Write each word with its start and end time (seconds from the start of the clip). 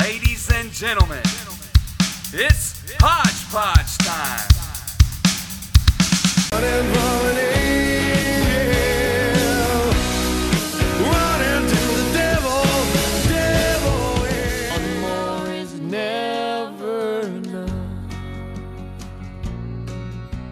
Ladies 0.00 0.50
and 0.52 0.72
gentlemen, 0.72 1.22
it's 2.32 2.82
Hodgepodge 3.00 3.96
time. 3.98 4.48
Running 6.52 6.92
from 6.92 7.26
an 7.30 7.38
angel, 7.54 7.84
running 11.00 11.68
to 11.68 11.80
the 11.94 12.06
devil, 12.12 12.64
devil. 13.28 14.02
yeah. 14.26 14.74
One 14.74 14.88
more 15.00 15.46
is 15.54 15.72
never 15.74 17.20
enough. 17.20 17.70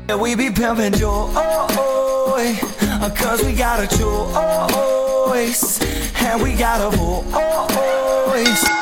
Yeah, 0.09 0.17
we 0.17 0.35
be 0.37 0.51
pimping 0.51 0.93
joy, 0.93 1.33
uh, 1.35 3.11
cause 3.17 3.43
we 3.45 3.55
got 3.55 3.81
a 3.81 3.89
choice, 3.97 5.81
and 6.23 6.41
we 6.41 6.55
got 6.55 6.81
a 6.81 6.91
voice. 6.97 8.82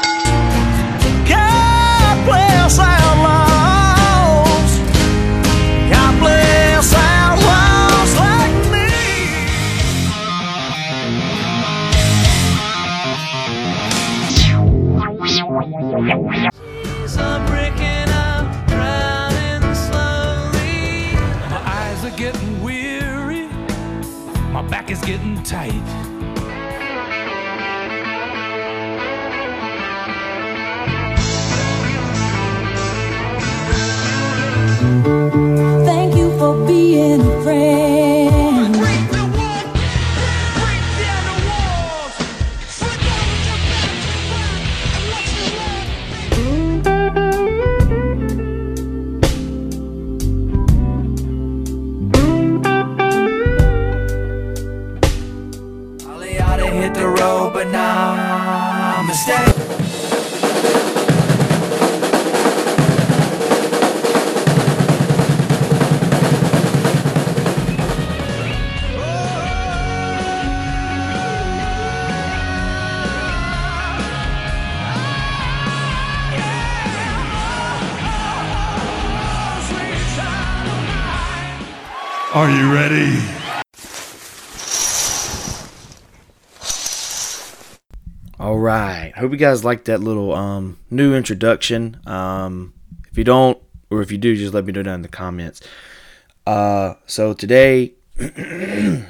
Getting 22.20 22.62
weary. 22.62 23.46
My 24.52 24.60
back 24.68 24.90
is 24.90 25.00
getting 25.00 25.42
tight. 25.42 25.99
For 37.00 37.44
being 37.44 37.89
Are 82.40 82.50
you 82.50 82.72
ready? 82.72 83.22
All 88.38 88.58
right. 88.58 89.12
Hope 89.14 89.32
you 89.32 89.36
guys 89.36 89.62
liked 89.62 89.84
that 89.84 90.00
little 90.00 90.32
um, 90.32 90.78
new 90.88 91.14
introduction. 91.14 92.00
Um, 92.06 92.72
if 93.10 93.18
you 93.18 93.24
don't, 93.24 93.58
or 93.90 94.00
if 94.00 94.10
you 94.10 94.16
do, 94.16 94.34
just 94.36 94.54
let 94.54 94.64
me 94.64 94.72
know 94.72 94.82
down 94.82 94.94
in 94.94 95.02
the 95.02 95.08
comments. 95.08 95.60
Uh, 96.46 96.94
so 97.04 97.34
today, 97.34 97.92
I'm 98.18 99.06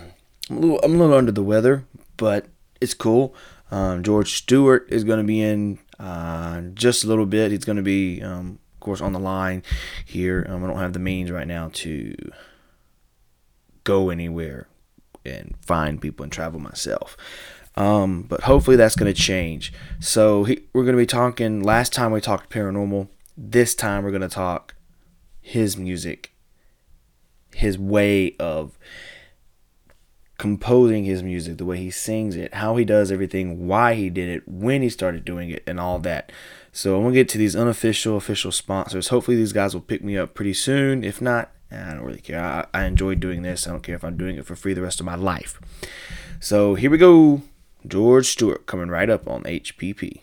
a, 0.50 0.52
little, 0.52 0.80
I'm 0.82 0.96
a 0.96 0.98
little 0.98 1.14
under 1.14 1.30
the 1.30 1.44
weather, 1.44 1.84
but 2.16 2.46
it's 2.80 2.94
cool. 2.94 3.32
Um, 3.70 4.02
George 4.02 4.38
Stewart 4.38 4.88
is 4.90 5.04
going 5.04 5.18
to 5.18 5.24
be 5.24 5.40
in 5.40 5.78
uh, 6.00 6.62
just 6.74 7.04
a 7.04 7.06
little 7.06 7.26
bit. 7.26 7.52
He's 7.52 7.64
going 7.64 7.76
to 7.76 7.82
be, 7.82 8.22
um, 8.22 8.58
of 8.74 8.80
course, 8.80 9.00
on 9.00 9.12
the 9.12 9.20
line 9.20 9.62
here. 10.04 10.44
Um, 10.48 10.64
I 10.64 10.66
don't 10.66 10.78
have 10.78 10.94
the 10.94 10.98
means 10.98 11.30
right 11.30 11.46
now 11.46 11.70
to 11.74 12.16
go 13.90 14.10
anywhere 14.10 14.68
and 15.24 15.54
find 15.60 16.00
people 16.00 16.22
and 16.22 16.32
travel 16.32 16.60
myself. 16.60 17.16
Um, 17.76 18.22
but 18.22 18.42
hopefully 18.42 18.76
that's 18.76 18.96
going 18.96 19.12
to 19.12 19.20
change. 19.20 19.72
So 19.98 20.44
he, 20.44 20.60
we're 20.72 20.84
going 20.84 20.96
to 20.96 21.02
be 21.02 21.06
talking. 21.06 21.62
Last 21.62 21.92
time 21.92 22.12
we 22.12 22.20
talked 22.20 22.50
paranormal. 22.50 23.08
This 23.36 23.74
time 23.74 24.04
we're 24.04 24.10
going 24.10 24.20
to 24.22 24.28
talk 24.28 24.74
his 25.40 25.76
music, 25.76 26.32
his 27.54 27.78
way 27.78 28.36
of 28.38 28.78
composing 30.38 31.04
his 31.04 31.22
music, 31.22 31.58
the 31.58 31.64
way 31.64 31.78
he 31.78 31.90
sings 31.90 32.36
it, 32.36 32.54
how 32.54 32.76
he 32.76 32.84
does 32.84 33.10
everything, 33.10 33.66
why 33.66 33.94
he 33.94 34.08
did 34.08 34.28
it, 34.28 34.42
when 34.46 34.82
he 34.82 34.88
started 34.88 35.24
doing 35.24 35.50
it, 35.50 35.62
and 35.66 35.80
all 35.80 35.98
that. 35.98 36.30
So 36.72 36.96
I'm 36.96 37.02
gonna 37.02 37.14
get 37.14 37.28
to 37.30 37.38
these 37.38 37.56
unofficial, 37.56 38.16
official 38.16 38.52
sponsors. 38.52 39.08
Hopefully 39.08 39.36
these 39.36 39.52
guys 39.52 39.74
will 39.74 39.80
pick 39.80 40.02
me 40.02 40.16
up 40.16 40.34
pretty 40.34 40.54
soon. 40.54 41.04
If 41.04 41.20
not, 41.20 41.50
I 41.70 41.94
don't 41.94 42.04
really 42.04 42.20
care. 42.20 42.40
I, 42.40 42.66
I 42.74 42.84
enjoy 42.84 43.14
doing 43.14 43.42
this. 43.42 43.66
I 43.66 43.70
don't 43.70 43.82
care 43.82 43.94
if 43.94 44.04
I'm 44.04 44.16
doing 44.16 44.36
it 44.36 44.46
for 44.46 44.56
free 44.56 44.74
the 44.74 44.82
rest 44.82 45.00
of 45.00 45.06
my 45.06 45.14
life. 45.14 45.60
So 46.40 46.74
here 46.74 46.90
we 46.90 46.98
go. 46.98 47.42
George 47.86 48.26
Stewart 48.26 48.66
coming 48.66 48.88
right 48.88 49.08
up 49.08 49.28
on 49.28 49.42
HPP. 49.44 50.20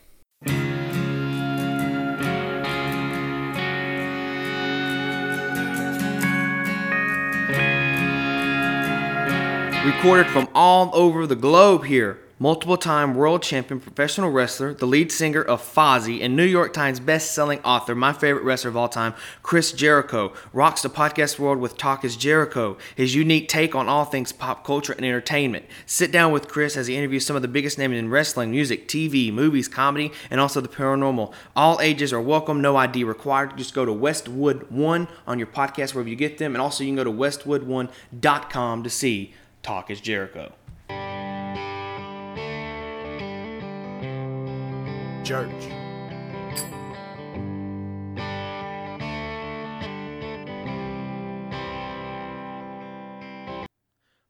Recorded 9.86 10.28
from 10.28 10.50
all 10.54 10.92
over 10.94 11.26
the 11.26 11.36
globe 11.36 11.86
here. 11.86 12.20
Multiple 12.40 12.78
time 12.78 13.16
world 13.16 13.42
champion 13.42 13.80
professional 13.80 14.30
wrestler, 14.30 14.72
the 14.72 14.86
lead 14.86 15.12
singer 15.12 15.42
of 15.42 15.60
Fozzy, 15.60 16.22
and 16.22 16.36
New 16.36 16.44
York 16.44 16.72
Times 16.72 17.00
best-selling 17.00 17.60
author, 17.62 17.96
my 17.96 18.14
favorite 18.14 18.44
wrestler 18.44 18.70
of 18.70 18.78
all 18.78 18.88
time, 18.88 19.16
Chris 19.42 19.72
Jericho, 19.72 20.34
rocks 20.54 20.84
the 20.84 20.90
podcast 20.90 21.40
world 21.40 21.58
with 21.58 21.80
Talk 21.80 22.06
is 22.06 22.16
Jericho, 22.16 22.78
his 22.96 23.16
unique 23.16 23.50
take 23.50 23.74
on 23.74 23.90
all 23.90 24.06
things 24.06 24.32
pop 24.32 24.64
culture 24.64 24.94
and 24.94 25.04
entertainment. 25.04 25.66
Sit 25.88 26.12
down 26.12 26.32
with 26.32 26.48
Chris 26.48 26.78
as 26.78 26.86
he 26.86 26.96
interviews 26.96 27.26
some 27.26 27.36
of 27.36 27.42
the 27.42 27.48
biggest 27.48 27.80
names 27.80 27.98
in 27.98 28.12
wrestling, 28.12 28.52
music, 28.52 28.88
TV, 28.88 29.34
movies, 29.34 29.68
comedy, 29.68 30.12
and 30.30 30.40
also 30.40 30.62
the 30.62 30.68
paranormal. 30.68 31.34
All 31.56 31.82
ages 31.82 32.14
are 32.14 32.22
welcome, 32.22 32.62
no 32.62 32.76
ID 32.76 33.04
required. 33.04 33.58
Just 33.58 33.74
go 33.74 33.84
to 33.84 33.92
Westwood 33.92 34.70
One 34.70 35.08
on 35.26 35.40
your 35.40 35.48
podcast 35.48 35.96
wherever 35.96 36.10
you 36.10 36.16
get 36.16 36.38
them, 36.38 36.54
and 36.54 36.62
also 36.62 36.84
you 36.84 36.90
can 36.90 36.98
go 36.98 37.04
to 37.04 37.12
westwood1.com 37.12 38.84
to 38.84 38.90
see 38.92 39.34
Talk 39.64 39.90
is 39.90 40.00
Jericho. 40.00 40.54
Church. 45.28 45.52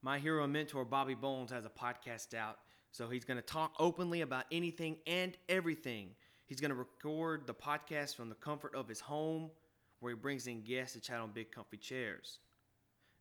My 0.01 0.17
hero 0.17 0.43
and 0.43 0.51
mentor, 0.51 0.85
Bobby 0.85 1.13
Bones, 1.13 1.51
has 1.51 1.65
a 1.65 1.69
podcast 1.69 2.33
out. 2.33 2.57
So 2.91 3.09
he's 3.09 3.25
going 3.25 3.37
to 3.37 3.43
talk 3.45 3.73
openly 3.77 4.21
about 4.21 4.45
anything 4.51 4.97
and 5.05 5.37
everything. 5.47 6.15
He's 6.47 6.59
going 6.59 6.69
to 6.69 6.75
record 6.75 7.45
the 7.45 7.53
podcast 7.53 8.15
from 8.15 8.29
the 8.29 8.35
comfort 8.35 8.73
of 8.73 8.87
his 8.87 8.99
home, 8.99 9.51
where 9.99 10.15
he 10.15 10.19
brings 10.19 10.47
in 10.47 10.63
guests 10.63 10.93
to 10.95 10.99
chat 10.99 11.19
on 11.19 11.29
big, 11.29 11.51
comfy 11.51 11.77
chairs. 11.77 12.39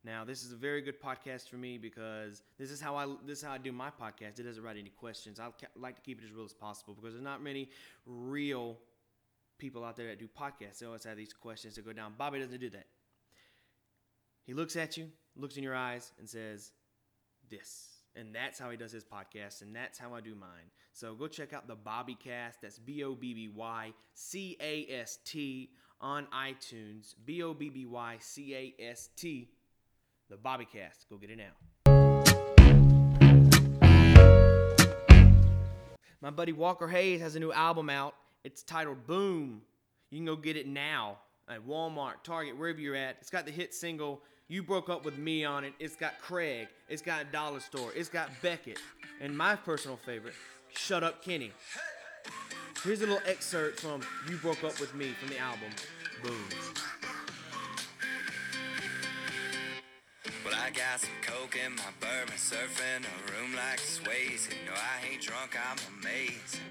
Now, 0.07 0.23
this 0.23 0.45
is 0.45 0.53
a 0.53 0.55
very 0.55 0.81
good 0.81 1.01
podcast 1.01 1.49
for 1.49 1.57
me 1.57 1.77
because 1.77 2.41
this 2.57 2.71
is 2.71 2.79
how 2.79 2.95
I 2.95 3.07
this 3.25 3.39
is 3.39 3.43
how 3.43 3.51
I 3.51 3.57
do 3.57 3.73
my 3.73 3.89
podcast. 3.89 4.39
It 4.39 4.43
doesn't 4.43 4.63
write 4.63 4.77
any 4.77 4.89
questions. 4.89 5.37
I 5.37 5.49
like 5.75 5.97
to 5.97 6.01
keep 6.01 6.21
it 6.21 6.23
as 6.23 6.31
real 6.31 6.45
as 6.45 6.53
possible 6.53 6.93
because 6.93 7.11
there's 7.13 7.25
not 7.25 7.43
many 7.43 7.69
real 8.05 8.77
people 9.57 9.83
out 9.83 9.97
there 9.97 10.07
that 10.07 10.17
do 10.17 10.29
podcasts. 10.29 10.79
They 10.79 10.85
always 10.85 11.03
have 11.03 11.17
these 11.17 11.33
questions 11.33 11.75
that 11.75 11.85
go 11.85 11.91
down. 11.91 12.13
Bobby 12.17 12.39
doesn't 12.39 12.57
do 12.57 12.69
that. 12.69 12.85
He 14.45 14.53
looks 14.53 14.77
at 14.77 14.95
you, 14.95 15.09
looks 15.35 15.57
in 15.57 15.63
your 15.63 15.75
eyes, 15.75 16.13
and 16.19 16.29
says, 16.29 16.71
"This." 17.49 17.89
And 18.15 18.33
that's 18.33 18.57
how 18.57 18.69
he 18.69 18.77
does 18.77 18.93
his 18.93 19.03
podcast, 19.03 19.61
and 19.61 19.75
that's 19.75 19.99
how 19.99 20.15
I 20.15 20.21
do 20.21 20.35
mine. 20.35 20.71
So 20.93 21.15
go 21.15 21.27
check 21.27 21.51
out 21.51 21.67
the 21.67 21.75
Bobby 21.75 22.15
Cast. 22.15 22.61
That's 22.61 22.79
B 22.79 23.03
O 23.03 23.13
B 23.13 23.33
B 23.33 23.49
Y 23.49 23.91
C 24.13 24.55
A 24.61 24.87
S 24.89 25.19
T 25.25 25.71
on 25.99 26.27
iTunes. 26.27 27.13
B 27.25 27.43
O 27.43 27.53
B 27.53 27.69
B 27.69 27.85
Y 27.85 28.15
C 28.21 28.55
A 28.55 28.73
S 28.79 29.09
T. 29.17 29.49
The 30.29 30.35
Bobby 30.35 30.65
Cast. 30.65 31.07
Go 31.09 31.15
get 31.15 31.29
it 31.29 31.37
now. 31.37 31.53
My 36.19 36.31
buddy 36.31 36.51
Walker 36.51 36.87
Hayes 36.87 37.21
has 37.21 37.35
a 37.35 37.39
new 37.39 37.53
album 37.53 37.89
out. 37.89 38.13
It's 38.43 38.61
titled 38.61 39.07
Boom. 39.07 39.61
You 40.09 40.17
can 40.17 40.25
go 40.25 40.35
get 40.35 40.57
it 40.57 40.67
now 40.67 41.19
at 41.47 41.65
Walmart, 41.65 42.23
Target, 42.23 42.57
wherever 42.57 42.79
you're 42.79 42.95
at. 42.95 43.17
It's 43.21 43.29
got 43.29 43.45
the 43.45 43.51
hit 43.51 43.73
single 43.73 44.21
You 44.49 44.63
Broke 44.63 44.89
Up 44.89 45.05
With 45.05 45.17
Me 45.17 45.45
on 45.45 45.63
it. 45.63 45.73
It's 45.79 45.95
got 45.95 46.19
Craig. 46.19 46.67
It's 46.89 47.01
got 47.01 47.31
Dollar 47.31 47.61
Store. 47.61 47.91
It's 47.95 48.09
got 48.09 48.29
Beckett. 48.41 48.79
And 49.21 49.37
my 49.37 49.55
personal 49.55 49.95
favorite, 49.95 50.33
Shut 50.75 51.03
Up 51.03 51.23
Kenny. 51.23 51.53
Here's 52.83 53.01
a 53.01 53.07
little 53.07 53.21
excerpt 53.25 53.79
from 53.79 54.01
"You 54.29 54.35
Broke 54.37 54.63
Up 54.63 54.79
with 54.79 54.93
Me" 54.93 55.11
from 55.19 55.29
the 55.29 55.39
album. 55.39 55.69
Boom. 56.21 56.96
Well, 60.47 60.55
I 60.65 60.69
got 60.69 61.01
some 61.01 61.09
coke 61.21 61.57
in 61.65 61.75
my 61.75 61.83
bourbon, 61.99 62.35
surfing 62.37 63.03
a 63.03 63.31
room 63.41 63.53
like 63.53 63.79
Swayze. 63.79 64.47
No, 64.65 64.71
I 64.73 65.11
ain't 65.11 65.21
drunk, 65.21 65.57
I'm 65.69 65.77
amazing. 65.99 66.61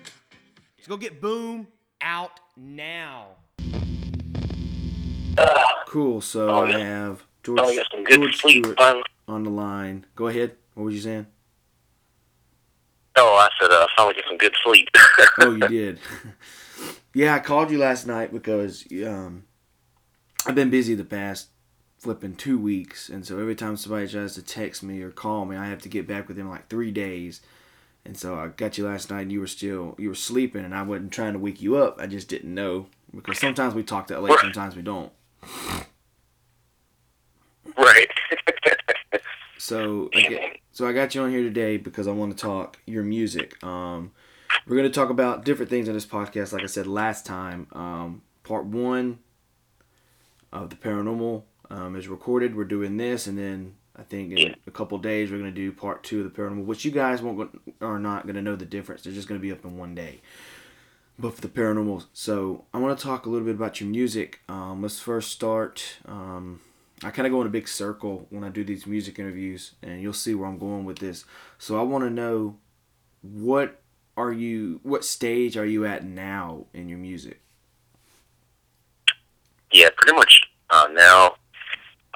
Let's 0.78 0.88
go 0.88 0.96
get 0.96 1.20
Boom 1.20 1.66
out 2.00 2.40
now. 2.56 3.26
Cool. 5.86 6.22
So 6.22 6.48
Oh, 6.48 6.64
I 6.64 6.70
yeah. 6.70 6.78
have 6.78 7.24
George, 7.42 7.60
Oh, 7.62 7.70
get 7.70 7.86
some 7.90 8.04
good 8.04 8.18
George 8.20 8.36
sleep. 8.40 8.64
Stewart 8.64 8.80
Um, 8.80 9.02
on 9.28 9.42
the 9.44 9.50
line. 9.50 10.06
Go 10.14 10.28
ahead. 10.28 10.56
What 10.72 10.84
were 10.84 10.90
you 10.90 11.00
saying? 11.00 11.26
oh, 13.18 13.34
I 13.36 13.48
said, 13.60 13.70
uh, 13.70 13.86
finally 13.94 14.14
get 14.14 14.24
some 14.26 14.38
good 14.38 14.54
sleep. 14.64 14.88
Oh, 15.38 15.54
you 15.54 15.68
did. 15.68 15.98
yeah, 17.14 17.34
I 17.34 17.40
called 17.40 17.70
you 17.70 17.76
last 17.76 18.06
night 18.06 18.32
because 18.32 18.86
um, 19.06 19.44
I've 20.46 20.54
been 20.54 20.70
busy 20.70 20.94
the 20.94 21.04
past 21.04 21.48
flipping 22.06 22.36
two 22.36 22.56
weeks, 22.56 23.08
and 23.08 23.26
so 23.26 23.40
every 23.40 23.56
time 23.56 23.76
somebody 23.76 24.06
tries 24.06 24.36
to 24.36 24.42
text 24.42 24.80
me 24.80 25.02
or 25.02 25.10
call 25.10 25.44
me, 25.44 25.56
I 25.56 25.66
have 25.66 25.82
to 25.82 25.88
get 25.88 26.06
back 26.06 26.28
with 26.28 26.36
them 26.36 26.48
like 26.48 26.68
three 26.68 26.92
days. 26.92 27.40
And 28.04 28.16
so 28.16 28.36
I 28.36 28.46
got 28.46 28.78
you 28.78 28.86
last 28.86 29.10
night, 29.10 29.22
and 29.22 29.32
you 29.32 29.40
were 29.40 29.48
still 29.48 29.96
you 29.98 30.10
were 30.10 30.14
sleeping, 30.14 30.64
and 30.64 30.72
I 30.72 30.82
wasn't 30.82 31.10
trying 31.12 31.32
to 31.32 31.40
wake 31.40 31.60
you 31.60 31.76
up. 31.78 32.00
I 32.00 32.06
just 32.06 32.28
didn't 32.28 32.54
know 32.54 32.86
because 33.12 33.40
sometimes 33.40 33.74
we 33.74 33.82
talk 33.82 34.06
that 34.06 34.22
late, 34.22 34.38
sometimes 34.38 34.76
we 34.76 34.82
don't. 34.82 35.10
right. 37.76 38.08
So 39.58 40.10
I 40.14 40.20
get, 40.20 40.58
so 40.70 40.86
I 40.86 40.92
got 40.92 41.16
you 41.16 41.22
on 41.22 41.30
here 41.30 41.42
today 41.42 41.76
because 41.76 42.06
I 42.06 42.12
want 42.12 42.36
to 42.36 42.40
talk 42.40 42.78
your 42.86 43.02
music. 43.02 43.60
Um, 43.64 44.12
we're 44.64 44.76
gonna 44.76 44.90
talk 44.90 45.10
about 45.10 45.44
different 45.44 45.70
things 45.70 45.88
on 45.88 45.94
this 45.94 46.06
podcast. 46.06 46.52
Like 46.52 46.62
I 46.62 46.66
said 46.66 46.86
last 46.86 47.26
time, 47.26 47.66
um, 47.72 48.22
part 48.44 48.66
one 48.66 49.18
of 50.52 50.70
the 50.70 50.76
paranormal 50.76 51.42
um, 51.70 51.96
is 51.96 52.08
recorded. 52.08 52.56
We're 52.56 52.64
doing 52.64 52.96
this, 52.96 53.26
and 53.26 53.36
then 53.38 53.74
I 53.96 54.02
think 54.02 54.32
in 54.32 54.38
Yeah. 54.38 54.54
a 54.66 54.70
couple 54.70 54.98
days 54.98 55.30
we're 55.30 55.38
gonna 55.38 55.50
do 55.50 55.72
part 55.72 56.02
two 56.02 56.22
of 56.22 56.24
the 56.24 56.30
paranormal, 56.42 56.64
which 56.64 56.84
you 56.84 56.90
guys 56.90 57.22
won't 57.22 57.60
are 57.80 57.98
not 57.98 58.26
gonna 58.26 58.42
know 58.42 58.56
the 58.56 58.64
difference. 58.66 59.02
They're 59.02 59.12
just 59.12 59.28
gonna 59.28 59.40
be 59.40 59.52
up 59.52 59.64
in 59.64 59.76
one 59.76 59.94
day. 59.94 60.20
But 61.18 61.34
for 61.34 61.40
the 61.40 61.48
paranormal, 61.48 62.04
so 62.12 62.66
I 62.74 62.78
want 62.78 62.98
to 62.98 63.02
talk 63.02 63.24
a 63.24 63.30
little 63.30 63.46
bit 63.46 63.54
about 63.54 63.80
your 63.80 63.88
music. 63.88 64.40
Um, 64.50 64.82
let's 64.82 65.00
first 65.00 65.32
start. 65.32 65.96
Um, 66.04 66.60
I 67.02 67.10
kind 67.10 67.26
of 67.26 67.32
go 67.32 67.40
in 67.40 67.46
a 67.46 67.50
big 67.50 67.68
circle 67.68 68.26
when 68.28 68.44
I 68.44 68.50
do 68.50 68.62
these 68.64 68.86
music 68.86 69.18
interviews, 69.18 69.72
and 69.82 70.02
you'll 70.02 70.12
see 70.12 70.34
where 70.34 70.46
I'm 70.46 70.58
going 70.58 70.84
with 70.84 70.98
this. 70.98 71.24
So 71.58 71.78
I 71.80 71.82
want 71.84 72.04
to 72.04 72.10
know 72.10 72.58
what 73.22 73.80
are 74.18 74.32
you, 74.32 74.80
what 74.82 75.06
stage 75.06 75.56
are 75.56 75.64
you 75.64 75.86
at 75.86 76.04
now 76.04 76.66
in 76.74 76.88
your 76.90 76.98
music? 76.98 77.40
yeah, 79.72 79.88
pretty 79.96 80.16
much 80.16 80.42
uh, 80.70 80.88
now. 80.92 81.35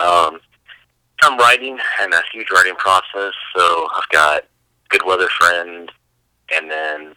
Um, 0.01 0.41
I'm 1.23 1.39
writing 1.39 1.79
and 2.01 2.15
a 2.15 2.23
huge 2.33 2.51
writing 2.51 2.75
process. 2.77 3.33
So 3.55 3.89
I've 3.95 4.09
got 4.11 4.45
Good 4.89 5.03
Weather 5.07 5.29
Friend, 5.39 5.91
and 6.55 6.71
then 6.71 7.15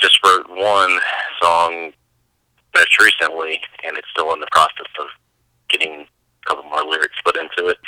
just 0.00 0.18
wrote 0.24 0.48
one 0.48 0.98
song 1.40 1.92
most 2.74 3.00
recently, 3.00 3.60
and 3.84 3.96
it's 3.96 4.08
still 4.12 4.32
in 4.34 4.40
the 4.40 4.48
process 4.52 4.86
of 5.00 5.06
getting 5.68 6.02
a 6.02 6.06
couple 6.46 6.68
more 6.70 6.84
lyrics 6.84 7.16
put 7.24 7.36
into 7.36 7.68
it. 7.68 7.78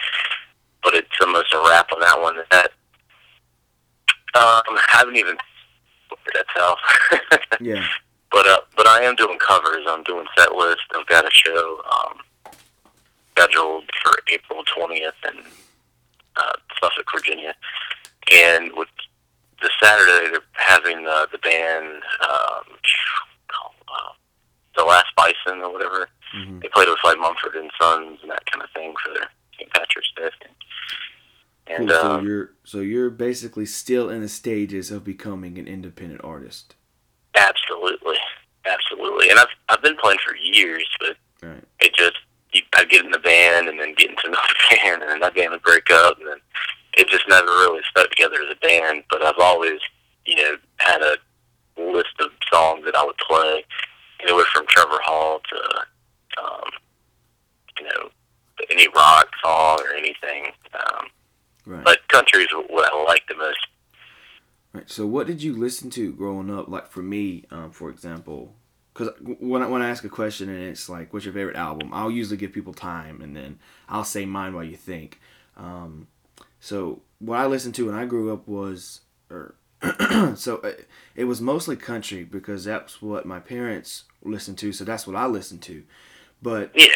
But 0.83 0.95
it's 0.95 1.09
almost 1.21 1.53
a 1.55 1.59
wrap 1.69 1.93
on 1.93 2.01
that 2.01 2.21
one. 2.21 2.37
That 2.51 2.73
um, 4.35 4.79
haven't 4.89 5.17
even 5.17 5.37
that's 6.35 6.49
how. 6.55 6.77
Yeah. 7.61 7.85
But 8.33 8.47
uh, 8.47 8.61
but 8.77 8.87
I 8.87 9.03
am 9.03 9.17
doing 9.17 9.39
covers. 9.39 9.85
I'm 9.87 10.03
doing 10.05 10.27
set 10.39 10.53
list. 10.53 10.83
I've 10.97 11.07
got 11.07 11.27
a 11.27 11.31
show 11.31 11.83
um, 11.93 12.19
scheduled 13.45 13.85
for 14.03 14.13
April 14.33 14.63
20th 14.65 15.13
in 15.33 15.39
uh, 16.37 16.53
Suffolk, 16.81 17.07
Virginia, 17.15 17.55
and 18.33 18.71
with 18.77 18.89
the 19.63 19.71
Saturday 19.83 20.31
they're 20.31 20.41
having 20.53 21.07
uh, 21.07 21.27
the 21.33 21.39
band 21.39 21.87
um, 22.29 22.65
uh, 23.89 24.13
the 24.77 24.85
Last 24.85 25.07
Bison 25.17 25.61
or 25.63 25.73
whatever. 25.73 26.09
Mhm. 26.37 26.63
They 26.63 26.69
played 26.69 26.89
with 26.89 26.99
like 27.05 27.19
Mumford 27.19 27.57
and 27.57 27.71
Sons 27.81 28.19
and 28.23 28.31
that 28.31 28.47
kind 28.47 28.63
of 28.63 28.71
thing 28.71 28.95
for 29.05 29.13
their 29.13 29.29
St. 29.59 29.71
Patrick's 29.73 30.11
Day. 30.17 30.31
And 31.67 31.89
Cool. 31.89 31.97
So 32.01 32.11
um, 32.13 32.27
you're 32.27 32.51
so 32.65 32.79
you're 32.79 33.11
basically 33.11 33.67
still 33.67 34.09
in 34.11 34.23
the 34.23 34.29
stages 34.29 34.91
of 34.91 35.05
becoming 35.05 35.59
an 35.59 35.67
independent 35.67 36.21
artist. 36.25 36.75
absolutely, 37.37 38.17
absolutely. 38.65 39.31
And 39.31 39.39
I've 39.39 39.49
I've 39.69 39.83
been 39.83 39.97
playing 39.97 40.19
for 40.27 40.35
years, 40.37 40.87
but 41.01 41.17
Right. 41.43 41.65
it 41.81 41.95
just 41.95 42.17
you, 42.53 42.63
I'd 42.75 42.91
get 42.91 43.05
in 43.05 43.11
the 43.11 43.19
band 43.19 43.69
and 43.69 43.79
then 43.79 43.95
get 43.95 44.11
into 44.11 44.27
another 44.27 44.43
band 44.71 45.03
and 45.03 45.11
then 45.11 45.21
that 45.21 45.35
band 45.35 45.53
would 45.53 45.63
break 45.63 45.91
up 45.91 46.19
and 46.19 46.27
then 46.27 46.39
it 46.97 47.09
just 47.09 47.29
never 47.29 47.47
really 47.47 47.83
stuck 47.91 48.11
together 48.11 48.37
as 48.43 48.57
a 48.57 48.67
band. 48.67 49.05
But 49.11 49.23
I've 49.25 49.39
always, 49.39 49.81
you 50.27 50.37
know, 50.37 50.57
had 50.79 51.01
a 51.03 51.17
list 51.81 52.15
of 52.21 52.31
songs 52.53 52.85
that 52.85 52.97
I 52.97 53.05
would 53.05 53.17
play, 53.19 53.65
anywhere 54.23 54.45
from 54.53 54.67
Trevor 54.67 54.99
Hall 55.03 55.41
to, 55.49 56.43
um, 56.43 56.71
you 57.79 57.85
know, 57.85 58.11
any 58.71 58.89
rock 58.89 59.29
song 59.43 59.79
or 59.81 59.95
anything. 59.97 60.53
Um, 60.75 61.07
Right. 61.67 61.85
but 61.85 62.09
country 62.09 62.43
is 62.43 62.49
what 62.69 62.93
I 62.93 63.03
like 63.05 63.23
the 63.29 63.37
most. 63.37 63.67
Right. 64.73 64.89
So, 64.91 65.07
what 65.07 65.27
did 65.27 65.43
you 65.43 65.55
listen 65.57 65.91
to 65.91 66.13
growing 66.13 66.51
up? 66.51 66.69
Like 66.69 66.89
for 66.89 67.03
me, 67.03 67.45
um, 67.51 67.71
for 67.71 67.91
example, 67.91 68.55
because 68.93 69.11
when 69.39 69.63
I, 69.63 69.67
when 69.67 69.83
I 69.83 69.89
ask 69.89 70.05
a 70.05 70.09
question 70.09 70.49
and 70.49 70.63
it's 70.63 70.89
like, 70.89 71.13
"What's 71.13 71.25
your 71.25 71.35
favorite 71.35 71.57
album?" 71.57 71.91
I'll 71.93 72.11
usually 72.11 72.37
give 72.37 72.53
people 72.53 72.75
time, 72.75 73.21
and 73.21 73.37
then 73.37 73.59
I'll 73.89 74.05
say 74.05 74.27
mine 74.27 74.55
while 74.55 74.65
you 74.65 74.77
think. 74.77 75.21
Um, 75.57 76.09
so, 76.61 77.03
what 77.19 77.39
I 77.39 77.47
listened 77.47 77.75
to 77.77 77.87
when 77.87 77.95
I 77.95 78.05
grew 78.07 78.33
up 78.33 78.47
was, 78.49 79.01
or 79.31 79.55
so 80.35 80.57
it, 80.57 80.89
it 81.15 81.25
was 81.25 81.41
mostly 81.41 81.77
country 81.77 82.25
because 82.25 82.65
that's 82.65 83.01
what 83.01 83.25
my 83.25 83.41
parents 83.41 84.05
listened 84.23 84.59
to. 84.59 84.73
So 84.73 84.85
that's 84.85 85.07
what 85.07 85.17
I 85.17 85.27
listened 85.27 85.63
to. 85.63 85.85
But 86.43 86.73
Yeah, 86.75 86.87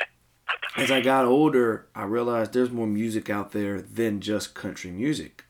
as 0.77 0.91
I 0.91 1.01
got 1.01 1.25
older, 1.25 1.87
I 1.95 2.05
realized 2.05 2.53
there's 2.53 2.71
more 2.71 2.87
music 2.87 3.31
out 3.31 3.53
there 3.53 3.81
than 3.81 4.21
just 4.21 4.55
country 4.55 4.91
music, 4.91 5.45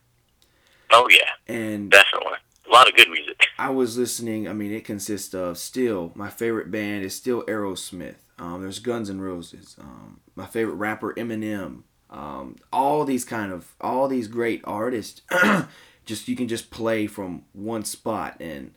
oh 0.91 1.07
yeah, 1.09 1.53
and 1.53 1.91
definitely. 1.91 2.37
A 2.67 2.71
lot 2.71 2.87
of 2.87 2.95
good 2.95 3.09
music. 3.09 3.24
I 3.57 3.69
was 3.69 3.97
listening. 3.97 4.47
I 4.47 4.53
mean, 4.53 4.71
it 4.71 4.83
consists 4.83 5.33
of 5.33 5.57
still 5.57 6.11
my 6.15 6.29
favorite 6.29 6.71
band 6.71 7.03
is 7.03 7.15
still 7.15 7.43
Aerosmith. 7.43 8.15
Um, 8.37 8.61
there's 8.61 8.79
Guns 8.79 9.09
N' 9.09 9.21
Roses. 9.21 9.75
Um, 9.79 10.19
my 10.35 10.45
favorite 10.45 10.75
rapper 10.75 11.13
Eminem. 11.13 11.83
Um, 12.09 12.57
all 12.71 13.05
these 13.05 13.25
kind 13.25 13.51
of 13.51 13.75
all 13.79 14.07
these 14.07 14.27
great 14.27 14.61
artists. 14.65 15.21
just 16.05 16.27
you 16.27 16.35
can 16.35 16.47
just 16.47 16.69
play 16.69 17.07
from 17.07 17.43
one 17.53 17.83
spot, 17.83 18.37
and 18.39 18.73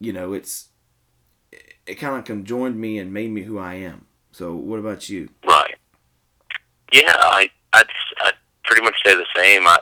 you 0.00 0.12
know 0.12 0.32
it's 0.32 0.68
it, 1.52 1.74
it 1.86 1.94
kind 1.96 2.16
of 2.18 2.24
conjoined 2.24 2.78
me 2.80 2.98
and 2.98 3.12
made 3.12 3.30
me 3.30 3.42
who 3.42 3.58
I 3.58 3.74
am. 3.74 4.06
So, 4.32 4.54
what 4.54 4.78
about 4.78 5.08
you? 5.08 5.28
Right. 5.46 5.76
Yeah, 6.92 7.14
I 7.16 7.50
I'd, 7.72 7.86
I'd 8.24 8.34
pretty 8.64 8.82
much 8.82 8.96
say 9.04 9.14
the 9.14 9.26
same. 9.36 9.66
I 9.66 9.78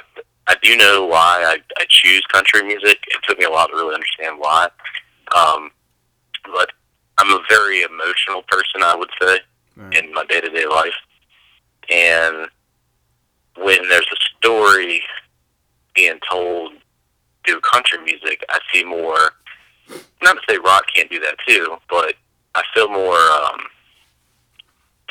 I 0.48 0.56
do 0.62 0.76
know 0.76 1.06
why 1.06 1.44
I 1.46 1.58
I 1.78 1.84
choose 1.88 2.24
country 2.32 2.62
music. 2.62 2.98
It 3.08 3.20
took 3.26 3.38
me 3.38 3.44
a 3.44 3.50
while 3.50 3.68
to 3.68 3.74
really 3.74 3.94
understand 3.94 4.36
why. 4.38 4.68
Um, 5.36 5.70
but 6.52 6.70
I'm 7.18 7.30
a 7.30 7.40
very 7.48 7.82
emotional 7.82 8.42
person, 8.48 8.82
I 8.82 8.94
would 8.96 9.10
say, 9.20 9.38
Right. 9.76 9.96
in 10.04 10.12
my 10.12 10.24
day 10.24 10.40
to 10.40 10.48
day 10.50 10.66
life. 10.66 10.92
And 11.90 12.48
when 13.56 13.88
there's 13.88 14.06
a 14.12 14.16
story 14.38 15.02
being 15.94 16.18
told 16.30 16.72
through 17.46 17.60
country 17.60 17.98
music, 18.02 18.44
I 18.48 18.58
see 18.72 18.84
more. 18.84 19.32
Not 20.22 20.34
to 20.36 20.40
say 20.48 20.58
rock 20.58 20.84
can't 20.94 21.10
do 21.10 21.20
that 21.20 21.36
too, 21.46 21.76
but 21.90 22.14
I 22.54 22.62
feel 22.74 22.88
more. 22.88 23.16
Um, 23.18 23.60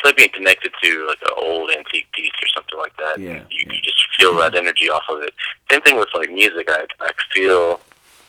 it's 0.01 0.07
like 0.07 0.17
being 0.17 0.29
connected 0.29 0.71
to 0.81 1.07
like 1.07 1.21
an 1.21 1.33
old 1.37 1.69
antique 1.69 2.11
piece 2.13 2.31
or 2.41 2.47
something 2.55 2.79
like 2.79 2.95
that. 2.97 3.19
Yeah, 3.19 3.43
you, 3.49 3.65
yeah. 3.67 3.73
you 3.73 3.81
just 3.81 4.07
feel 4.17 4.35
that 4.37 4.55
energy 4.55 4.89
off 4.89 5.03
of 5.09 5.21
it. 5.21 5.33
Same 5.69 5.81
thing 5.81 5.97
with 5.97 6.09
like 6.15 6.31
music. 6.31 6.67
I 6.69 6.85
I 6.99 7.11
feel 7.33 7.79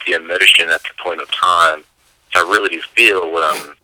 the 0.07 0.12
emotion 0.14 0.69
at 0.69 0.83
the 0.83 0.91
point 1.02 1.21
of 1.21 1.31
time. 1.31 1.85
I 2.35 2.41
really 2.41 2.69
do 2.69 2.83
feel 2.95 3.31
what 3.31 3.43
I'm. 3.43 3.75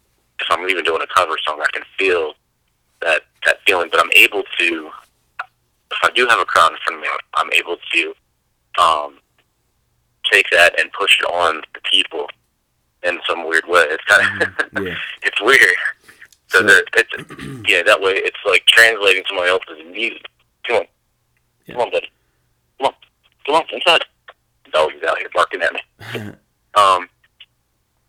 If 0.40 0.46
I'm 0.50 0.68
even 0.68 0.84
doing 0.84 1.02
a 1.02 1.06
cover 1.14 1.36
song, 1.44 1.60
I 1.60 1.66
can 1.72 1.82
feel 1.98 2.34
that 3.00 3.22
that 3.46 3.58
feeling. 3.66 3.88
But 3.90 4.00
I'm 4.00 4.12
able 4.14 4.42
to. 4.58 4.90
If 5.90 5.98
I 6.02 6.10
do 6.14 6.26
have 6.26 6.40
a 6.40 6.44
crowd 6.44 6.72
in 6.72 6.78
front 6.84 6.98
of 6.98 7.02
me, 7.02 7.08
I'm 7.34 7.52
able 7.54 7.78
to 7.92 8.14
um, 8.78 9.18
take 10.30 10.50
that 10.50 10.78
and 10.78 10.92
push 10.92 11.18
it 11.20 11.24
on 11.24 11.62
the 11.72 11.80
people 11.90 12.26
in 13.02 13.18
some 13.26 13.48
weird 13.48 13.66
way. 13.66 13.86
It's 13.88 14.04
kind 14.04 14.42
of 14.42 14.48
Mm-hmm. 14.48 14.86
Yeah. 14.86 14.94
it's 15.22 15.40
weird. 15.40 15.76
So, 16.48 16.58
So- 16.60 16.64
there, 16.66 16.82
it's 16.96 17.12
yeah, 17.68 17.82
that 17.84 18.00
way 18.00 18.12
it's 18.14 18.36
like 18.46 18.64
translating 18.66 19.22
to 19.22 19.28
somebody 19.28 19.50
else's 19.50 19.84
music. 19.92 20.22
Come 20.66 20.76
on, 20.78 20.86
Yeah. 21.66 21.74
come 21.74 21.82
on, 21.82 21.90
buddy, 21.92 22.10
come 22.78 22.86
on, 22.86 22.94
come 23.46 23.54
on, 23.56 23.64
inside. 23.72 24.02
The 24.64 24.70
dog 24.72 24.90
is 24.94 25.02
out 25.08 25.18
here 25.18 25.30
barking 25.34 25.62
at 25.62 25.72
me. 25.72 25.80
um, 26.74 27.08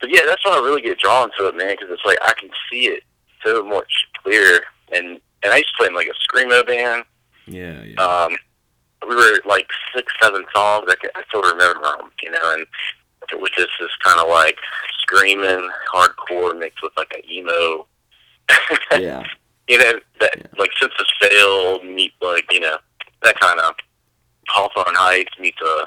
but 0.00 0.10
yeah, 0.10 0.20
that's 0.26 0.44
why 0.44 0.52
I 0.52 0.60
really 0.64 0.82
get 0.82 0.98
drawn 0.98 1.30
to 1.38 1.48
it, 1.48 1.56
man, 1.56 1.76
because 1.78 1.88
it's 1.90 2.04
like 2.04 2.18
I 2.22 2.32
can 2.38 2.50
see 2.70 2.86
it 2.86 3.02
so 3.44 3.64
much 3.64 3.90
clearer. 4.22 4.60
And 4.92 5.20
and 5.44 5.52
I 5.52 5.56
used 5.58 5.70
to 5.70 5.74
play 5.78 5.86
in 5.88 5.94
like 5.94 6.08
a 6.08 6.36
screamo 6.36 6.66
band. 6.66 7.04
Yeah, 7.46 7.82
yeah. 7.82 8.00
Um, 8.02 8.36
we 9.08 9.16
were 9.16 9.40
like 9.44 9.66
six, 9.94 10.12
seven 10.22 10.44
songs. 10.54 10.86
I, 10.88 10.94
can, 11.00 11.10
I 11.16 11.22
still 11.28 11.42
remember 11.42 11.82
them, 11.82 12.10
you 12.22 12.30
know, 12.30 12.54
and 12.54 12.66
it 13.32 13.40
was 13.40 13.50
just 13.56 13.70
this 13.80 13.90
kind 14.02 14.20
of 14.20 14.28
like 14.28 14.56
screaming 15.00 15.68
hardcore 15.92 16.58
mixed 16.58 16.82
with 16.82 16.92
like 16.96 17.12
a 17.16 17.32
emo. 17.32 17.86
yeah. 18.92 19.24
you 19.68 19.78
know, 19.78 19.92
that 20.20 20.32
Yeah. 20.36 20.46
like 20.58 20.70
Sense 20.78 20.92
of 20.98 21.06
Sail 21.20 21.82
meet 21.82 22.12
like 22.20 22.50
you 22.52 22.60
know 22.60 22.76
that 23.22 23.38
kind 23.40 23.58
of 23.60 23.74
Hawthorne 24.48 24.94
Heights 24.94 25.32
meets 25.38 25.58
a 25.60 25.86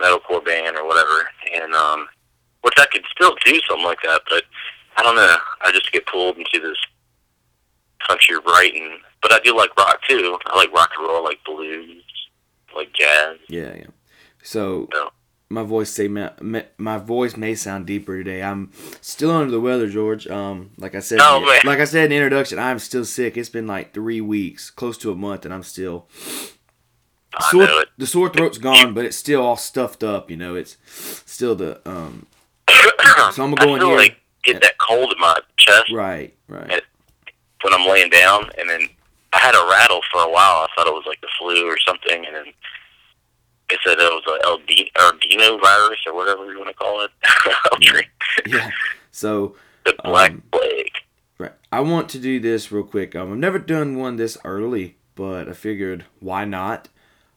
metalcore 0.00 0.44
band 0.44 0.76
or 0.76 0.86
whatever, 0.86 1.28
and 1.54 1.72
um, 1.74 2.08
which 2.62 2.74
I 2.78 2.86
could 2.86 3.04
still 3.14 3.34
do 3.44 3.60
something 3.68 3.84
like 3.86 4.02
that, 4.02 4.22
but 4.28 4.42
I 4.96 5.02
don't 5.02 5.16
know. 5.16 5.36
I 5.60 5.70
just 5.70 5.92
get 5.92 6.06
pulled 6.06 6.36
into 6.38 6.60
this 6.60 6.76
country 8.08 8.36
writing, 8.46 8.98
but 9.22 9.32
I 9.32 9.38
do 9.40 9.56
like 9.56 9.76
rock 9.76 10.00
too. 10.08 10.38
I 10.46 10.56
like 10.56 10.72
rock 10.72 10.90
and 10.98 11.06
roll, 11.06 11.18
I 11.26 11.28
like 11.30 11.44
blues, 11.44 12.02
I 12.72 12.78
like 12.78 12.92
jazz. 12.92 13.36
Yeah, 13.48 13.74
yeah. 13.76 13.86
So 14.42 14.88
So 14.92 15.10
my 15.50 15.62
voice 15.62 15.90
say 15.90 16.08
my, 16.08 16.32
my 16.78 16.98
voice 16.98 17.36
may 17.36 17.54
sound 17.54 17.86
deeper 17.86 18.16
today. 18.16 18.42
I'm 18.42 18.72
still 19.00 19.30
under 19.30 19.50
the 19.50 19.60
weather, 19.60 19.88
George. 19.88 20.26
Um, 20.26 20.70
like 20.78 20.94
I 20.94 21.00
said, 21.00 21.18
Oh, 21.22 21.58
like 21.64 21.78
I 21.80 21.84
said 21.84 22.04
in 22.04 22.10
the 22.10 22.16
introduction, 22.16 22.58
I'm 22.58 22.78
still 22.78 23.04
sick. 23.04 23.36
It's 23.36 23.48
been 23.48 23.66
like 23.66 23.92
three 23.94 24.20
weeks, 24.20 24.70
close 24.70 24.98
to 24.98 25.12
a 25.12 25.14
month, 25.14 25.44
and 25.44 25.52
I'm 25.54 25.62
still 25.62 26.08
I 27.36 27.50
sore, 27.50 27.66
know 27.66 27.78
it. 27.80 27.88
the 27.98 28.06
sore 28.06 28.28
throat's 28.30 28.58
gone, 28.58 28.94
but 28.94 29.04
it's 29.04 29.16
still 29.16 29.42
all 29.42 29.56
stuffed 29.56 30.02
up. 30.04 30.30
You 30.30 30.36
know, 30.36 30.54
it's 30.54 30.76
still 30.86 31.54
the 31.54 31.80
um. 31.88 32.26
So 33.32 33.42
I'm 33.44 33.54
gonna 33.54 33.56
go 33.56 33.74
in 33.76 33.80
here. 33.82 33.96
like 33.96 34.16
get 34.44 34.60
that 34.62 34.78
cold 34.78 35.12
in 35.12 35.18
my 35.18 35.38
chest 35.56 35.90
Right, 35.92 36.34
right. 36.48 36.82
When 37.62 37.72
I'm 37.72 37.88
laying 37.88 38.10
down, 38.10 38.50
and 38.58 38.68
then 38.68 38.88
I 39.32 39.38
had 39.38 39.54
a 39.54 39.66
rattle 39.70 40.00
for 40.12 40.20
a 40.22 40.30
while. 40.30 40.62
I 40.62 40.66
thought 40.76 40.86
it 40.86 40.92
was 40.94 41.04
like 41.06 41.20
the 41.20 41.28
flu 41.38 41.66
or 41.66 41.76
something, 41.86 42.24
and 42.26 42.34
then 42.36 42.44
they 43.70 43.76
said 43.84 43.98
it 43.98 43.98
was 43.98 44.24
a 44.26 44.48
LD, 44.50 44.90
or 45.00 45.18
Dino 45.20 45.58
virus 45.58 46.00
or 46.06 46.14
whatever 46.14 46.50
you 46.50 46.58
want 46.58 46.68
to 46.70 46.74
call 46.74 47.02
it. 47.04 47.10
Yeah. 48.46 48.70
So 49.10 49.56
the 49.84 49.94
Black 50.04 50.32
Um, 50.32 50.42
Plague. 50.52 50.90
Right. 51.38 51.52
I 51.72 51.80
want 51.80 52.08
to 52.10 52.18
do 52.18 52.38
this 52.40 52.70
real 52.70 52.84
quick. 52.84 53.14
Um, 53.16 53.32
I've 53.32 53.38
never 53.38 53.58
done 53.58 53.96
one 53.96 54.16
this 54.16 54.36
early, 54.44 54.96
but 55.14 55.48
I 55.48 55.52
figured 55.52 56.04
why 56.20 56.44
not? 56.44 56.88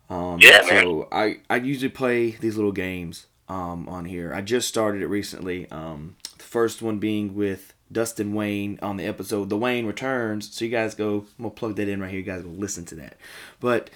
Um, 0.09 0.39
Yeah, 0.41 0.61
so 0.63 1.07
I, 1.11 1.37
I 1.49 1.57
usually 1.57 1.89
play 1.89 2.31
these 2.31 2.55
little 2.55 2.71
games 2.71 3.27
um, 3.49 3.87
on 3.89 4.05
here. 4.05 4.33
I 4.33 4.41
just 4.41 4.67
started 4.67 5.01
it 5.01 5.07
recently. 5.07 5.69
Um, 5.71 6.15
the 6.37 6.43
first 6.43 6.81
one 6.81 6.97
being 6.99 7.35
with 7.35 7.73
Dustin 7.91 8.33
Wayne 8.33 8.79
on 8.81 8.97
the 8.97 9.05
episode 9.05 9.49
The 9.49 9.57
Wayne 9.57 9.85
Returns. 9.85 10.53
So 10.53 10.65
you 10.65 10.71
guys 10.71 10.93
go, 10.95 11.25
I'm 11.37 11.43
going 11.43 11.51
to 11.51 11.59
plug 11.59 11.75
that 11.77 11.87
in 11.89 11.99
right 12.01 12.09
here. 12.09 12.19
You 12.19 12.25
guys 12.25 12.43
go 12.43 12.49
listen 12.49 12.85
to 12.85 12.95
that. 12.95 13.17
But 13.59 13.89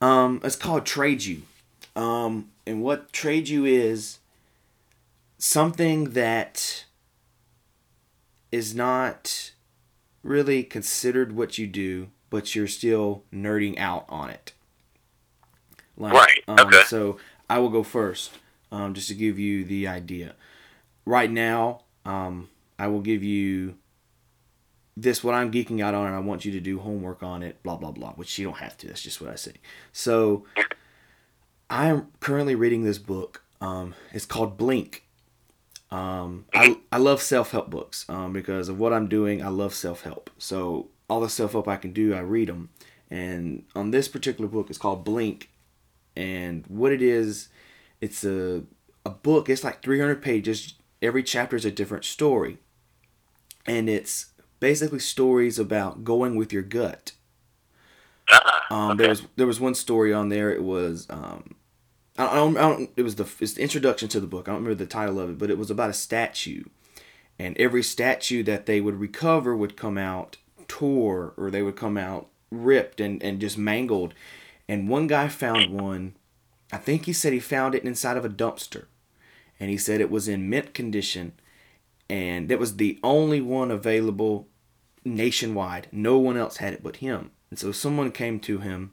um, 0.00 0.40
it's 0.44 0.56
called 0.56 0.84
Trade 0.86 1.24
You. 1.24 1.42
Um, 1.96 2.50
and 2.66 2.82
what 2.82 3.12
Trade 3.12 3.48
You 3.48 3.64
is 3.64 4.18
something 5.38 6.10
that 6.10 6.84
is 8.52 8.74
not 8.74 9.52
really 10.22 10.62
considered 10.62 11.32
what 11.32 11.58
you 11.58 11.66
do, 11.66 12.08
but 12.30 12.54
you're 12.54 12.66
still 12.68 13.24
nerding 13.32 13.78
out 13.78 14.04
on 14.08 14.30
it. 14.30 14.52
Like, 15.96 16.12
Right, 16.12 16.44
Um, 16.46 16.60
okay. 16.60 16.82
So 16.86 17.18
I 17.48 17.58
will 17.58 17.70
go 17.70 17.82
first, 17.82 18.32
um, 18.70 18.92
just 18.92 19.08
to 19.08 19.14
give 19.14 19.38
you 19.38 19.64
the 19.64 19.88
idea. 19.88 20.34
Right 21.06 21.30
now, 21.30 21.82
um, 22.04 22.50
I 22.78 22.88
will 22.88 23.00
give 23.00 23.22
you 23.22 23.76
this 24.96 25.22
what 25.22 25.34
I'm 25.34 25.50
geeking 25.50 25.80
out 25.80 25.94
on, 25.94 26.06
and 26.06 26.14
I 26.16 26.20
want 26.20 26.44
you 26.44 26.52
to 26.52 26.60
do 26.60 26.78
homework 26.78 27.22
on 27.22 27.42
it. 27.42 27.62
Blah 27.62 27.76
blah 27.76 27.92
blah. 27.92 28.12
Which 28.12 28.38
you 28.38 28.46
don't 28.46 28.58
have 28.58 28.76
to. 28.78 28.86
That's 28.88 29.02
just 29.02 29.20
what 29.20 29.30
I 29.30 29.36
say. 29.36 29.52
So 29.92 30.44
I 31.68 31.86
am 31.86 32.08
currently 32.20 32.54
reading 32.54 32.84
this 32.84 32.98
book. 32.98 33.42
Um, 33.60 33.94
it's 34.12 34.26
called 34.26 34.56
Blink. 34.56 35.04
Um, 35.90 36.46
I, 36.54 36.78
I 36.92 36.98
love 36.98 37.22
self 37.22 37.50
help 37.50 37.70
books 37.70 38.06
um, 38.08 38.32
because 38.32 38.68
of 38.68 38.78
what 38.78 38.92
I'm 38.92 39.08
doing. 39.08 39.42
I 39.42 39.48
love 39.48 39.74
self 39.74 40.02
help. 40.02 40.30
So 40.38 40.88
all 41.08 41.20
the 41.20 41.28
self 41.28 41.52
help 41.52 41.68
I 41.68 41.76
can 41.76 41.92
do, 41.92 42.14
I 42.14 42.20
read 42.20 42.48
them. 42.48 42.70
And 43.10 43.64
on 43.74 43.90
this 43.90 44.08
particular 44.08 44.48
book, 44.48 44.68
it's 44.68 44.78
called 44.78 45.04
Blink. 45.04 45.50
And 46.16 46.64
what 46.66 46.92
it 46.92 47.02
is, 47.02 47.48
it's 48.00 48.24
a 48.24 48.64
a 49.04 49.10
book. 49.10 49.48
It's 49.48 49.64
like 49.64 49.82
300 49.82 50.20
pages. 50.20 50.74
Every 51.00 51.22
chapter 51.22 51.56
is 51.56 51.64
a 51.64 51.70
different 51.70 52.04
story, 52.04 52.58
and 53.66 53.88
it's 53.88 54.26
basically 54.60 54.98
stories 54.98 55.58
about 55.58 56.04
going 56.04 56.36
with 56.36 56.52
your 56.52 56.62
gut. 56.62 57.12
Ah, 58.30 58.66
Um, 58.90 58.96
There 58.96 59.08
was 59.08 59.22
there 59.36 59.46
was 59.46 59.60
one 59.60 59.74
story 59.74 60.12
on 60.12 60.28
there. 60.28 60.50
It 60.50 60.62
was 60.62 61.06
um, 61.10 61.54
I 62.18 62.34
don't, 62.34 62.56
I 62.56 62.62
don't 62.62 62.90
it 62.96 63.02
was 63.02 63.16
the 63.16 63.28
it's 63.40 63.54
the 63.54 63.62
introduction 63.62 64.08
to 64.10 64.20
the 64.20 64.26
book. 64.26 64.48
I 64.48 64.52
don't 64.52 64.62
remember 64.62 64.74
the 64.82 64.86
title 64.90 65.20
of 65.20 65.30
it, 65.30 65.38
but 65.38 65.50
it 65.50 65.58
was 65.58 65.70
about 65.70 65.90
a 65.90 65.94
statue, 65.94 66.64
and 67.38 67.56
every 67.58 67.82
statue 67.82 68.42
that 68.44 68.66
they 68.66 68.80
would 68.80 68.98
recover 69.00 69.56
would 69.56 69.76
come 69.76 69.98
out 69.98 70.38
tore 70.68 71.34
or 71.36 71.50
they 71.50 71.62
would 71.62 71.76
come 71.76 71.96
out 71.96 72.28
ripped 72.50 73.00
and 73.00 73.22
and 73.22 73.40
just 73.40 73.58
mangled. 73.58 74.14
And 74.68 74.88
one 74.88 75.06
guy 75.06 75.28
found 75.28 75.70
one. 75.70 76.14
I 76.72 76.78
think 76.78 77.04
he 77.06 77.12
said 77.12 77.32
he 77.32 77.38
found 77.40 77.74
it 77.76 77.84
inside 77.84 78.16
of 78.16 78.24
a 78.24 78.28
dumpster, 78.28 78.86
and 79.60 79.70
he 79.70 79.76
said 79.76 80.00
it 80.00 80.10
was 80.10 80.26
in 80.26 80.50
mint 80.50 80.74
condition, 80.74 81.32
and 82.10 82.48
that 82.48 82.58
was 82.58 82.76
the 82.76 82.98
only 83.04 83.40
one 83.40 83.70
available 83.70 84.48
nationwide. 85.04 85.86
No 85.92 86.18
one 86.18 86.36
else 86.36 86.56
had 86.56 86.72
it 86.72 86.82
but 86.82 86.96
him. 86.96 87.30
And 87.50 87.58
so 87.58 87.72
someone 87.72 88.10
came 88.10 88.40
to 88.40 88.58
him 88.58 88.92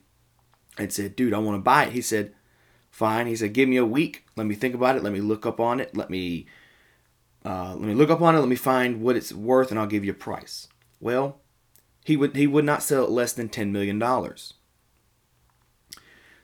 and 0.78 0.92
said, 0.92 1.16
"Dude, 1.16 1.34
I 1.34 1.40
want 1.40 1.56
to 1.56 1.62
buy 1.62 1.86
it." 1.86 1.94
He 1.94 2.02
said, 2.02 2.34
"Fine." 2.92 3.28
He 3.28 3.36
said, 3.36 3.54
"Give 3.54 3.70
me 3.70 3.78
a 3.78 3.86
week. 3.86 4.26
Let 4.36 4.48
me 4.48 4.56
think 4.56 4.76
about 4.76 4.96
it. 4.96 5.04
Let 5.04 5.14
me 5.14 5.22
look 5.22 5.46
up 5.46 5.60
on 5.60 5.80
it. 5.80 5.96
Let 5.96 6.10
me 6.10 6.46
uh, 7.46 7.72
let 7.74 7.82
me 7.82 7.94
look 7.94 8.10
up 8.10 8.22
on 8.22 8.36
it. 8.36 8.40
Let 8.40 8.50
me 8.50 8.56
find 8.56 9.02
what 9.02 9.16
it's 9.16 9.34
worth, 9.34 9.72
and 9.72 9.80
I'll 9.80 9.88
give 9.88 10.06
you 10.06 10.12
a 10.12 10.16
price." 10.16 10.68
Well, 11.00 11.40
he 12.06 12.16
would 12.16 12.36
he 12.36 12.48
would 12.48 12.66
not 12.66 12.84
sell 12.84 13.04
it 13.04 13.10
less 13.10 13.34
than 13.34 13.50
ten 13.50 13.72
million 13.72 14.00
dollars. 14.00 14.54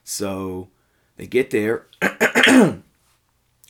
So 0.02 0.68
they 1.16 1.26
get 1.26 1.50
there, 1.50 1.86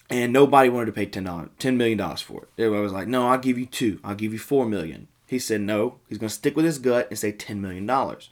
and 0.08 0.32
nobody 0.32 0.68
wanted 0.68 0.86
to 0.86 0.92
pay 0.92 1.06
ten 1.06 1.24
dollars, 1.24 1.50
ten 1.58 1.76
million 1.76 1.98
dollars 1.98 2.22
for 2.22 2.42
it. 2.42 2.48
Everybody 2.62 2.82
was 2.82 2.92
like, 2.92 3.08
"No, 3.08 3.28
I'll 3.28 3.38
give 3.38 3.58
you 3.58 3.66
two. 3.66 4.00
I'll 4.02 4.14
give 4.14 4.32
you 4.32 4.38
four 4.38 4.66
million. 4.66 5.08
He 5.30 5.38
said 5.38 5.60
no. 5.60 5.96
He's 6.08 6.18
going 6.18 6.28
to 6.28 6.34
stick 6.34 6.56
with 6.56 6.64
his 6.64 6.78
gut 6.80 7.06
and 7.08 7.16
say 7.18 7.30
ten 7.30 7.60
million 7.60 7.86
dollars, 7.86 8.30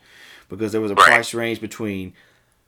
because 0.49 0.73
there 0.73 0.81
was 0.81 0.91
a 0.91 0.95
Right. 0.97 1.07
price 1.07 1.33
range 1.33 1.61
between 1.61 2.13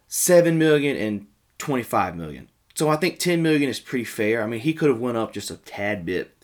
seven 0.07 0.57
million 0.57 0.97
and 0.97 1.27
twenty-five 1.59 2.15
million. 2.17 2.49
So 2.75 2.89
I 2.89 2.95
think 2.97 3.19
ten 3.19 3.43
million 3.43 3.69
is 3.69 3.81
pretty 3.81 4.05
fair. 4.05 4.43
I 4.43 4.47
mean, 4.47 4.61
he 4.61 4.73
could 4.73 4.89
have 4.89 5.01
went 5.01 5.17
up 5.19 5.33
just 5.33 5.51
a 5.51 5.57
tad 5.57 6.07
bit. 6.07 6.37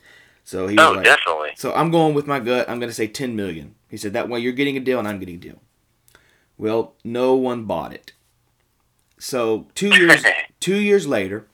So 0.43 0.67
he 0.67 0.77
oh, 0.77 0.81
was 0.81 0.91
Oh, 0.91 0.95
like, 0.97 1.03
definitely. 1.05 1.49
so 1.55 1.73
I'm 1.73 1.89
going 1.91 2.13
with 2.13 2.27
my 2.27 2.39
gut. 2.39 2.69
I'm 2.69 2.79
going 2.79 2.89
to 2.89 2.95
say 2.95 3.07
10 3.07 3.35
million. 3.35 3.75
He 3.89 3.97
said 3.97 4.13
that 4.13 4.29
way 4.29 4.39
you're 4.39 4.53
getting 4.53 4.77
a 4.77 4.79
deal 4.79 4.97
and 4.99 5.05
I'm 5.05 5.19
getting 5.19 5.35
a 5.35 5.39
deal. 5.39 5.61
Well, 6.57 6.93
no 7.03 7.35
one 7.35 7.65
bought 7.65 7.91
it. 7.93 8.13
So 9.19 9.67
two 9.75 9.89
years 9.97 10.23
two 10.59 10.75
years 10.77 11.05
later, 11.07 11.47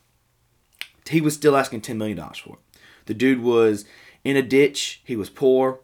he 1.09 1.21
was 1.21 1.33
still 1.33 1.55
asking 1.55 1.81
10 1.81 1.97
million 1.97 2.17
dollars 2.17 2.37
for 2.39 2.53
it. 2.55 2.79
The 3.05 3.13
dude 3.13 3.41
was 3.41 3.85
in 4.23 4.35
a 4.37 4.41
ditch. 4.41 5.01
He 5.03 5.15
was 5.15 5.29
poor 5.29 5.79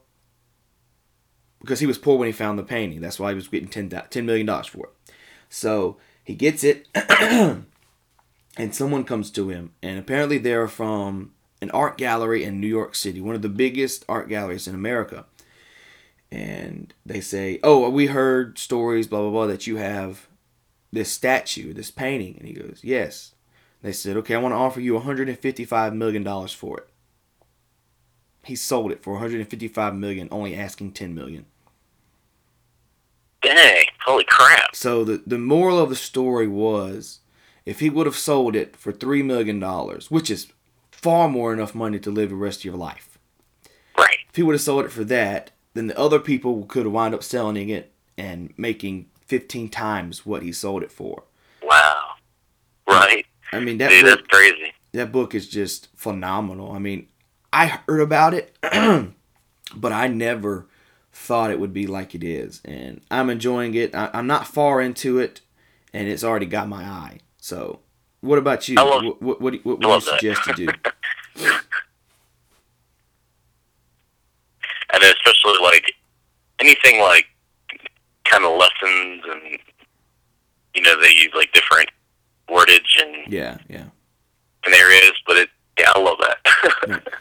because 1.59 1.79
he 1.79 1.87
was 1.87 1.97
poor 1.97 2.17
when 2.17 2.27
he 2.27 2.31
found 2.31 2.57
the 2.57 2.63
painting. 2.63 3.01
That's 3.01 3.19
why 3.19 3.29
he 3.29 3.35
was 3.35 3.47
getting 3.47 3.69
10, 3.69 3.89
$10 3.89 4.25
million 4.25 4.47
for 4.63 4.87
it. 4.87 5.13
So 5.49 5.97
he 6.23 6.35
gets 6.35 6.63
it, 6.63 6.87
and 6.93 7.65
someone 8.71 9.03
comes 9.03 9.31
to 9.31 9.49
him, 9.49 9.73
and 9.81 9.97
apparently 9.97 10.37
they're 10.37 10.67
from 10.67 11.33
an 11.61 11.71
art 11.71 11.97
gallery 11.97 12.43
in 12.43 12.61
New 12.61 12.67
York 12.67 12.95
City, 12.95 13.19
one 13.19 13.35
of 13.35 13.41
the 13.41 13.49
biggest 13.49 14.05
art 14.07 14.29
galleries 14.29 14.67
in 14.67 14.75
America. 14.75 15.25
And 16.31 16.93
they 17.05 17.21
say, 17.21 17.59
"Oh, 17.63 17.89
we 17.89 18.07
heard 18.07 18.59
stories, 18.59 19.07
blah 19.07 19.21
blah 19.21 19.31
blah, 19.31 19.47
that 19.47 19.65
you 19.65 19.77
have 19.77 20.27
this 20.91 21.11
statue, 21.11 21.73
this 21.73 21.89
painting." 21.89 22.35
And 22.37 22.47
he 22.47 22.53
goes, 22.53 22.81
"Yes." 22.83 23.33
They 23.81 23.91
said, 23.91 24.15
"Okay, 24.17 24.35
I 24.35 24.37
want 24.37 24.51
to 24.51 24.57
offer 24.57 24.79
you 24.79 24.93
155 24.93 25.95
million 25.95 26.23
dollars 26.23 26.53
for 26.53 26.77
it." 26.77 26.89
He 28.43 28.55
sold 28.55 28.91
it 28.91 29.01
for 29.01 29.13
155 29.13 29.95
million, 29.95 30.27
only 30.31 30.55
asking 30.55 30.91
10 30.91 31.15
million. 31.15 31.45
Dang, 33.41 33.85
holy 34.05 34.25
crap. 34.27 34.75
So 34.75 35.03
the 35.03 35.21
the 35.25 35.37
moral 35.37 35.79
of 35.79 35.89
the 35.89 35.95
story 35.95 36.47
was, 36.47 37.19
if 37.65 37.79
he 37.79 37.89
would 37.89 38.05
have 38.05 38.17
sold 38.17 38.55
it 38.55 38.75
for 38.75 38.91
three 38.91 39.23
million 39.23 39.59
dollars, 39.59 40.11
which 40.11 40.29
is 40.29 40.47
far 40.91 41.29
more 41.29 41.53
enough 41.53 41.73
money 41.73 41.99
to 41.99 42.11
live 42.11 42.29
the 42.29 42.35
rest 42.35 42.59
of 42.61 42.65
your 42.65 42.75
life, 42.75 43.17
Right. 43.97 44.17
if 44.29 44.35
he 44.35 44.43
would 44.43 44.53
have 44.55 44.61
sold 44.61 44.85
it 44.85 44.91
for 44.91 45.05
that, 45.05 45.51
then 45.73 45.87
the 45.87 45.97
other 45.97 46.19
people 46.19 46.65
could 46.65 46.83
have 46.85 46.91
wound 46.91 47.13
up 47.15 47.23
selling 47.23 47.69
it 47.69 47.93
and 48.17 48.53
making 48.57 49.05
15 49.27 49.69
times 49.69 50.25
what 50.25 50.43
he 50.43 50.51
sold 50.51 50.83
it 50.83 50.91
for. 50.91 51.23
Wow. 51.63 52.11
Right. 52.87 53.25
I 53.53 53.59
mean 53.61 53.77
that 53.77 53.89
Dude, 53.89 54.03
book, 54.03 54.17
that's 54.19 54.27
crazy. 54.27 54.73
that 54.91 55.11
book 55.13 55.33
is 55.33 55.47
just 55.47 55.87
phenomenal. 55.95 56.71
I 56.73 56.79
mean, 56.79 57.07
I 57.53 57.67
heard 57.87 58.01
about 58.01 58.33
it, 58.33 58.57
but 59.75 59.91
I 59.93 60.07
never 60.07 60.67
thought 61.19 61.51
it 61.51 61.59
would 61.59 61.73
be 61.73 61.85
like 61.85 62.15
it 62.15 62.23
is, 62.23 62.61
and 62.65 63.01
I'm 63.11 63.29
enjoying 63.29 63.75
it. 63.75 63.93
I, 63.93 64.09
I'm 64.13 64.25
not 64.27 64.47
far 64.47 64.81
into 64.81 65.19
it, 65.19 65.41
and 65.93 66.07
it's 66.07 66.23
already 66.23 66.45
got 66.45 66.67
my 66.67 66.83
eye. 66.83 67.19
So, 67.37 67.79
what 68.21 68.37
about 68.39 68.67
you? 68.67 68.75
Love- 68.75 69.03
what 69.03 69.21
what, 69.21 69.41
what, 69.41 69.51
do 69.51 69.57
you- 69.57 69.63
what 69.63 69.79
would 69.79 69.93
you 69.93 70.01
suggest 70.01 70.47
you 70.47 70.53
do? 70.55 70.67
and 74.93 75.03
especially 75.03 75.59
like 75.61 75.93
anything 76.59 76.99
like 76.99 77.25
kind 78.25 78.43
of 78.43 78.57
lessons 78.57 79.23
and 79.29 79.57
you 80.75 80.81
know 80.81 80.99
they 81.01 81.09
use 81.09 81.31
like 81.35 81.51
different 81.53 81.89
wordage 82.49 83.01
and 83.01 83.31
Yeah, 83.31 83.57
yeah. 83.69 83.85
scenarios, 84.65 85.13
but 85.27 85.37
it 85.37 85.49
yeah 85.77 85.91
I 85.95 85.99
love 85.99 86.17
that 86.19 87.03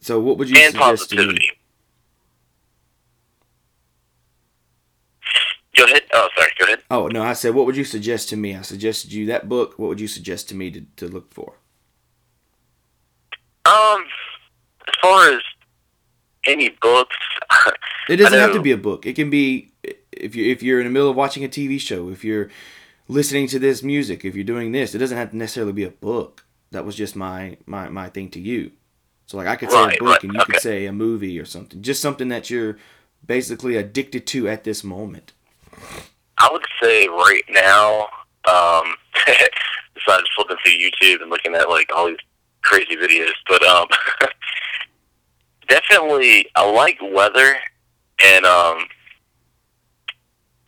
So, 0.00 0.20
what 0.20 0.38
would 0.38 0.48
you 0.48 0.56
and 0.56 0.70
suggest 0.72 1.10
to 1.10 1.16
positivity. 1.16 1.50
Go 5.76 5.84
ahead. 5.84 6.02
Oh, 6.12 6.28
sorry. 6.36 6.50
Go 6.58 6.64
ahead. 6.64 6.82
Oh 6.90 7.08
no, 7.08 7.22
I 7.22 7.32
said, 7.34 7.54
what 7.54 7.66
would 7.66 7.76
you 7.76 7.84
suggest 7.84 8.28
to 8.30 8.36
me? 8.36 8.54
I 8.56 8.62
suggested 8.62 9.12
you 9.12 9.26
that 9.26 9.48
book. 9.48 9.78
What 9.78 9.88
would 9.88 10.00
you 10.00 10.08
suggest 10.08 10.48
to 10.50 10.54
me 10.54 10.70
to, 10.70 10.80
to 10.96 11.08
look 11.08 11.32
for? 11.32 11.54
Um, 13.66 14.04
as 14.88 14.94
far 15.02 15.30
as 15.32 15.40
any 16.46 16.70
books, 16.80 17.16
It 18.08 18.16
doesn't 18.16 18.38
have 18.38 18.52
to 18.52 18.62
be 18.62 18.70
a 18.70 18.76
book. 18.76 19.04
It 19.06 19.14
can 19.16 19.30
be 19.30 19.72
if 20.12 20.36
you 20.36 20.50
if 20.50 20.62
you're 20.62 20.78
in 20.80 20.86
the 20.86 20.92
middle 20.92 21.10
of 21.10 21.16
watching 21.16 21.44
a 21.44 21.48
TV 21.48 21.80
show, 21.80 22.08
if 22.10 22.24
you're 22.24 22.50
listening 23.08 23.48
to 23.48 23.58
this 23.58 23.82
music, 23.82 24.24
if 24.24 24.34
you're 24.34 24.44
doing 24.44 24.72
this, 24.72 24.94
it 24.94 24.98
doesn't 24.98 25.16
have 25.16 25.30
to 25.30 25.36
necessarily 25.36 25.72
be 25.72 25.84
a 25.84 25.90
book. 25.90 26.44
That 26.70 26.84
was 26.84 26.94
just 26.94 27.16
my 27.16 27.56
my 27.66 27.88
my 27.88 28.08
thing 28.08 28.30
to 28.30 28.40
you. 28.40 28.70
So 29.26 29.36
like 29.36 29.48
I 29.48 29.56
could 29.56 29.70
say 29.72 29.76
Right, 29.76 29.96
a 29.96 30.04
book 30.04 30.08
right, 30.08 30.22
and 30.22 30.34
you 30.34 30.40
okay. 30.40 30.52
could 30.52 30.62
say 30.62 30.86
a 30.86 30.92
movie 30.92 31.38
or 31.40 31.44
something. 31.44 31.82
Just 31.82 32.00
something 32.00 32.28
that 32.28 32.48
you're 32.48 32.78
basically 33.26 33.74
addicted 33.76 34.24
to 34.28 34.48
at 34.48 34.62
this 34.62 34.84
moment. 34.84 35.32
I 36.38 36.48
would 36.52 36.64
say 36.82 37.08
right 37.08 37.44
now, 37.50 38.08
um, 38.48 38.94
besides 39.94 40.28
flipping 40.34 40.56
through 40.64 40.72
YouTube 40.72 41.22
and 41.22 41.30
looking 41.30 41.54
at 41.54 41.68
like 41.68 41.90
all 41.94 42.06
these 42.06 42.16
crazy 42.62 42.96
videos, 42.96 43.32
but 43.48 43.62
um, 43.64 43.88
definitely 45.68 46.46
I 46.54 46.70
like 46.70 46.98
weather, 47.02 47.56
and 48.22 48.44
um, 48.44 48.86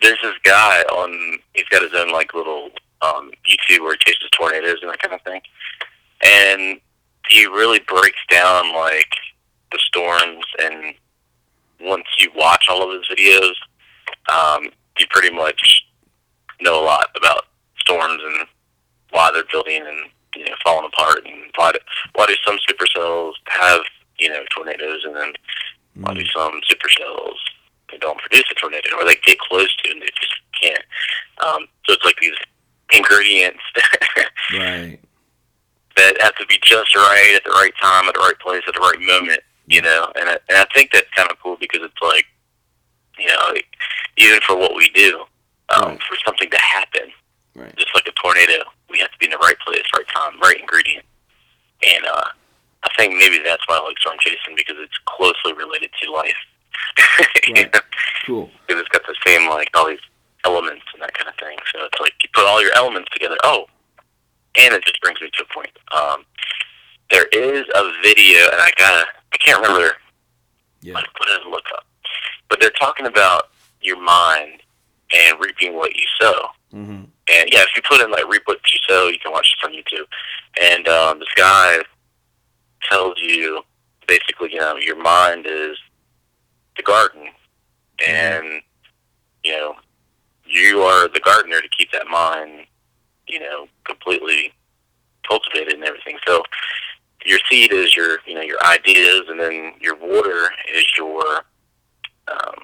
there's 0.00 0.19
this 0.23 0.38
guy 0.43 0.83
on. 0.93 1.38
He's 1.55 1.69
got 1.69 1.83
his 1.83 1.93
own 1.95 2.12
like 2.12 2.35
little 2.35 2.71
um 3.03 3.31
YouTube 3.49 3.81
where 3.81 3.93
he 3.93 3.99
chases 3.99 4.31
tornadoes 4.33 4.79
and 4.83 4.91
that 4.91 5.00
kind 5.00 5.15
of 5.15 5.23
thing, 5.23 5.41
and 6.25 6.81
he 7.29 7.47
really 7.47 7.81
breaks 7.81 8.19
down 8.31 8.75
like 8.75 9.11
the 9.71 9.79
storms 9.79 10.45
and 10.62 10.95
once 11.81 12.07
you 12.19 12.31
watch 12.35 12.67
all 12.69 12.83
of 12.83 12.91
his 12.91 13.09
videos, 13.09 13.55
um, 14.33 14.71
you 14.99 15.07
pretty 15.11 15.35
much 15.35 15.85
know 16.61 16.83
a 16.83 16.85
lot 16.85 17.09
about 17.17 17.47
storms 17.78 18.21
and 18.25 18.47
why 19.11 19.31
they're 19.33 19.45
building 19.50 19.83
and 19.87 20.11
you 20.35 20.45
know 20.45 20.55
falling 20.64 20.88
apart 20.93 21.21
and 21.25 21.50
why 21.57 21.73
do, 21.73 21.78
why 22.14 22.26
do 22.26 22.35
some 22.47 22.59
supercells 22.69 23.33
have 23.47 23.81
you 24.19 24.28
know 24.28 24.43
tornadoes 24.55 25.02
and 25.05 25.17
then 25.17 25.33
why 25.95 26.14
do 26.14 26.25
some 26.35 26.61
supercells 26.71 27.37
they 27.90 27.99
don't 27.99 28.19
produce 28.19 28.45
a 28.50 28.55
tornado 28.55 28.88
or 28.99 29.05
they 29.05 29.17
get 29.25 29.38
close 29.38 29.75
to 29.76 29.90
and 29.90 30.02
they 30.02 30.11
just 30.21 30.35
can't. 30.61 30.85
Um, 31.47 31.69
so 31.87 31.95
it's 31.95 32.05
like 32.05 32.19
these 32.21 32.37
ingredients 32.95 33.61
Right. 34.55 34.99
that 35.97 36.21
have 36.21 36.35
to 36.37 36.47
be 36.47 36.59
just 36.62 36.95
right 36.95 37.33
at 37.37 37.45
the 37.45 37.50
right 37.50 37.73
time, 37.81 38.07
at 38.09 38.14
the 38.14 38.21
right 38.21 38.38
place, 38.40 38.62
at 38.67 38.75
the 38.75 38.81
right 38.81 39.00
moment, 39.00 39.40
you 39.67 39.83
know. 39.83 40.12
And 40.19 40.28
I, 40.28 40.38
and 40.49 40.59
I 40.59 40.67
think 40.75 40.90
that's 40.92 41.09
kind 41.16 41.31
of 41.31 41.38
cool 41.42 41.57
because 41.61 41.81
it's 41.83 42.03
like, 42.03 42.27
you 43.18 43.26
know, 43.26 43.54
even 44.16 44.40
for 44.46 44.57
what 44.57 44.74
we 44.74 44.88
do, 44.90 45.24
um, 45.76 45.90
Right. 45.92 46.02
for 46.04 46.16
something 46.24 46.50
to 46.50 46.59
happen, 46.61 47.12
Right. 47.54 47.74
just 47.76 47.94
like 47.94 48.07
a 48.09 48.12
tornado, 48.12 48.64
we 48.88 48.98
have 48.98 49.11
to 49.12 49.18
be 49.18 49.26
in 49.26 49.33
the 49.33 49.38
right 49.38 49.59
place, 49.61 49.83
right 49.96 50.09
time, 50.09 50.38
right 50.40 50.59
ingredient. 50.59 51.04
And 51.87 52.04
uh, 52.07 52.28
I 52.85 52.88
think 52.96 53.14
maybe 53.16 53.38
that's 53.38 53.66
why 53.68 53.76
I 53.76 53.81
like 53.81 53.98
storm 53.98 54.16
chasing 54.20 54.54
because 54.57 54.76
it's 54.78 54.96
closely 55.07 55.52
related 55.52 55.90
to 56.02 56.12
life. 56.12 56.37
Right. 57.48 57.74
Cool. 58.26 58.50
because 58.66 58.81
it's 58.81 58.88
got 58.90 59.02
the 59.07 59.16
same 59.26 59.48
like 59.48 59.70
all 59.74 59.87
these 59.88 59.98
elements 60.44 60.85
and 60.92 61.02
that 61.02 61.14
kind 61.14 61.28
of 61.28 61.35
thing. 61.37 61.57
So 61.72 61.85
it's 61.85 61.98
like 61.98 62.12
you 62.22 62.28
put 62.35 62.44
all 62.44 62.61
your 62.62 62.72
elements 62.76 63.09
together. 63.12 63.37
Oh, 63.42 63.66
and 64.59 64.74
it 64.74 64.85
just 64.85 65.00
brings 65.00 65.20
me 65.20 65.31
to 65.33 65.44
a 65.44 65.54
point. 65.54 65.70
Um, 65.92 66.24
there 67.11 67.24
is 67.33 67.64
a 67.74 67.92
video, 68.02 68.44
and 68.52 68.61
I 68.61 68.70
gotta 68.76 69.07
I 69.33 69.37
can't 69.38 69.61
remember 69.62 69.96
Yeah. 70.83 70.94
what 70.94 71.07
what 71.18 71.28
is 71.31 71.38
look 71.48 71.64
up, 71.74 71.87
but 72.48 72.61
they're 72.61 72.70
talking 72.70 73.06
about 73.06 73.50
your 73.80 74.00
mind 74.00 74.61
and 75.14 75.38
reaping 75.40 75.74
what 75.74 75.94
you 75.96 76.04
sow. 76.20 76.48
Mm-hmm. 76.72 77.04
And 77.30 77.48
yeah, 77.52 77.61
if 77.61 77.68
you 77.76 77.82
put 77.88 78.00
in 78.00 78.11
like 78.11 78.28
reap 78.28 78.42
what 78.46 78.58
you 78.72 78.80
sow, 78.88 79.08
you 79.08 79.18
can 79.18 79.32
watch 79.32 79.54
this 79.54 79.68
on 79.68 79.76
YouTube. 79.76 80.06
And 80.61 80.88
um, 80.88 81.18
this 81.18 81.28
guy 81.37 81.78
tells 82.90 83.18
you 83.20 83.62
basically, 84.06 84.52
you 84.52 84.58
know, 84.58 84.76
your 84.76 85.00
mind 85.00 85.46
is 85.46 85.76
the 86.76 86.82
garden, 86.82 87.28
and 88.06 88.62
you 89.44 89.52
know, 89.52 89.74
you 90.44 90.80
are 90.80 91.08
the 91.08 91.20
gardener 91.20 91.61
to 91.61 91.68
keep 91.68 91.90
that 91.92 92.06
mind, 92.08 92.66
you 93.26 93.40
know, 93.40 93.68
completely 93.84 94.52
cultivated 95.26 95.74
and 95.74 95.84
everything. 95.84 96.16
So 96.26 96.42
your 97.24 97.38
seed 97.50 97.72
is 97.72 97.94
your, 97.94 98.18
you 98.26 98.34
know, 98.34 98.40
your 98.40 98.62
ideas, 98.64 99.22
and 99.28 99.38
then 99.38 99.74
your 99.80 99.96
water 99.96 100.50
is 100.74 100.84
your, 100.96 101.44
um, 102.31 102.55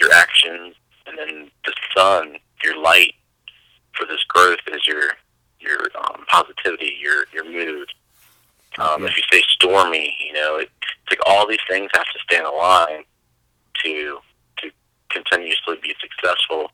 your 0.00 0.12
actions, 0.12 0.74
and 1.06 1.18
then 1.18 1.50
the 1.64 1.72
sun, 1.96 2.36
your 2.62 2.80
light 2.80 3.14
for 3.92 4.06
this 4.06 4.22
growth 4.28 4.60
is 4.68 4.86
your 4.86 5.12
your 5.60 5.78
um, 6.04 6.24
positivity, 6.28 6.96
your 7.00 7.24
your 7.32 7.44
mood. 7.44 7.88
Um, 8.78 9.04
If 9.04 9.16
you 9.16 9.22
say 9.32 9.42
stormy, 9.48 10.14
you 10.24 10.32
know, 10.32 10.56
it, 10.56 10.70
it's 10.82 11.10
like 11.10 11.20
all 11.26 11.48
these 11.48 11.58
things 11.68 11.90
have 11.94 12.04
to 12.04 12.18
stay 12.24 12.38
in 12.38 12.44
a 12.44 12.50
line 12.50 13.02
to 13.82 14.18
to 14.58 14.70
continuously 15.10 15.78
be 15.82 15.94
successful, 16.00 16.70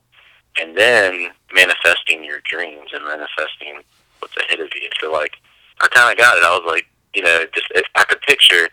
and 0.59 0.77
then 0.77 1.31
manifesting 1.53 2.23
your 2.23 2.41
dreams 2.41 2.91
and 2.93 3.03
manifesting 3.05 3.81
what's 4.19 4.35
ahead 4.37 4.59
of 4.59 4.69
you. 4.75 4.89
So 5.01 5.11
like, 5.11 5.33
I 5.81 5.87
kind 5.87 6.11
of 6.11 6.17
got 6.17 6.37
it. 6.37 6.43
I 6.43 6.51
was 6.57 6.63
like, 6.67 6.85
you 7.15 7.23
know, 7.23 7.45
just 7.53 7.67
I 7.95 8.03
could 8.03 8.21
picture, 8.21 8.69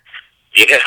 know, 0.70 0.78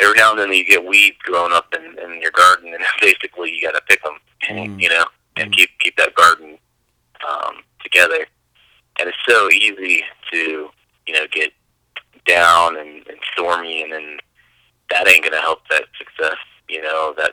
every 0.00 0.16
now 0.18 0.30
and 0.32 0.40
then 0.40 0.52
you 0.52 0.64
get 0.64 0.84
weeds 0.84 1.16
growing 1.22 1.52
up 1.52 1.72
in, 1.74 1.98
in 1.98 2.20
your 2.20 2.30
garden, 2.32 2.72
and 2.74 2.82
basically 3.00 3.50
you 3.52 3.60
got 3.62 3.72
to 3.72 3.82
pick 3.88 4.02
them, 4.02 4.14
and, 4.48 4.58
Mm. 4.78 4.82
you 4.82 4.88
know, 4.88 5.04
and 5.36 5.54
keep 5.54 5.70
keep 5.80 5.96
that 5.96 6.14
garden 6.14 6.58
um, 7.28 7.56
together. 7.82 8.26
And 9.00 9.08
it's 9.08 9.18
so 9.28 9.50
easy 9.50 10.04
to, 10.32 10.68
you 11.06 11.14
know, 11.14 11.26
get 11.32 11.52
down 12.26 12.76
and, 12.78 13.06
and 13.08 13.18
stormy, 13.32 13.82
and 13.82 13.92
then 13.92 14.18
that 14.90 15.08
ain't 15.08 15.24
gonna 15.24 15.40
help 15.40 15.60
that 15.70 15.84
success. 15.98 16.36
You 16.68 16.82
know, 16.82 17.14
that 17.16 17.32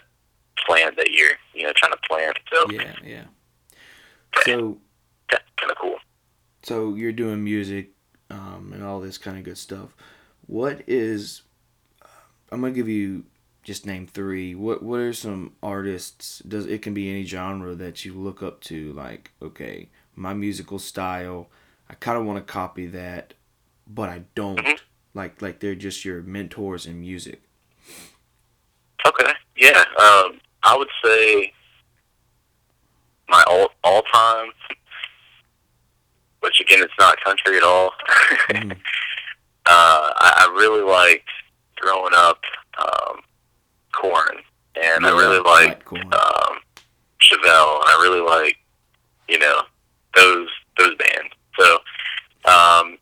plant 0.66 0.98
that 0.98 1.12
you're, 1.12 1.34
you 1.54 1.64
know, 1.64 1.72
trying 1.76 1.92
to 1.94 2.00
plant. 2.10 2.38
So 2.52 2.70
Yeah. 2.72 2.96
Yeah. 3.04 3.24
So 4.46 4.78
that's 5.30 5.44
kind 5.58 5.72
of 5.72 5.78
cool. 5.78 5.98
so 6.64 6.96
you're 6.96 7.12
doing 7.12 7.44
music 7.44 7.90
um, 8.30 8.72
and 8.74 8.84
all 8.84 9.00
this 9.00 9.18
kind 9.18 9.38
of 9.38 9.44
good 9.44 9.58
stuff. 9.58 9.96
What 10.48 10.82
is? 10.88 11.44
I'm 12.52 12.62
gonna 12.62 12.74
give 12.74 12.88
you 12.90 13.26
just 13.64 13.86
name 13.86 14.08
three. 14.08 14.56
What 14.56 14.84
What 14.84 15.00
are 15.00 15.14
some 15.14 15.54
artists? 15.64 16.40
Does 16.40 16.66
it 16.66 16.82
can 16.82 16.94
be 16.94 17.10
any 17.10 17.24
genre 17.24 17.76
that 17.76 18.04
you 18.06 18.14
look 18.14 18.42
up 18.44 18.62
to? 18.62 18.92
Like, 18.94 19.32
okay, 19.42 19.90
my 20.16 20.34
musical 20.34 20.80
style. 20.80 21.48
I 21.90 21.94
kind 21.96 22.18
of 22.18 22.26
want 22.26 22.46
to 22.46 22.52
copy 22.54 22.88
that, 22.88 23.34
but 23.88 24.10
I 24.10 24.24
don't. 24.36 24.58
Mhm. 24.60 24.80
Like, 25.14 25.42
like 25.42 25.60
they're 25.60 25.76
just 25.76 26.06
your 26.06 26.22
mentors 26.22 26.86
in 26.86 27.02
music. 27.02 27.42
Okay. 29.06 29.32
Yeah. 29.58 29.84
Um, 30.00 30.40
I 30.64 30.76
would 30.78 30.88
say 31.04 31.54
my 33.28 33.44
all 33.48 33.70
all 33.84 34.02
time, 34.04 34.52
which 36.42 36.60
again, 36.62 36.82
it's 36.82 36.94
not 37.00 37.18
country 37.24 37.58
at 37.58 37.64
all. 37.64 37.94
Mhm. 38.50 38.72
uh, 38.72 38.78
I, 39.66 40.48
I 40.48 40.54
really 40.58 40.82
liked 40.82 41.30
growing 41.82 42.14
up 42.16 42.40
um, 42.80 43.20
Korn, 43.94 44.38
and 44.82 45.06
I 45.06 45.10
Yeah, 45.10 45.18
really 45.18 45.38
I 45.46 45.66
liked 45.66 45.92
like 45.92 46.04
um, 46.16 46.58
Chevelle, 47.22 47.76
and 47.82 47.88
I 47.88 48.00
really 48.02 48.22
like 48.22 48.56
you 49.28 49.40
know 49.40 49.62
those 50.16 50.48
those 50.78 50.96
bands. 50.96 51.34
So 51.60 51.74
um, 52.46 52.98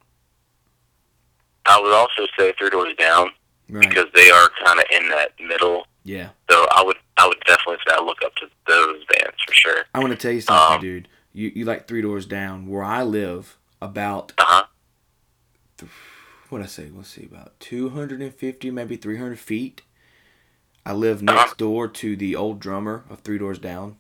I 1.66 1.80
would 1.82 1.94
also 1.94 2.26
say 2.38 2.54
Three 2.58 2.70
Doors 2.70 2.94
Down 2.98 3.30
Right. 3.72 3.88
because 3.88 4.08
they 4.16 4.32
are 4.32 4.50
kind 4.66 4.80
of 4.80 4.86
in 4.92 5.10
that 5.10 5.30
middle. 5.40 5.86
yeah. 6.04 6.30
So 6.50 6.66
I 6.72 6.82
would 6.84 6.98
I 7.18 7.28
would 7.28 7.38
definitely 7.46 7.78
say 7.88 7.94
I 7.96 8.02
look 8.04 8.18
up 8.26 8.34
to 8.38 8.48
those 8.68 9.06
bands 9.06 9.36
for 9.46 9.54
sure. 9.54 9.84
I 9.94 10.00
want 10.00 10.12
to 10.12 10.18
tell 10.18 10.32
you 10.32 10.42
something, 10.42 10.76
Um, 10.78 10.82
dude. 10.82 11.08
You 11.34 11.52
you 11.54 11.66
like 11.66 11.88
Three 11.88 12.02
Doors 12.02 12.26
Down. 12.26 12.66
Where 12.68 12.84
I 12.84 13.04
live, 13.04 13.58
about 13.82 14.34
Uh 14.40 14.44
huh. 14.48 14.64
What 16.50 16.62
I 16.62 16.66
say? 16.66 16.90
Let's 16.94 17.10
see, 17.10 17.26
about 17.26 17.60
two 17.60 17.90
hundred 17.90 18.22
and 18.22 18.34
fifty, 18.34 18.72
maybe 18.72 18.96
three 18.96 19.18
hundred 19.18 19.40
feet. 19.40 19.82
I 20.86 20.94
live 20.94 21.22
next 21.22 21.58
door 21.58 21.88
to 21.88 22.16
the 22.16 22.36
old 22.36 22.60
drummer 22.60 23.04
of 23.10 23.20
Three 23.20 23.38
Doors 23.38 23.60
Down. 23.60 23.98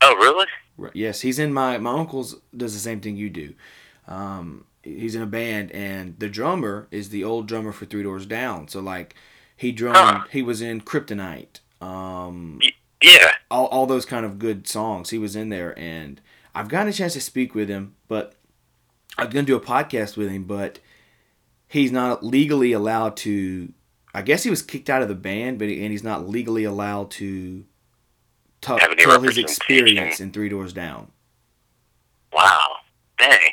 Oh, 0.00 0.14
really? 0.16 0.46
Right, 0.76 0.90
Yes, 0.96 1.20
he's 1.20 1.38
in 1.38 1.52
my 1.52 1.78
my 1.78 1.92
uncle's 1.92 2.36
does 2.56 2.72
the 2.74 2.80
same 2.80 3.00
thing 3.00 3.16
you 3.16 3.30
do. 3.30 3.54
Um, 4.08 4.64
he's 4.82 5.14
in 5.14 5.22
a 5.22 5.26
band, 5.26 5.70
and 5.72 6.18
the 6.18 6.28
drummer 6.28 6.88
is 6.90 7.10
the 7.10 7.22
old 7.24 7.46
drummer 7.46 7.72
for 7.72 7.84
Three 7.84 8.02
Doors 8.02 8.26
Down. 8.26 8.68
So 8.68 8.80
like, 8.80 9.14
he 9.56 9.70
drummed. 9.70 9.96
Huh. 9.96 10.24
He 10.30 10.42
was 10.42 10.60
in 10.60 10.80
Kryptonite. 10.80 11.60
Um, 11.80 12.60
Yeah. 13.02 13.32
all, 13.50 13.66
all 13.66 13.86
those 13.86 14.06
kind 14.06 14.24
of 14.26 14.38
good 14.38 14.66
songs. 14.66 15.10
He 15.10 15.18
was 15.18 15.36
in 15.36 15.50
there, 15.50 15.78
and 15.78 16.20
I've 16.54 16.68
gotten 16.68 16.88
a 16.88 16.92
chance 16.92 17.12
to 17.14 17.20
speak 17.20 17.54
with 17.54 17.68
him, 17.68 17.94
but 18.08 18.34
I'm 19.18 19.28
gonna 19.30 19.46
do 19.46 19.56
a 19.56 19.60
podcast 19.60 20.16
with 20.16 20.30
him, 20.30 20.44
but 20.44 20.78
he's 21.72 21.90
not 21.92 22.22
legally 22.24 22.72
allowed 22.72 23.16
to. 23.18 23.72
I 24.14 24.20
guess 24.22 24.42
he 24.42 24.50
was 24.50 24.60
kicked 24.62 24.90
out 24.90 25.00
of 25.02 25.08
the 25.08 25.14
band, 25.14 25.58
but 25.58 25.68
he, 25.68 25.82
and 25.82 25.90
he's 25.90 26.04
not 26.04 26.28
legally 26.28 26.64
allowed 26.64 27.10
to 27.12 27.64
Have 28.66 28.96
tell 28.98 29.20
his 29.22 29.38
experience 29.38 30.20
in 30.20 30.30
Three 30.32 30.48
Doors 30.50 30.72
Down. 30.74 31.10
Wow. 32.32 32.76
Dang. 33.18 33.50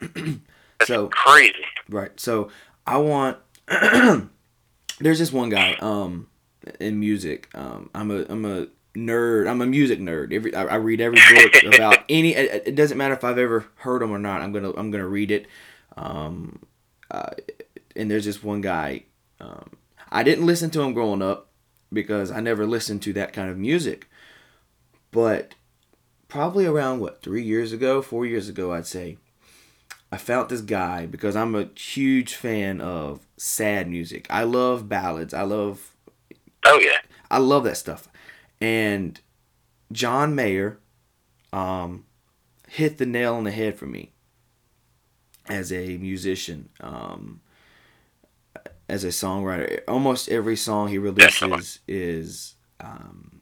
That's 0.78 0.88
So- 0.88 1.08
crazy. 1.08 1.54
Right. 1.88 2.18
So 2.18 2.50
I 2.86 2.98
want. 2.98 3.38
there's 5.00 5.18
this 5.18 5.32
one 5.32 5.48
guy 5.48 5.74
um 5.80 6.28
in 6.80 7.00
music. 7.00 7.48
Um, 7.54 7.90
I'm 7.94 8.10
a 8.10 8.24
I'm 8.28 8.44
a 8.44 8.66
nerd. 8.96 9.48
I'm 9.48 9.60
a 9.60 9.66
music 9.66 9.98
nerd. 10.00 10.32
Every 10.32 10.54
I, 10.54 10.64
I 10.64 10.74
read 10.76 11.00
every 11.00 11.18
book 11.34 11.74
about 11.74 11.98
any. 12.08 12.34
It, 12.34 12.62
it 12.68 12.74
doesn't 12.74 12.96
matter 12.98 13.14
if 13.14 13.24
I've 13.24 13.38
ever 13.38 13.66
heard 13.76 14.00
them 14.02 14.12
or 14.12 14.18
not. 14.18 14.40
I'm 14.42 14.52
gonna 14.52 14.70
I'm 14.76 14.90
gonna 14.90 15.06
read 15.08 15.30
it. 15.30 15.46
Um, 15.96 16.60
uh, 17.14 17.30
and 17.94 18.10
there's 18.10 18.24
this 18.24 18.42
one 18.42 18.60
guy. 18.60 19.04
Um, 19.40 19.70
I 20.10 20.22
didn't 20.22 20.46
listen 20.46 20.70
to 20.70 20.82
him 20.82 20.94
growing 20.94 21.22
up 21.22 21.50
because 21.92 22.30
I 22.30 22.40
never 22.40 22.66
listened 22.66 23.02
to 23.02 23.12
that 23.12 23.32
kind 23.32 23.50
of 23.50 23.56
music. 23.56 24.08
But 25.12 25.54
probably 26.28 26.66
around 26.66 26.98
what 26.98 27.22
three 27.22 27.44
years 27.44 27.72
ago, 27.72 28.02
four 28.02 28.26
years 28.26 28.48
ago, 28.48 28.72
I'd 28.72 28.86
say. 28.86 29.18
I 30.10 30.16
found 30.16 30.48
this 30.48 30.60
guy 30.60 31.06
because 31.06 31.34
I'm 31.34 31.56
a 31.56 31.68
huge 31.76 32.34
fan 32.34 32.80
of 32.80 33.26
sad 33.36 33.88
music. 33.88 34.28
I 34.30 34.44
love 34.44 34.88
ballads. 34.88 35.34
I 35.34 35.42
love 35.42 35.96
Oh 36.64 36.78
yeah. 36.78 36.98
I 37.30 37.38
love 37.38 37.64
that 37.64 37.76
stuff. 37.76 38.08
And 38.60 39.20
John 39.90 40.34
Mayer 40.34 40.78
um, 41.52 42.04
hit 42.68 42.98
the 42.98 43.06
nail 43.06 43.34
on 43.34 43.44
the 43.44 43.50
head 43.50 43.76
for 43.76 43.86
me 43.86 44.13
as 45.48 45.72
a 45.72 45.96
musician, 45.98 46.68
um, 46.80 47.40
as 48.88 49.04
a 49.04 49.08
songwriter. 49.08 49.80
Almost 49.88 50.28
every 50.28 50.56
song 50.56 50.88
he 50.88 50.98
releases 50.98 51.80
is 51.86 52.54
um, 52.80 53.40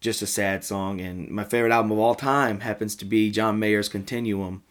just 0.00 0.22
a 0.22 0.26
sad 0.26 0.64
song. 0.64 1.00
And 1.00 1.28
my 1.30 1.44
favorite 1.44 1.72
album 1.72 1.92
of 1.92 1.98
all 1.98 2.14
time 2.14 2.60
happens 2.60 2.94
to 2.96 3.04
be 3.04 3.30
John 3.30 3.58
Mayer's 3.58 3.88
Continuum. 3.88 4.62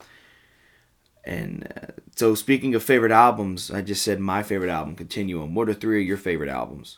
And 1.25 1.71
uh, 1.75 1.91
so, 2.15 2.33
speaking 2.33 2.73
of 2.75 2.83
favorite 2.83 3.11
albums, 3.11 3.69
I 3.69 3.81
just 3.81 4.03
said 4.03 4.19
my 4.19 4.41
favorite 4.41 4.69
album, 4.71 4.95
Continuum. 4.95 5.53
What 5.53 5.69
are 5.69 5.73
three 5.73 6.01
of 6.01 6.07
your 6.07 6.17
favorite 6.17 6.49
albums? 6.49 6.97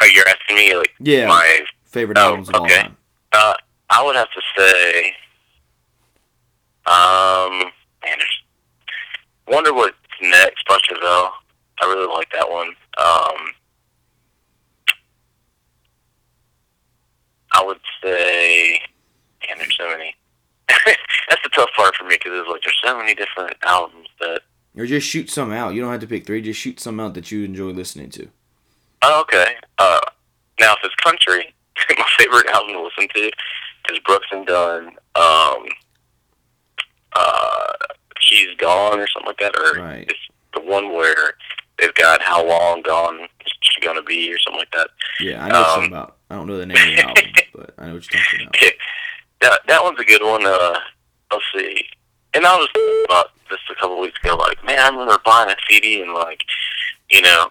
Are 0.00 0.08
you're 0.08 0.26
asking 0.28 0.56
me 0.56 0.74
like 0.74 0.92
Yeah. 0.98 1.26
my 1.26 1.60
Favorite 1.84 2.18
Oh, 2.18 2.22
albums 2.30 2.48
of 2.48 2.54
all 2.54 2.64
okay. 2.64 2.82
time. 2.82 2.96
Uh, 3.32 3.54
I 3.90 4.02
would 4.04 4.16
have 4.16 4.28
to 4.30 4.40
say, 4.56 5.12
um, 6.86 7.58
man, 8.02 8.16
there's 8.16 8.42
Wonder 9.48 9.74
What's 9.74 9.96
Next, 10.22 10.64
Buncherville. 10.68 11.30
I 11.82 11.86
really 11.86 12.06
like 12.06 12.30
that 12.32 12.48
one. 12.48 12.68
Um, 12.98 13.50
I 17.52 17.64
would 17.64 17.80
say, 18.02 18.80
man, 19.48 19.58
there's 19.58 19.76
so 19.76 19.88
many. 19.88 20.14
That's 21.28 21.42
the 21.42 21.48
tough 21.50 21.70
part 21.76 21.94
for 21.96 22.04
me 22.04 22.10
because 22.16 22.30
there's 22.32 22.46
like 22.48 22.62
there's 22.62 22.79
so 22.90 22.98
many 22.98 23.14
different 23.14 23.56
albums 23.62 24.08
that. 24.20 24.40
Or 24.76 24.86
just 24.86 25.06
shoot 25.06 25.28
some 25.30 25.52
out. 25.52 25.74
You 25.74 25.80
don't 25.80 25.90
have 25.90 26.00
to 26.00 26.06
pick 26.06 26.26
three. 26.26 26.40
Just 26.40 26.60
shoot 26.60 26.78
some 26.80 27.00
out 27.00 27.14
that 27.14 27.30
you 27.30 27.44
enjoy 27.44 27.70
listening 27.70 28.10
to. 28.10 28.28
Oh, 29.02 29.20
okay. 29.22 29.54
Uh, 29.78 29.98
now 30.60 30.72
if 30.74 30.78
it's 30.84 30.94
country, 30.96 31.52
my 31.98 32.04
favorite 32.18 32.46
album 32.48 32.74
to 32.74 32.82
listen 32.82 33.08
to 33.14 33.30
is 33.92 33.98
Brooks 34.06 34.26
and 34.30 34.46
Dunn. 34.46 34.86
Um, 35.16 35.66
uh, 37.14 37.72
She's 38.20 38.54
Gone 38.58 39.00
or 39.00 39.06
something 39.08 39.26
like 39.28 39.38
that, 39.38 39.56
or 39.58 39.80
Right. 39.80 40.06
it's 40.08 40.18
the 40.54 40.60
one 40.60 40.92
where 40.92 41.34
they've 41.78 41.94
got 41.94 42.22
How 42.22 42.46
Long 42.46 42.82
Gone 42.82 43.20
Is 43.44 43.52
She 43.62 43.80
Gonna 43.80 44.02
Be 44.02 44.32
or 44.32 44.38
something 44.38 44.60
like 44.60 44.70
that. 44.72 44.90
Yeah, 45.18 45.44
I 45.44 45.48
know 45.48 45.58
Um, 45.58 45.64
talking 45.64 45.86
about. 45.92 46.16
I 46.30 46.34
don't 46.36 46.46
know 46.46 46.58
the 46.58 46.66
name 46.66 46.76
of 46.76 46.96
the 46.96 47.02
album, 47.08 47.24
but 47.54 47.74
I 47.78 47.86
know 47.86 47.94
what 47.94 48.12
you're 48.12 48.22
talking 48.22 48.42
about. 48.46 48.56
that 49.40 49.60
that 49.66 49.82
one's 49.82 49.98
a 49.98 50.04
good 50.04 50.22
one. 50.22 50.46
Uh, 50.46 50.78
let's 51.32 51.44
see. 51.54 51.86
And 52.34 52.46
I 52.46 52.56
was 52.56 52.68
thinking 52.72 53.04
about 53.06 53.30
this 53.50 53.58
a 53.70 53.74
couple 53.74 53.98
weeks 54.00 54.18
ago. 54.22 54.36
Like, 54.36 54.62
buying 55.30 55.50
a 55.50 55.56
CD 55.68 56.02
and 56.02 56.12
like, 56.12 56.40
you 57.10 57.22
know, 57.22 57.50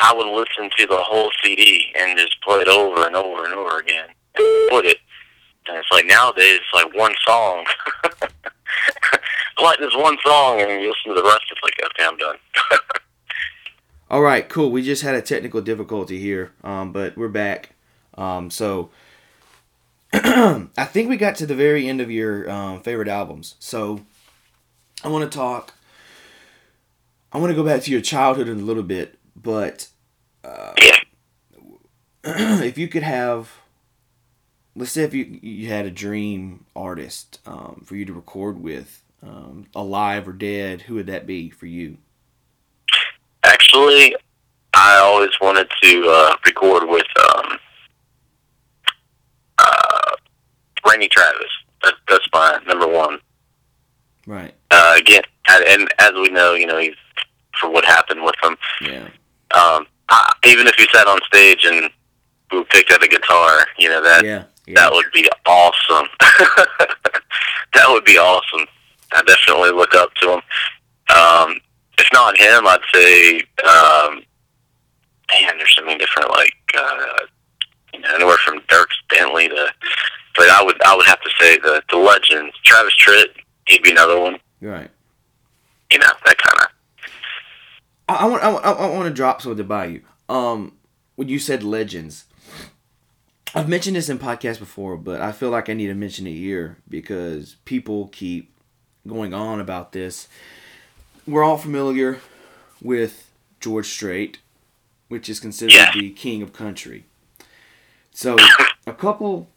I 0.00 0.14
would 0.14 0.26
listen 0.26 0.70
to 0.78 0.86
the 0.86 0.96
whole 0.96 1.30
CD 1.42 1.92
and 1.98 2.18
just 2.18 2.40
play 2.42 2.60
it 2.60 2.68
over 2.68 3.06
and 3.06 3.16
over 3.16 3.44
and 3.44 3.54
over 3.54 3.78
again. 3.78 4.06
And 4.36 4.70
put 4.70 4.84
it. 4.84 4.98
And 5.66 5.78
it's 5.78 5.90
like 5.90 6.06
nowadays, 6.06 6.60
it's 6.60 6.74
like 6.74 6.94
one 6.94 7.14
song. 7.24 7.64
Like 9.62 9.78
this 9.78 9.94
one 9.94 10.16
song, 10.24 10.60
and 10.60 10.82
you 10.82 10.88
listen 10.88 11.14
to 11.14 11.14
the 11.14 11.22
rest. 11.22 11.44
It's 11.50 11.60
like, 11.62 11.74
okay, 11.82 12.04
I'm 12.04 12.16
done. 12.16 12.36
All 14.10 14.20
right, 14.20 14.48
cool. 14.48 14.70
We 14.70 14.82
just 14.82 15.02
had 15.02 15.14
a 15.14 15.22
technical 15.22 15.60
difficulty 15.60 16.18
here, 16.18 16.52
um, 16.62 16.92
but 16.92 17.16
we're 17.16 17.28
back. 17.28 17.70
Um, 18.18 18.50
so 18.50 18.90
I 20.12 20.84
think 20.84 21.08
we 21.08 21.16
got 21.16 21.36
to 21.36 21.46
the 21.46 21.54
very 21.54 21.88
end 21.88 22.00
of 22.00 22.10
your 22.10 22.50
um, 22.50 22.80
favorite 22.80 23.08
albums. 23.08 23.54
So 23.58 24.00
I 25.02 25.08
want 25.08 25.30
to 25.30 25.38
talk. 25.38 25.74
I 27.34 27.38
want 27.38 27.50
to 27.50 27.56
go 27.56 27.64
back 27.64 27.82
to 27.82 27.90
your 27.90 28.00
childhood 28.00 28.48
in 28.48 28.60
a 28.60 28.62
little 28.62 28.84
bit, 28.84 29.18
but 29.34 29.88
uh, 30.44 30.72
if 32.24 32.78
you 32.78 32.86
could 32.86 33.02
have, 33.02 33.50
let's 34.76 34.92
say 34.92 35.02
if 35.02 35.12
you 35.12 35.40
you 35.42 35.68
had 35.68 35.84
a 35.84 35.90
dream 35.90 36.64
artist 36.76 37.40
um, 37.44 37.82
for 37.84 37.96
you 37.96 38.04
to 38.04 38.12
record 38.12 38.62
with, 38.62 39.02
um, 39.20 39.66
alive 39.74 40.28
or 40.28 40.32
dead, 40.32 40.82
who 40.82 40.94
would 40.94 41.08
that 41.08 41.26
be 41.26 41.50
for 41.50 41.66
you? 41.66 41.98
Actually, 43.42 44.14
I 44.72 44.98
always 44.98 45.32
wanted 45.40 45.68
to 45.82 46.08
uh, 46.08 46.36
record 46.46 46.88
with 46.88 47.06
um, 47.34 47.58
uh, 49.58 50.10
Randy 50.86 51.08
Travis. 51.08 51.50
That, 51.82 51.94
that's 52.08 52.28
my 52.32 52.60
number 52.68 52.86
one. 52.86 53.18
Right. 54.24 54.54
Uh, 54.70 54.94
again, 54.96 55.22
and, 55.48 55.64
and 55.64 55.94
as 55.98 56.12
we 56.12 56.30
know, 56.30 56.54
you 56.54 56.66
know, 56.66 56.78
he's 56.78 56.94
for 57.60 57.70
what 57.70 57.84
happened 57.84 58.24
with 58.24 58.34
him. 58.42 58.56
Yeah. 58.80 59.08
Um, 59.54 59.86
I, 60.08 60.32
even 60.46 60.66
if 60.66 60.74
he 60.76 60.86
sat 60.92 61.06
on 61.06 61.18
stage 61.26 61.64
and 61.64 61.90
we 62.52 62.64
picked 62.64 62.90
up 62.92 63.02
a 63.02 63.08
guitar, 63.08 63.66
you 63.78 63.88
know 63.88 64.02
that 64.02 64.24
Yeah. 64.24 64.44
Yeah. 64.66 64.74
that 64.76 64.92
would 64.92 65.10
be 65.12 65.28
awesome. 65.46 66.08
that 67.74 67.86
would 67.88 68.04
be 68.04 68.18
awesome. 68.18 68.66
I 69.12 69.22
definitely 69.22 69.70
look 69.70 69.94
up 69.94 70.12
to 70.16 70.32
him. 70.34 70.40
Um, 71.16 71.60
if 71.98 72.08
not 72.12 72.36
him, 72.38 72.66
I'd 72.66 72.80
say, 72.92 73.36
um, 73.64 74.22
man, 75.30 75.56
there's 75.58 75.74
so 75.76 75.84
many 75.84 75.98
different 75.98 76.30
like, 76.30 76.54
uh, 76.76 77.06
you 77.92 78.00
know, 78.00 78.14
anywhere 78.14 78.38
from 78.44 78.60
Dierks 78.62 78.86
Bentley 79.08 79.48
to, 79.48 79.68
but 80.36 80.48
I 80.48 80.62
would 80.64 80.82
I 80.84 80.96
would 80.96 81.06
have 81.06 81.20
to 81.20 81.30
say 81.40 81.58
the 81.58 81.82
the 81.90 81.96
legends. 81.98 82.56
Travis 82.64 82.94
Tritt, 82.96 83.26
he'd 83.68 83.82
be 83.82 83.92
another 83.92 84.18
one. 84.18 84.38
Right. 84.60 84.90
You 85.92 85.98
know, 85.98 86.10
that 86.24 86.38
kind 86.38 86.60
of. 86.62 86.73
I, 88.08 88.14
I 88.16 88.24
want 88.26 88.42
I, 88.42 88.48
want- 88.52 88.64
I 88.66 88.88
want 88.90 89.08
to 89.08 89.14
drop 89.14 89.42
something 89.42 89.66
by 89.66 89.86
you. 89.86 90.02
Um, 90.28 90.72
when 91.16 91.28
you 91.28 91.38
said 91.38 91.62
legends, 91.62 92.24
I've 93.54 93.68
mentioned 93.68 93.96
this 93.96 94.08
in 94.08 94.18
podcasts 94.18 94.58
before, 94.58 94.96
but 94.96 95.20
I 95.20 95.32
feel 95.32 95.50
like 95.50 95.68
I 95.68 95.74
need 95.74 95.86
to 95.88 95.94
mention 95.94 96.26
it 96.26 96.32
here 96.32 96.78
because 96.88 97.56
people 97.64 98.08
keep 98.08 98.52
going 99.06 99.32
on 99.34 99.60
about 99.60 99.92
this. 99.92 100.28
We're 101.26 101.44
all 101.44 101.58
familiar 101.58 102.18
with 102.82 103.30
George 103.60 103.86
Strait, 103.88 104.38
which 105.08 105.28
is 105.28 105.40
considered 105.40 105.74
Yeah. 105.74 105.92
the 105.94 106.10
king 106.10 106.42
of 106.42 106.52
country. 106.52 107.04
So 108.12 108.36
a 108.86 108.92
couple 108.92 109.48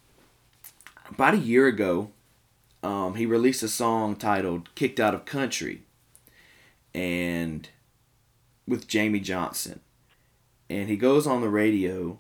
about 1.10 1.34
a 1.34 1.38
year 1.38 1.68
ago, 1.68 2.12
um, 2.84 3.16
he 3.16 3.26
released 3.26 3.64
a 3.64 3.68
song 3.68 4.16
titled 4.16 4.74
"Kicked 4.76 5.00
Out 5.00 5.14
of 5.16 5.26
Country," 5.26 5.82
and 6.94 7.68
with 8.68 8.88
Jamey 8.88 9.22
Johnson. 9.24 9.80
And 10.70 10.90
he 10.90 10.98
goes 10.98 11.26
on 11.26 11.42
the 11.42 11.50
radio 11.50 12.20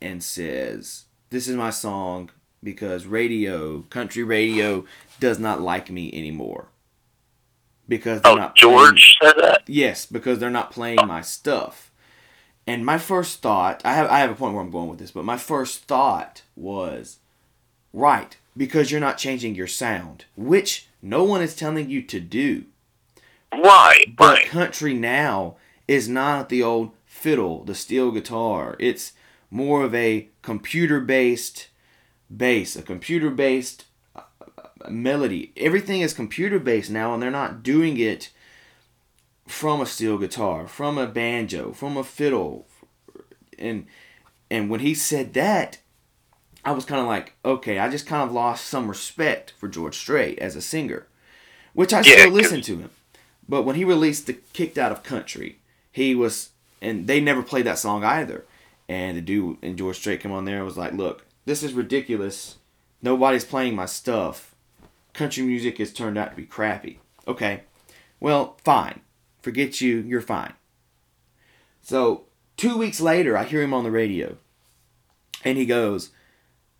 and 0.00 0.22
says, 0.22 1.04
This 1.30 1.48
is 1.48 1.56
my 1.56 1.70
song 1.70 2.30
because 2.62 3.06
radio, 3.06 3.82
country 3.90 4.22
radio, 4.22 4.84
does 5.20 5.38
not 5.38 5.60
like 5.60 5.90
me 5.90 6.10
anymore. 6.12 6.68
because 7.86 8.22
they're 8.22 8.32
Oh, 8.32 8.36
not 8.36 8.56
playing- 8.56 8.76
George 8.78 9.18
said 9.22 9.34
that. 9.42 9.62
Yes, 9.66 10.06
because 10.06 10.38
they're 10.38 10.48
not 10.48 10.70
playing 10.70 11.06
my 11.06 11.20
stuff. 11.20 11.90
And 12.66 12.82
my 12.86 12.96
first 12.96 13.42
thought, 13.42 13.82
I 13.84 13.92
have 13.92 14.10
I 14.10 14.20
have 14.20 14.30
a 14.30 14.34
point 14.34 14.54
where 14.54 14.62
I'm 14.64 14.70
going 14.70 14.88
with 14.88 14.98
this, 14.98 15.10
but 15.10 15.26
my 15.26 15.36
first 15.36 15.82
thought 15.82 16.40
was 16.56 17.18
right, 17.92 18.38
because 18.56 18.90
you're 18.90 19.00
not 19.02 19.18
changing 19.18 19.54
your 19.54 19.66
sound, 19.66 20.24
which 20.34 20.88
no 21.02 21.24
one 21.24 21.42
is 21.42 21.54
telling 21.54 21.90
you 21.90 22.00
to 22.04 22.20
do. 22.20 22.64
Right, 23.52 24.06
But 24.16 24.38
right. 24.38 24.46
country 24.46 24.94
now 24.94 25.56
is 25.86 26.08
not 26.08 26.48
the 26.48 26.62
old 26.62 26.92
fiddle, 27.04 27.64
the 27.64 27.74
steel 27.74 28.10
guitar. 28.10 28.76
It's 28.78 29.12
more 29.50 29.84
of 29.84 29.94
a 29.94 30.28
computer-based 30.42 31.68
bass, 32.34 32.76
a 32.76 32.82
computer-based 32.82 33.84
uh, 34.16 34.22
uh, 34.40 34.90
melody. 34.90 35.52
Everything 35.56 36.00
is 36.00 36.12
computer-based 36.14 36.90
now, 36.90 37.14
and 37.14 37.22
they're 37.22 37.30
not 37.30 37.62
doing 37.62 37.98
it 37.98 38.30
from 39.46 39.80
a 39.80 39.86
steel 39.86 40.18
guitar, 40.18 40.66
from 40.66 40.98
a 40.98 41.06
banjo, 41.06 41.72
from 41.72 41.96
a 41.96 42.04
fiddle. 42.04 42.66
And 43.58 43.86
and 44.50 44.70
when 44.70 44.80
he 44.80 44.94
said 44.94 45.34
that, 45.34 45.78
I 46.64 46.72
was 46.72 46.84
kind 46.84 47.00
of 47.00 47.06
like, 47.06 47.34
okay, 47.44 47.78
I 47.78 47.90
just 47.90 48.06
kind 48.06 48.22
of 48.22 48.34
lost 48.34 48.66
some 48.66 48.88
respect 48.88 49.52
for 49.58 49.68
George 49.68 49.96
Strait 49.96 50.38
as 50.38 50.56
a 50.56 50.62
singer, 50.62 51.06
which 51.74 51.92
I 51.92 51.98
Yeah, 51.98 52.20
still 52.20 52.30
listen 52.30 52.62
to 52.62 52.76
him. 52.78 52.90
But 53.46 53.62
when 53.62 53.76
he 53.76 53.84
released 53.84 54.26
the 54.26 54.32
Kicked 54.32 54.78
Out 54.78 54.92
of 54.92 55.02
Country, 55.02 55.58
he 55.94 56.16
was, 56.16 56.50
and 56.82 57.06
they 57.06 57.20
never 57.20 57.40
played 57.40 57.66
that 57.66 57.78
song 57.78 58.02
either. 58.02 58.44
And 58.88 59.16
the 59.16 59.20
dude 59.20 59.58
and 59.62 59.78
George 59.78 59.96
Strait 59.96 60.18
came 60.18 60.32
on 60.32 60.44
there 60.44 60.56
and 60.56 60.64
was 60.64 60.76
like, 60.76 60.92
look, 60.92 61.24
this 61.44 61.62
is 61.62 61.72
ridiculous. 61.72 62.56
Nobody's 63.00 63.44
playing 63.44 63.76
my 63.76 63.86
stuff. 63.86 64.56
Country 65.12 65.44
music 65.44 65.78
has 65.78 65.92
turned 65.92 66.18
out 66.18 66.30
to 66.30 66.36
be 66.36 66.46
crappy. 66.46 66.98
Okay, 67.28 67.60
well, 68.18 68.56
fine. 68.64 69.02
Forget 69.40 69.80
you, 69.80 69.98
you're 69.98 70.20
fine. 70.20 70.54
So, 71.80 72.24
two 72.56 72.76
weeks 72.76 73.00
later, 73.00 73.36
I 73.36 73.44
hear 73.44 73.62
him 73.62 73.72
on 73.72 73.84
the 73.84 73.92
radio. 73.92 74.36
And 75.44 75.56
he 75.56 75.64
goes, 75.64 76.10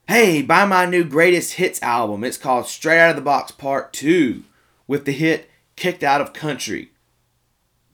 Hey, 0.09 0.43
buy 0.43 0.65
my 0.65 0.87
new 0.87 1.05
greatest 1.05 1.53
hits 1.53 1.81
album. 1.83 2.25
It's 2.25 2.37
called 2.37 2.67
Strait 2.67 2.99
Out 2.99 3.11
of 3.11 3.17
the 3.17 3.23
Box 3.23 3.53
Part 3.53 3.93
2 3.93 4.43
with 4.89 5.05
the 5.05 5.13
hit 5.13 5.49
Kicked 5.77 6.03
Out 6.03 6.21
of 6.21 6.33
Country. 6.33 6.91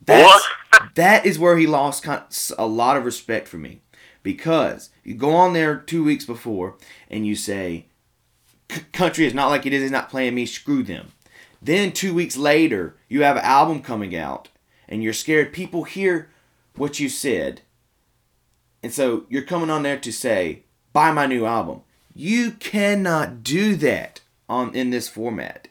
That's, 0.05 0.49
that 0.95 1.27
is 1.27 1.39
where 1.39 1.57
he 1.57 1.67
lost 1.67 2.07
a 2.59 2.67
lot 2.67 2.97
of 2.97 3.05
respect 3.05 3.49
for 3.49 3.59
me. 3.59 3.83
Because 4.23 4.91
you 5.03 5.15
go 5.15 5.31
on 5.31 5.55
there 5.55 5.77
two 5.77 6.05
weeks 6.05 6.27
before 6.27 6.77
and 7.09 7.27
you 7.27 7.35
say, 7.35 7.87
Country 8.93 9.27
is 9.27 9.35
not 9.35 9.49
like 9.49 9.67
it 9.67 9.73
is, 9.73 9.83
it's 9.83 9.91
not 9.91 10.11
playing 10.11 10.35
me, 10.35 10.47
screw 10.47 10.83
them. 10.83 11.13
Then 11.63 11.93
two 11.93 12.15
weeks 12.15 12.37
later, 12.37 12.97
you 13.09 13.23
have 13.23 13.37
an 13.37 13.45
album 13.45 13.83
coming 13.83 14.15
out 14.15 14.49
and 14.89 15.03
you're 15.03 15.13
scared 15.13 15.53
people 15.53 15.85
hear 15.85 16.31
what 16.77 17.01
you 17.01 17.09
said. 17.09 17.63
And 18.83 18.93
so 18.93 19.25
you're 19.29 19.43
coming 19.43 19.71
on 19.71 19.83
there 19.83 19.99
to 19.99 20.13
say, 20.13 20.65
buy 20.93 21.13
my 21.13 21.27
new 21.27 21.45
album. 21.45 21.83
You 22.15 22.53
cannot 22.53 23.43
do 23.43 23.77
that 23.77 24.21
on 24.49 24.75
in 24.75 24.91
this 24.91 25.09
format. 25.09 25.69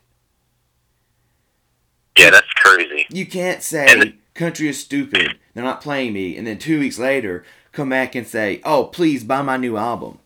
Yeah, 2.19 2.31
that's 2.31 2.51
crazy. 2.55 3.05
You 3.09 3.25
can't 3.25 3.63
say 3.63 3.85
it- 3.87 4.13
country 4.33 4.67
is 4.67 4.79
stupid. 4.79 5.37
They're 5.53 5.63
not 5.63 5.81
playing 5.81 6.13
me, 6.13 6.37
and 6.37 6.45
then 6.47 6.57
two 6.57 6.79
weeks 6.79 6.97
later 6.99 7.45
come 7.71 7.89
back 7.89 8.15
and 8.15 8.27
say, 8.27 8.61
"Oh, 8.63 8.85
please 8.85 9.23
buy 9.23 9.41
my 9.41 9.57
new 9.57 9.77
album." 9.77 10.19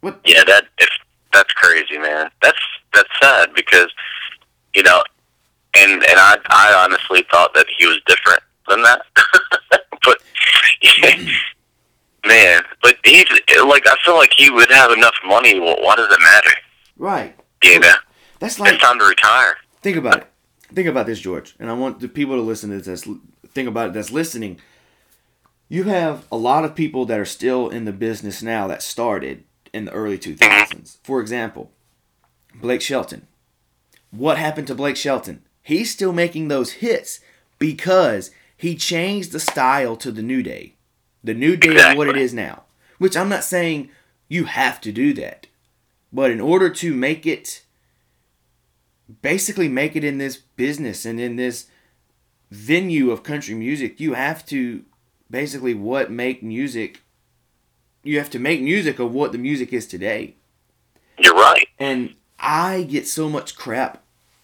What? 0.00 0.20
Yeah, 0.24 0.44
that 0.44 0.64
if 0.78 0.88
that's 1.32 1.52
crazy, 1.52 1.98
man. 1.98 2.30
That's 2.42 2.58
that's 2.94 3.08
sad 3.20 3.54
because 3.54 3.88
you 4.74 4.82
know, 4.82 5.02
and 5.76 5.92
and 5.92 6.18
I 6.18 6.36
I 6.48 6.84
honestly 6.84 7.24
thought 7.30 7.54
that 7.54 7.66
he 7.78 7.86
was 7.86 8.00
different 8.06 8.42
than 8.68 8.82
that, 8.82 9.02
but 10.04 10.18
man, 12.26 12.62
but 12.82 12.96
he's 13.04 13.26
like 13.30 13.86
I 13.86 13.96
feel 14.04 14.16
like 14.16 14.32
he 14.36 14.50
would 14.50 14.70
have 14.70 14.90
enough 14.92 15.14
money. 15.24 15.58
Well, 15.58 15.76
why 15.80 15.96
does 15.96 16.10
it 16.12 16.20
matter? 16.20 16.50
Right. 16.96 17.34
You 17.64 17.78
know, 17.80 17.94
That's 18.40 18.58
like 18.58 18.74
it's 18.74 18.82
time 18.82 18.98
to 18.98 19.04
retire. 19.04 19.56
Think 19.82 19.96
about 19.96 20.18
it. 20.18 20.26
Think 20.74 20.88
about 20.88 21.06
this, 21.06 21.20
George. 21.20 21.54
And 21.58 21.70
I 21.70 21.74
want 21.74 22.00
the 22.00 22.08
people 22.08 22.36
to 22.36 22.42
listen 22.42 22.70
to 22.70 22.80
this. 22.80 23.02
That's, 23.02 23.18
think 23.52 23.68
about 23.68 23.88
it. 23.88 23.92
That's 23.92 24.10
listening. 24.10 24.58
You 25.68 25.84
have 25.84 26.26
a 26.30 26.36
lot 26.36 26.64
of 26.64 26.74
people 26.74 27.06
that 27.06 27.18
are 27.18 27.24
still 27.24 27.68
in 27.68 27.84
the 27.84 27.92
business 27.92 28.42
now 28.42 28.66
that 28.68 28.82
started 28.82 29.44
in 29.72 29.86
the 29.86 29.92
early 29.92 30.18
2000s. 30.18 30.98
For 31.02 31.20
example, 31.20 31.70
Blake 32.54 32.82
Shelton. 32.82 33.26
What 34.10 34.36
happened 34.36 34.66
to 34.66 34.74
Blake 34.74 34.96
Shelton? 34.96 35.42
He's 35.62 35.90
still 35.90 36.12
making 36.12 36.48
those 36.48 36.72
hits 36.72 37.20
because 37.58 38.30
he 38.56 38.76
changed 38.76 39.32
the 39.32 39.40
style 39.40 39.96
to 39.96 40.12
the 40.12 40.22
new 40.22 40.42
day. 40.42 40.74
The 41.24 41.34
new 41.34 41.56
day 41.56 41.76
is 41.76 41.96
what 41.96 42.08
it 42.08 42.16
is 42.16 42.34
now. 42.34 42.64
Which 42.98 43.16
I'm 43.16 43.28
not 43.28 43.44
saying 43.44 43.90
you 44.28 44.44
have 44.44 44.80
to 44.82 44.92
do 44.92 45.12
that. 45.14 45.46
But 46.12 46.30
in 46.30 46.40
order 46.40 46.68
to 46.68 46.94
make 46.94 47.26
it 47.26 47.62
basically 49.20 49.68
make 49.68 49.96
it 49.96 50.04
in 50.04 50.18
this 50.18 50.36
business 50.36 51.04
and 51.04 51.20
in 51.20 51.36
this 51.36 51.66
venue 52.50 53.10
of 53.10 53.22
country 53.22 53.54
music, 53.54 54.00
you 54.00 54.14
have 54.14 54.44
to 54.46 54.84
basically 55.30 55.74
what 55.74 56.10
make 56.10 56.42
music 56.42 57.02
you 58.02 58.18
have 58.18 58.30
to 58.30 58.38
make 58.38 58.60
music 58.60 58.98
of 58.98 59.12
what 59.12 59.32
the 59.32 59.38
music 59.38 59.72
is 59.72 59.86
today. 59.86 60.34
You're 61.18 61.34
right. 61.34 61.68
And 61.78 62.14
I 62.38 62.82
get 62.82 63.06
so 63.06 63.28
much 63.28 63.56
crap 63.56 64.02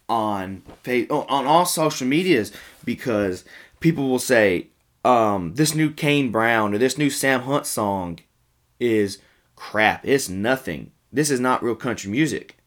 on 0.08 0.62
on 0.86 1.10
on 1.10 1.46
all 1.46 1.66
social 1.66 2.06
medias 2.06 2.52
because 2.84 3.44
people 3.80 4.08
will 4.08 4.18
say 4.18 4.68
um, 5.04 5.54
this 5.54 5.74
new 5.74 5.90
Kane 5.90 6.30
Brown 6.30 6.74
or 6.74 6.78
this 6.78 6.98
new 6.98 7.10
Sam 7.10 7.42
Hunt 7.42 7.66
song 7.66 8.20
is 8.78 9.18
crap. 9.56 10.06
It's 10.06 10.28
nothing. 10.28 10.92
This 11.12 11.30
is 11.30 11.40
not 11.40 11.62
real 11.62 11.74
country 11.74 12.10
music. 12.10 12.57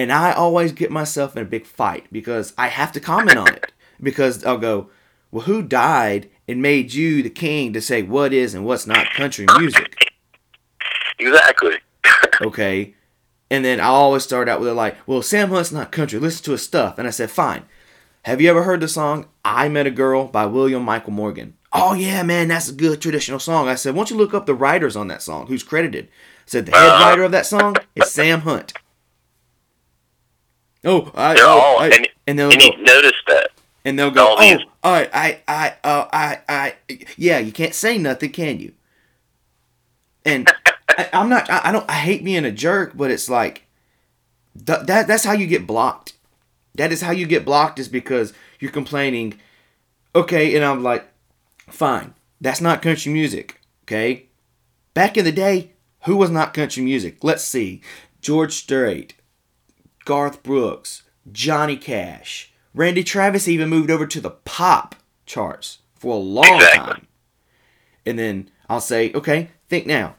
And 0.00 0.10
I 0.10 0.32
always 0.32 0.72
get 0.72 0.90
myself 0.90 1.36
in 1.36 1.42
a 1.42 1.46
big 1.46 1.66
fight 1.66 2.06
because 2.10 2.54
I 2.56 2.68
have 2.68 2.90
to 2.92 3.00
comment 3.00 3.36
on 3.36 3.48
it. 3.48 3.70
Because 4.02 4.42
I'll 4.46 4.56
go, 4.56 4.88
well, 5.30 5.44
who 5.44 5.60
died 5.60 6.30
and 6.48 6.62
made 6.62 6.94
you 6.94 7.22
the 7.22 7.28
king 7.28 7.74
to 7.74 7.82
say 7.82 8.00
what 8.00 8.32
is 8.32 8.54
and 8.54 8.64
what's 8.64 8.86
not 8.86 9.10
country 9.10 9.44
music? 9.58 10.10
Exactly. 11.18 11.74
okay. 12.40 12.94
And 13.50 13.62
then 13.62 13.78
I 13.78 13.88
always 13.88 14.22
start 14.22 14.48
out 14.48 14.58
with 14.58 14.72
like, 14.72 14.96
well, 15.06 15.20
Sam 15.20 15.50
Hunt's 15.50 15.70
not 15.70 15.92
country. 15.92 16.18
Listen 16.18 16.44
to 16.44 16.52
his 16.52 16.62
stuff. 16.62 16.96
And 16.96 17.06
I 17.06 17.10
said, 17.10 17.30
fine. 17.30 17.64
Have 18.22 18.40
you 18.40 18.48
ever 18.48 18.62
heard 18.62 18.80
the 18.80 18.88
song 18.88 19.26
I 19.44 19.68
Met 19.68 19.86
a 19.86 19.90
Girl 19.90 20.28
by 20.28 20.46
William 20.46 20.82
Michael 20.82 21.12
Morgan? 21.12 21.58
Oh, 21.74 21.92
yeah, 21.92 22.22
man, 22.22 22.48
that's 22.48 22.70
a 22.70 22.72
good 22.72 23.02
traditional 23.02 23.38
song. 23.38 23.68
I 23.68 23.74
said, 23.74 23.94
why 23.94 23.98
don't 23.98 24.12
you 24.12 24.16
look 24.16 24.32
up 24.32 24.46
the 24.46 24.54
writers 24.54 24.96
on 24.96 25.08
that 25.08 25.20
song? 25.20 25.48
Who's 25.48 25.62
credited? 25.62 26.06
I 26.06 26.46
said, 26.46 26.64
the 26.64 26.72
head 26.72 26.88
uh. 26.88 27.04
writer 27.04 27.22
of 27.22 27.32
that 27.32 27.44
song 27.44 27.76
is 27.94 28.10
Sam 28.10 28.40
Hunt. 28.40 28.72
Oh, 30.84 31.10
I, 31.14 31.34
They're 31.34 31.44
oh, 31.44 31.48
all 31.48 31.78
I- 31.80 31.88
and, 31.88 32.08
and 32.26 32.38
they'll 32.38 32.50
and 32.52 32.82
notice 32.84 33.12
that. 33.28 33.50
and 33.84 33.98
they'll 33.98 34.10
go, 34.10 34.26
all 34.28 34.36
oh, 34.38 34.40
these- 34.40 34.66
I, 34.82 35.08
I, 35.12 35.40
I, 35.46 35.74
uh, 35.88 36.08
I, 36.12 36.38
I, 36.48 36.74
yeah, 37.16 37.38
you 37.38 37.52
can't 37.52 37.74
say 37.74 37.98
nothing, 37.98 38.30
can 38.30 38.58
you? 38.60 38.72
And 40.24 40.48
I, 40.88 41.08
I'm 41.12 41.28
not, 41.28 41.50
I, 41.50 41.60
I 41.68 41.72
don't, 41.72 41.88
I 41.90 41.94
hate 41.94 42.24
being 42.24 42.44
a 42.44 42.52
jerk, 42.52 42.96
but 42.96 43.10
it's 43.10 43.28
like, 43.28 43.66
th- 44.54 44.80
that, 44.86 45.06
that's 45.06 45.24
how 45.24 45.32
you 45.32 45.46
get 45.46 45.66
blocked. 45.66 46.14
That 46.74 46.92
is 46.92 47.02
how 47.02 47.10
you 47.10 47.26
get 47.26 47.44
blocked 47.44 47.78
is 47.78 47.88
because 47.88 48.32
you're 48.58 48.70
complaining, 48.70 49.38
okay, 50.14 50.54
and 50.54 50.64
I'm 50.64 50.82
like, 50.82 51.06
fine, 51.68 52.14
that's 52.40 52.60
not 52.60 52.80
country 52.80 53.12
music, 53.12 53.60
okay? 53.84 54.26
Back 54.94 55.16
in 55.18 55.24
the 55.24 55.32
day, 55.32 55.72
who 56.04 56.16
was 56.16 56.30
not 56.30 56.54
country 56.54 56.82
music? 56.82 57.22
Let's 57.22 57.44
see, 57.44 57.82
George 58.22 58.54
Strait, 58.54 59.14
Garth 60.10 60.42
Brooks, 60.42 61.04
Johnny 61.30 61.76
Cash. 61.76 62.52
Randy 62.74 63.04
Travis 63.04 63.46
even 63.46 63.68
moved 63.68 63.92
over 63.92 64.08
to 64.08 64.20
the 64.20 64.30
pop 64.30 64.96
charts 65.24 65.78
for 65.94 66.14
a 66.14 66.18
long 66.18 66.56
Exactly. 66.56 66.94
time. 66.94 67.06
And 68.04 68.18
then 68.18 68.50
I'll 68.68 68.80
say, 68.80 69.12
okay, 69.12 69.50
think 69.68 69.86
now. 69.86 70.16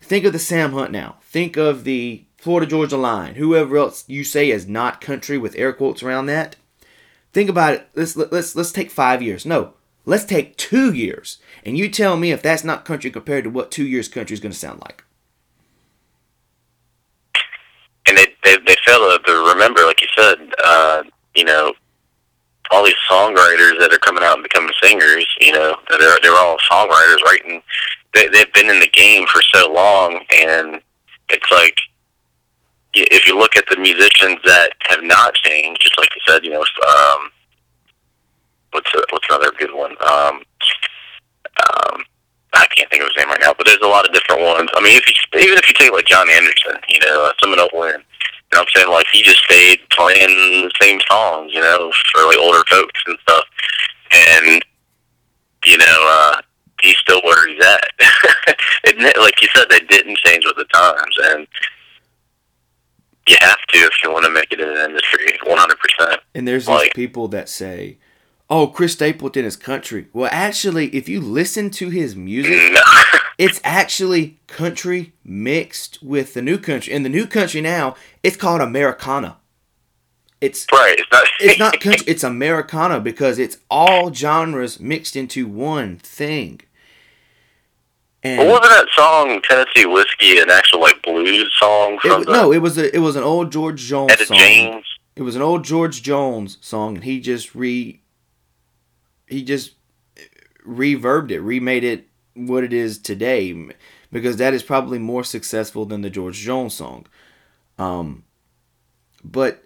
Think 0.00 0.24
of 0.24 0.32
the 0.32 0.38
Sam 0.38 0.70
Hunt 0.74 0.92
now. 0.92 1.16
Think 1.22 1.56
of 1.56 1.82
the 1.82 2.24
Florida 2.36 2.68
Georgia 2.70 2.96
Line. 2.96 3.34
Whoever 3.34 3.76
else 3.78 4.04
you 4.06 4.22
say 4.22 4.48
is 4.48 4.68
not 4.68 5.00
country 5.00 5.38
with 5.38 5.58
air 5.58 5.72
quotes 5.72 6.04
around 6.04 6.26
that. 6.26 6.54
Think 7.32 7.50
about 7.50 7.74
it. 7.74 7.88
Let's 7.96 8.16
let's 8.16 8.54
let's 8.54 8.70
take 8.70 8.92
five 8.92 9.22
years. 9.22 9.44
No, 9.44 9.74
let's 10.06 10.24
take 10.24 10.56
two 10.56 10.92
years. 10.92 11.38
And 11.66 11.76
you 11.76 11.88
tell 11.88 12.16
me 12.16 12.30
if 12.30 12.42
that's 12.42 12.62
not 12.62 12.84
country 12.84 13.10
compared 13.10 13.42
to 13.42 13.50
what 13.50 13.72
two 13.72 13.88
years 13.88 14.06
country 14.06 14.34
is 14.34 14.40
going 14.40 14.52
to 14.52 14.56
sound 14.58 14.80
like. 14.82 15.02
And 18.06 18.16
they 18.16 18.26
they, 18.44 18.56
they 18.66 18.76
fail 18.84 19.18
to, 19.18 19.52
remember, 19.54 19.84
like 19.84 20.00
you 20.00 20.08
said, 20.16 20.36
uh, 20.64 21.02
you 21.34 21.44
know, 21.44 21.72
all 22.70 22.84
these 22.84 22.94
songwriters 23.10 23.78
that 23.78 23.90
are 23.92 23.98
coming 23.98 24.24
out 24.24 24.34
and 24.34 24.42
becoming 24.42 24.72
singers. 24.82 25.26
You 25.40 25.52
know, 25.52 25.76
they're 25.90 26.18
they're 26.22 26.36
all 26.36 26.56
songwriters 26.70 27.22
writing. 27.24 27.62
They 28.14 28.28
they've 28.28 28.52
been 28.52 28.70
in 28.70 28.80
the 28.80 28.88
game 28.88 29.26
for 29.26 29.42
so 29.42 29.72
long, 29.72 30.20
and 30.34 30.80
it's 31.28 31.50
like 31.50 31.78
if 32.94 33.26
you 33.26 33.38
look 33.38 33.56
at 33.56 33.64
the 33.70 33.76
musicians 33.76 34.38
that 34.44 34.70
have 34.88 35.02
not 35.02 35.34
changed, 35.34 35.80
just 35.80 35.98
like 35.98 36.10
you 36.14 36.20
said, 36.26 36.44
you 36.44 36.50
know, 36.50 36.60
um, 36.60 37.30
what's 38.72 38.92
a, 38.94 39.02
what's 39.10 39.26
another 39.30 39.52
good 39.58 39.74
one? 39.74 39.92
Um, 40.06 40.42
um, 41.62 42.04
I 42.54 42.66
can't 42.76 42.90
think 42.90 43.02
of 43.02 43.08
his 43.08 43.16
name 43.16 43.28
right 43.28 43.40
now, 43.40 43.54
but 43.56 43.66
there's 43.66 43.82
a 43.82 43.88
lot 43.88 44.06
of 44.06 44.12
different 44.12 44.42
ones. 44.42 44.68
I 44.74 44.82
mean, 44.82 44.96
if 44.96 45.08
you, 45.08 45.14
even 45.40 45.58
if 45.58 45.68
you 45.68 45.74
take 45.74 45.92
like 45.92 46.06
John 46.06 46.28
Anderson, 46.28 46.76
you 46.88 46.98
know, 47.00 47.24
uh, 47.24 47.32
Seminole 47.40 47.70
Wind, 47.72 48.04
you 48.04 48.58
know 48.58 48.60
what 48.60 48.68
I'm 48.68 48.72
saying? 48.74 48.90
Like 48.90 49.06
he 49.12 49.22
just 49.22 49.42
stayed 49.44 49.80
playing 49.90 50.68
the 50.68 50.72
same 50.80 51.00
songs, 51.08 51.52
you 51.54 51.60
know, 51.60 51.90
for 52.12 52.26
like 52.26 52.38
older 52.38 52.62
folks 52.68 53.00
and 53.06 53.18
stuff, 53.22 53.44
and 54.12 54.62
you 55.64 55.78
know, 55.78 55.98
uh, 56.08 56.42
he's 56.82 56.98
still 56.98 57.20
where 57.24 57.48
he's 57.48 57.64
at. 57.64 57.84
it, 58.84 59.18
like 59.18 59.40
you 59.40 59.48
said, 59.54 59.66
they 59.70 59.80
didn't 59.80 60.18
change 60.18 60.44
with 60.44 60.56
the 60.56 60.64
times, 60.74 61.16
and 61.24 61.46
you 63.28 63.36
have 63.40 63.58
to 63.68 63.78
if 63.78 63.92
you 64.02 64.12
want 64.12 64.24
to 64.24 64.30
make 64.30 64.52
it 64.52 64.60
in 64.60 64.74
the 64.74 64.84
industry, 64.84 65.38
100. 65.44 65.78
percent 65.78 66.20
And 66.34 66.46
there's 66.46 66.66
these 66.66 66.90
people 66.94 67.28
that 67.28 67.48
say, 67.48 67.98
"Oh, 68.52 68.66
Chris 68.66 68.92
Stapleton 68.92 69.44
is 69.44 69.56
country." 69.56 70.08
Well, 70.12 70.28
actually, 70.32 70.88
if 70.94 71.08
you 71.08 71.20
listen 71.20 71.70
to 71.70 71.88
his 71.88 72.14
music, 72.14 72.76
it's 73.38 73.60
actually 73.64 74.38
country 74.46 75.12
mixed 75.24 76.02
with 76.02 76.34
the 76.34 76.42
new 76.42 76.58
country. 76.58 76.92
And 76.92 77.04
the 77.04 77.08
new 77.08 77.26
country 77.26 77.60
now, 77.60 77.96
it's 78.22 78.36
called 78.36 78.60
Americana. 78.60 79.38
It's 80.42 80.66
right. 80.72 80.96
It's 80.98 81.10
not. 81.10 81.24
it's 81.40 81.58
not 81.58 81.80
country, 81.80 82.04
it's 82.06 82.24
Americana 82.24 83.00
because 83.00 83.38
it's 83.38 83.58
all 83.70 84.12
genres 84.12 84.80
mixed 84.80 85.16
into 85.16 85.46
one 85.46 85.96
thing. 85.96 86.60
And 88.24 88.38
But 88.38 88.46
wasn't 88.48 88.70
that 88.70 88.88
song 88.94 89.40
Tennessee 89.42 89.86
Whiskey 89.86 90.38
an 90.38 90.50
actual 90.50 90.80
like 90.80 91.02
blues 91.02 91.52
song 91.58 91.98
it, 92.04 92.26
the 92.26 92.32
no, 92.32 92.52
it 92.52 92.58
was 92.58 92.78
a, 92.78 92.94
it 92.94 93.00
was 93.00 93.16
an 93.16 93.24
old 93.24 93.50
George 93.50 93.80
Jones 93.80 94.12
Etta 94.12 94.26
song. 94.26 94.36
James? 94.36 94.86
It 95.16 95.22
was 95.22 95.36
an 95.36 95.42
old 95.42 95.64
George 95.64 96.02
Jones 96.02 96.58
song, 96.60 96.96
and 96.96 97.04
he 97.04 97.20
just 97.20 97.54
re 97.54 98.01
he 99.32 99.42
just 99.42 99.72
reverbed 100.66 101.30
it, 101.30 101.40
remade 101.40 101.84
it 101.84 102.08
what 102.34 102.64
it 102.64 102.72
is 102.72 102.98
today, 102.98 103.68
because 104.10 104.36
that 104.36 104.54
is 104.54 104.62
probably 104.62 104.98
more 104.98 105.24
successful 105.24 105.84
than 105.84 106.02
the 106.02 106.10
George 106.10 106.38
Jones 106.38 106.74
song. 106.74 107.06
Um, 107.78 108.24
but 109.24 109.64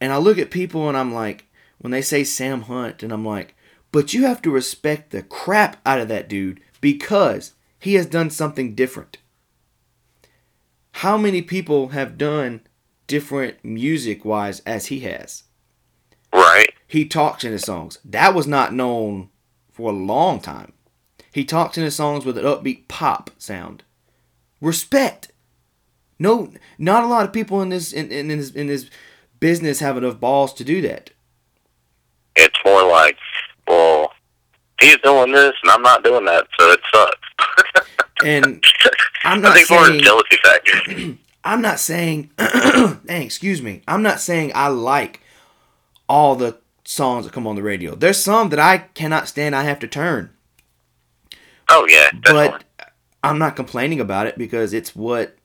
and 0.00 0.12
I 0.12 0.18
look 0.18 0.38
at 0.38 0.50
people 0.50 0.88
and 0.88 0.96
I'm 0.96 1.14
like, 1.14 1.46
when 1.78 1.90
they 1.90 2.02
say 2.02 2.24
Sam 2.24 2.62
Hunt, 2.62 3.02
and 3.02 3.12
I'm 3.12 3.24
like, 3.24 3.54
but 3.90 4.12
you 4.14 4.24
have 4.24 4.42
to 4.42 4.50
respect 4.50 5.10
the 5.10 5.22
crap 5.22 5.80
out 5.86 6.00
of 6.00 6.08
that 6.08 6.28
dude 6.28 6.60
because 6.80 7.52
he 7.78 7.94
has 7.94 8.06
done 8.06 8.30
something 8.30 8.74
different. 8.74 9.18
How 10.96 11.16
many 11.16 11.42
people 11.42 11.88
have 11.88 12.18
done 12.18 12.60
different 13.06 13.64
music 13.64 14.24
wise 14.24 14.60
as 14.60 14.86
he 14.86 15.00
has? 15.00 15.44
Right. 16.52 16.72
He 16.86 17.06
talks 17.06 17.44
in 17.44 17.52
his 17.52 17.62
songs. 17.62 17.98
That 18.04 18.34
was 18.34 18.46
not 18.46 18.74
known 18.74 19.30
for 19.72 19.90
a 19.90 19.94
long 19.94 20.40
time. 20.40 20.72
He 21.32 21.44
talks 21.44 21.78
in 21.78 21.84
his 21.84 21.96
songs 21.96 22.26
with 22.26 22.36
an 22.36 22.44
upbeat 22.44 22.88
pop 22.88 23.30
sound. 23.38 23.82
Respect. 24.60 25.32
No, 26.18 26.52
not 26.78 27.04
a 27.04 27.06
lot 27.06 27.24
of 27.24 27.32
people 27.32 27.62
in 27.62 27.70
this 27.70 27.92
in, 27.92 28.12
in, 28.12 28.30
in 28.30 28.38
this 28.38 28.50
in 28.50 28.66
this 28.66 28.90
business 29.40 29.80
have 29.80 29.96
enough 29.96 30.20
balls 30.20 30.52
to 30.54 30.64
do 30.64 30.80
that. 30.82 31.10
It's 32.36 32.58
more 32.64 32.86
like, 32.88 33.16
well, 33.66 34.12
he's 34.80 34.98
doing 34.98 35.32
this 35.32 35.54
and 35.62 35.72
I'm 35.72 35.82
not 35.82 36.04
doing 36.04 36.24
that, 36.26 36.46
so 36.58 36.70
it 36.70 36.80
sucks. 36.92 37.88
And 38.24 38.64
I'm 39.24 39.38
I 39.38 39.40
not 39.40 39.54
think 39.54 39.66
saying 39.66 39.96
a 39.96 40.00
jealousy 40.00 40.36
factor. 40.44 41.16
I'm 41.44 41.60
not 41.60 41.80
saying, 41.80 42.30
dang, 42.38 43.00
excuse 43.08 43.60
me. 43.60 43.82
I'm 43.88 44.02
not 44.02 44.20
saying 44.20 44.52
I 44.54 44.68
like 44.68 45.21
all 46.12 46.36
the 46.36 46.58
songs 46.84 47.24
that 47.24 47.32
come 47.32 47.46
on 47.46 47.56
the 47.56 47.62
radio. 47.62 47.94
There's 47.94 48.22
some 48.22 48.50
that 48.50 48.58
I 48.58 48.76
cannot 48.78 49.28
stand. 49.28 49.56
I 49.56 49.62
have 49.62 49.78
to 49.78 49.88
turn, 49.88 50.28
oh 51.70 51.86
yeah, 51.88 52.10
definitely. 52.10 52.58
but 52.58 52.64
I'm 53.24 53.38
not 53.38 53.56
complaining 53.56 53.98
about 53.98 54.26
it 54.26 54.36
because 54.36 54.74
it's 54.74 54.94
what. 54.94 55.36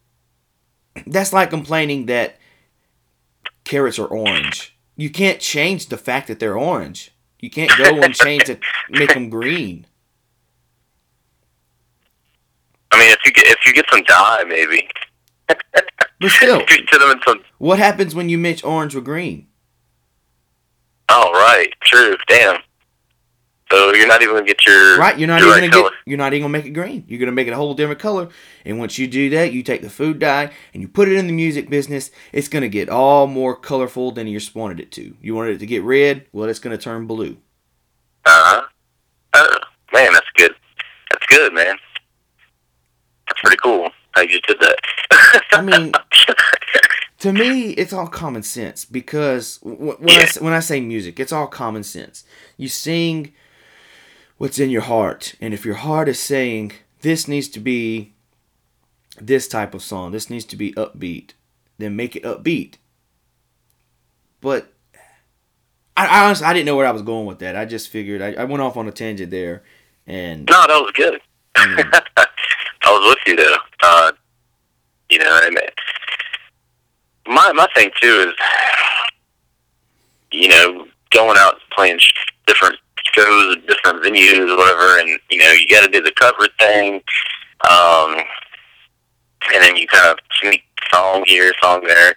That's 1.06 1.32
like 1.32 1.50
complaining 1.50 2.08
that 2.08 2.38
carrots 3.64 3.98
are 3.98 4.08
orange. 4.08 4.78
You 4.98 5.10
can't 5.10 5.40
change 5.40 5.86
the 5.88 5.98
fact 5.98 6.28
that 6.28 6.40
they're 6.40 6.58
orange. 6.58 7.12
You 7.40 7.50
can't 7.50 7.72
go 7.78 8.02
and 8.02 8.14
change 8.14 8.50
it, 8.50 8.60
make 8.90 9.14
them 9.14 9.30
green. 9.30 9.86
I 12.92 13.00
mean, 13.00 13.12
if 13.12 13.20
you 13.26 13.32
get 13.32 13.48
if 13.48 13.66
you 13.66 13.74
get 13.74 13.86
some 13.90 14.04
dye, 14.04 14.44
maybe. 14.46 14.90
But 16.20 16.32
still, 16.32 16.58
them 16.58 17.12
in 17.12 17.22
some. 17.28 17.42
what 17.60 17.78
happens 17.78 18.16
when 18.16 18.28
you 18.28 18.40
mix 18.40 18.64
orange 18.64 18.96
with 18.96 19.06
green? 19.06 19.47
Oh 21.10 21.32
right, 21.34 21.70
true. 21.82 22.18
Damn. 22.28 22.62
So 23.70 23.94
you're 23.94 24.08
not 24.08 24.22
even 24.22 24.36
gonna 24.36 24.46
get 24.46 24.66
your 24.66 24.98
Right, 24.98 25.18
you're 25.20 25.28
not 25.28 25.42
even 25.42 25.54
gonna 25.54 25.70
color. 25.70 25.90
get 25.90 25.98
you're 26.06 26.18
not 26.18 26.34
even 26.34 26.44
gonna 26.44 26.52
make 26.54 26.66
it 26.66 26.70
green. 26.72 27.04
You're 27.08 27.20
gonna 27.20 27.34
make 27.34 27.48
it 27.48 27.52
a 27.52 27.58
whole 27.58 27.74
different 27.74 28.00
color. 28.00 28.30
And 28.66 28.80
once 28.80 28.98
you 28.98 29.08
do 29.08 29.30
that, 29.32 29.52
you 29.52 29.62
take 29.62 29.82
the 29.82 29.90
food 29.90 30.20
dye 30.20 30.52
and 30.74 30.82
you 30.82 30.88
put 30.88 31.10
it 31.10 31.16
in 31.18 31.28
the 31.28 31.34
music 31.34 31.70
business, 31.70 32.10
it's 32.32 32.48
gonna 32.48 32.70
get 32.70 32.88
all 32.90 33.28
more 33.28 33.56
colorful 33.56 34.12
than 34.12 34.28
you 34.28 34.40
just 34.40 34.56
wanted 34.56 34.80
it 34.80 34.92
to. 34.94 35.16
You 35.22 35.36
wanted 35.36 35.56
it 35.56 35.60
to 35.60 35.66
get 35.66 35.84
red, 35.84 36.26
well 36.32 36.48
it's 36.48 36.60
gonna 36.60 36.78
turn 36.78 37.08
blue. 37.08 37.38
Uh 38.26 38.30
huh. 38.30 38.62
Oh, 39.34 39.60
man, 39.94 40.14
that's 40.14 40.30
good. 40.36 40.54
That's 41.12 41.26
good, 41.28 41.54
man. 41.54 41.76
That's 43.28 43.42
pretty 43.42 43.58
cool. 43.58 43.90
How 44.12 44.22
you 44.22 44.30
just 44.30 44.48
did 44.48 44.60
that. 44.62 45.44
I 45.52 45.62
mean, 45.62 45.92
to 47.20 47.34
me, 47.34 47.72
it's 47.72 47.94
all 47.94 48.08
common 48.08 48.44
sense 48.44 48.86
because 48.86 49.60
when, 49.64 50.10
I, 50.10 50.28
when 50.40 50.54
I 50.54 50.60
say 50.60 50.80
music, 50.80 51.20
it's 51.20 51.32
all 51.32 51.48
common 51.48 51.84
sense. 51.84 52.24
You 52.58 52.68
sing 52.68 53.34
what's 54.38 54.60
in 54.60 54.70
your 54.70 54.84
heart, 54.84 55.36
and 55.42 55.54
if 55.54 55.66
your 55.66 55.76
heart 55.76 56.08
is 56.10 56.20
saying 56.20 56.74
this 57.02 57.28
needs 57.28 57.48
to 57.50 57.60
be 57.60 58.14
this 59.20 59.48
type 59.48 59.74
of 59.74 59.82
song, 59.82 60.12
this 60.12 60.30
needs 60.30 60.46
to 60.46 60.56
be 60.56 60.74
upbeat, 60.74 61.32
then 61.80 61.96
make 61.96 62.16
it 62.16 62.24
upbeat. 62.24 62.76
But 64.40 64.72
I, 65.96 66.06
I 66.06 66.26
honestly 66.26 66.46
I 66.46 66.54
didn't 66.54 66.68
know 66.68 66.76
where 66.76 66.86
I 66.86 66.92
was 66.92 67.02
going 67.02 67.26
with 67.26 67.40
that. 67.40 67.56
I 67.56 67.66
just 67.66 67.90
figured 67.90 68.22
I, 68.22 68.34
I 68.34 68.44
went 68.44 68.62
off 68.62 68.78
on 68.78 68.88
a 68.88 68.92
tangent 68.92 69.32
there, 69.32 69.64
and 70.06 70.46
no, 70.48 70.68
that 70.68 70.80
was 70.80 70.92
good. 70.94 71.20
Mm. 71.56 72.04
I 72.84 72.92
was 72.92 73.16
with 73.16 73.28
you 73.28 73.44
though. 73.44 73.58
Uh, 73.82 74.12
you 75.10 75.18
know, 75.18 75.26
what 75.26 75.44
I 75.44 75.48
and 75.48 75.58
my 77.28 77.52
my 77.54 77.68
thing 77.76 77.92
too 78.02 78.30
is, 78.30 78.34
you 80.32 80.50
know, 80.50 80.88
going 81.12 81.38
out 81.40 81.56
playing 81.76 82.00
different 82.46 82.76
shows, 83.14 83.58
different 83.68 84.04
venues, 84.04 84.52
or 84.52 84.58
whatever, 84.58 85.00
and 85.00 85.20
you 85.30 85.38
know, 85.40 85.52
you 85.52 85.68
got 85.68 85.86
to 85.86 85.92
do 85.92 86.02
the 86.02 86.12
cover 86.12 86.48
thing, 86.60 86.96
um, 87.70 88.16
and 89.54 89.64
then 89.64 89.76
you 89.76 89.88
kind 89.88 90.12
of 90.12 90.20
sneak 90.42 90.64
song 90.92 91.24
here, 91.28 91.54
song 91.62 91.84
there. 91.86 92.16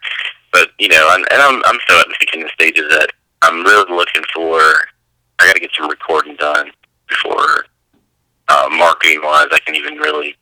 But 0.53 0.71
you 0.79 0.89
know, 0.89 1.11
and, 1.13 1.27
and 1.33 1.43
I'm 1.43 1.63
I'm 1.67 1.79
so 1.89 2.01
at 2.01 2.07
the 2.07 2.15
beginning 2.21 2.49
stages 2.55 2.85
that 2.91 3.11
I'm 3.43 3.63
really 3.65 3.95
looking 3.95 4.25
for. 4.35 4.61
I 5.39 5.47
got 5.47 5.55
to 5.55 5.61
get 5.61 5.71
some 5.79 5.89
recording 5.89 6.37
done 6.37 6.71
before 7.09 7.65
uh, 8.51 8.69
marketing 8.71 9.21
wise, 9.23 9.47
I 9.53 9.61
can 9.65 9.75
even 9.75 9.95
really, 9.95 10.37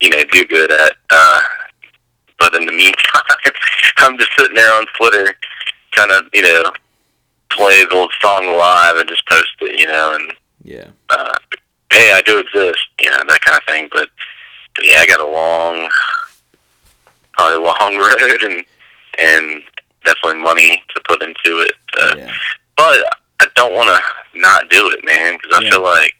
you 0.00 0.10
know, 0.10 0.22
do 0.32 0.46
good 0.46 0.70
at. 0.70 0.92
Uh, 1.10 1.40
but 2.50 2.60
in 2.60 2.66
the 2.66 2.72
meantime, 2.72 3.22
I'm 3.98 4.18
just 4.18 4.30
sitting 4.38 4.54
there 4.54 4.72
on 4.74 4.86
Twitter, 4.96 5.34
kind 5.92 6.10
of, 6.10 6.24
you 6.32 6.42
know, 6.42 6.72
play 7.50 7.84
the 7.84 7.94
old 7.94 8.12
song 8.20 8.56
live 8.56 8.96
and 8.96 9.08
just 9.08 9.26
post 9.28 9.48
it, 9.62 9.78
you 9.78 9.86
know, 9.86 10.14
and 10.14 10.32
yeah, 10.62 10.86
uh, 11.10 11.34
hey, 11.92 12.12
I 12.14 12.22
do 12.24 12.38
exist, 12.38 12.78
you 13.00 13.10
know, 13.10 13.22
that 13.28 13.40
kind 13.42 13.56
of 13.58 13.64
thing. 13.66 13.88
But, 13.92 14.08
but 14.74 14.86
yeah, 14.86 14.98
I 14.98 15.06
got 15.06 15.20
a 15.20 15.26
long, 15.26 15.88
probably 17.32 17.64
long 17.64 17.96
road 17.98 18.42
and 18.42 18.64
and 19.18 19.62
definitely 20.04 20.40
money 20.42 20.82
to 20.94 21.02
put 21.08 21.22
into 21.22 21.60
it. 21.60 21.72
Uh, 22.00 22.14
yeah, 22.16 22.32
but 22.76 23.02
I 23.40 23.46
don't 23.56 23.74
want 23.74 23.88
to 23.88 24.38
not 24.40 24.70
do 24.70 24.88
it, 24.90 25.04
man, 25.04 25.38
because 25.40 25.58
I 25.58 25.64
Yeah. 25.64 25.70
feel 25.70 25.82
like 25.82 26.12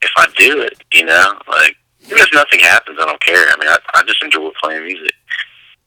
if 0.00 0.10
I 0.16 0.26
do 0.36 0.60
it, 0.62 0.78
you 0.92 1.04
know, 1.04 1.38
like 1.48 1.76
even 2.06 2.18
if 2.18 2.28
nothing 2.32 2.60
happens, 2.60 2.98
I 3.00 3.04
don't 3.04 3.20
care. 3.20 3.48
I 3.48 3.56
mean, 3.58 3.68
I, 3.68 3.76
I 3.94 4.02
just 4.04 4.22
enjoy 4.22 4.48
playing 4.62 4.84
music, 4.86 5.12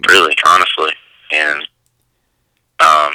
really, 0.09 0.35
honestly, 0.45 0.93
and 1.31 1.61
um, 2.79 3.13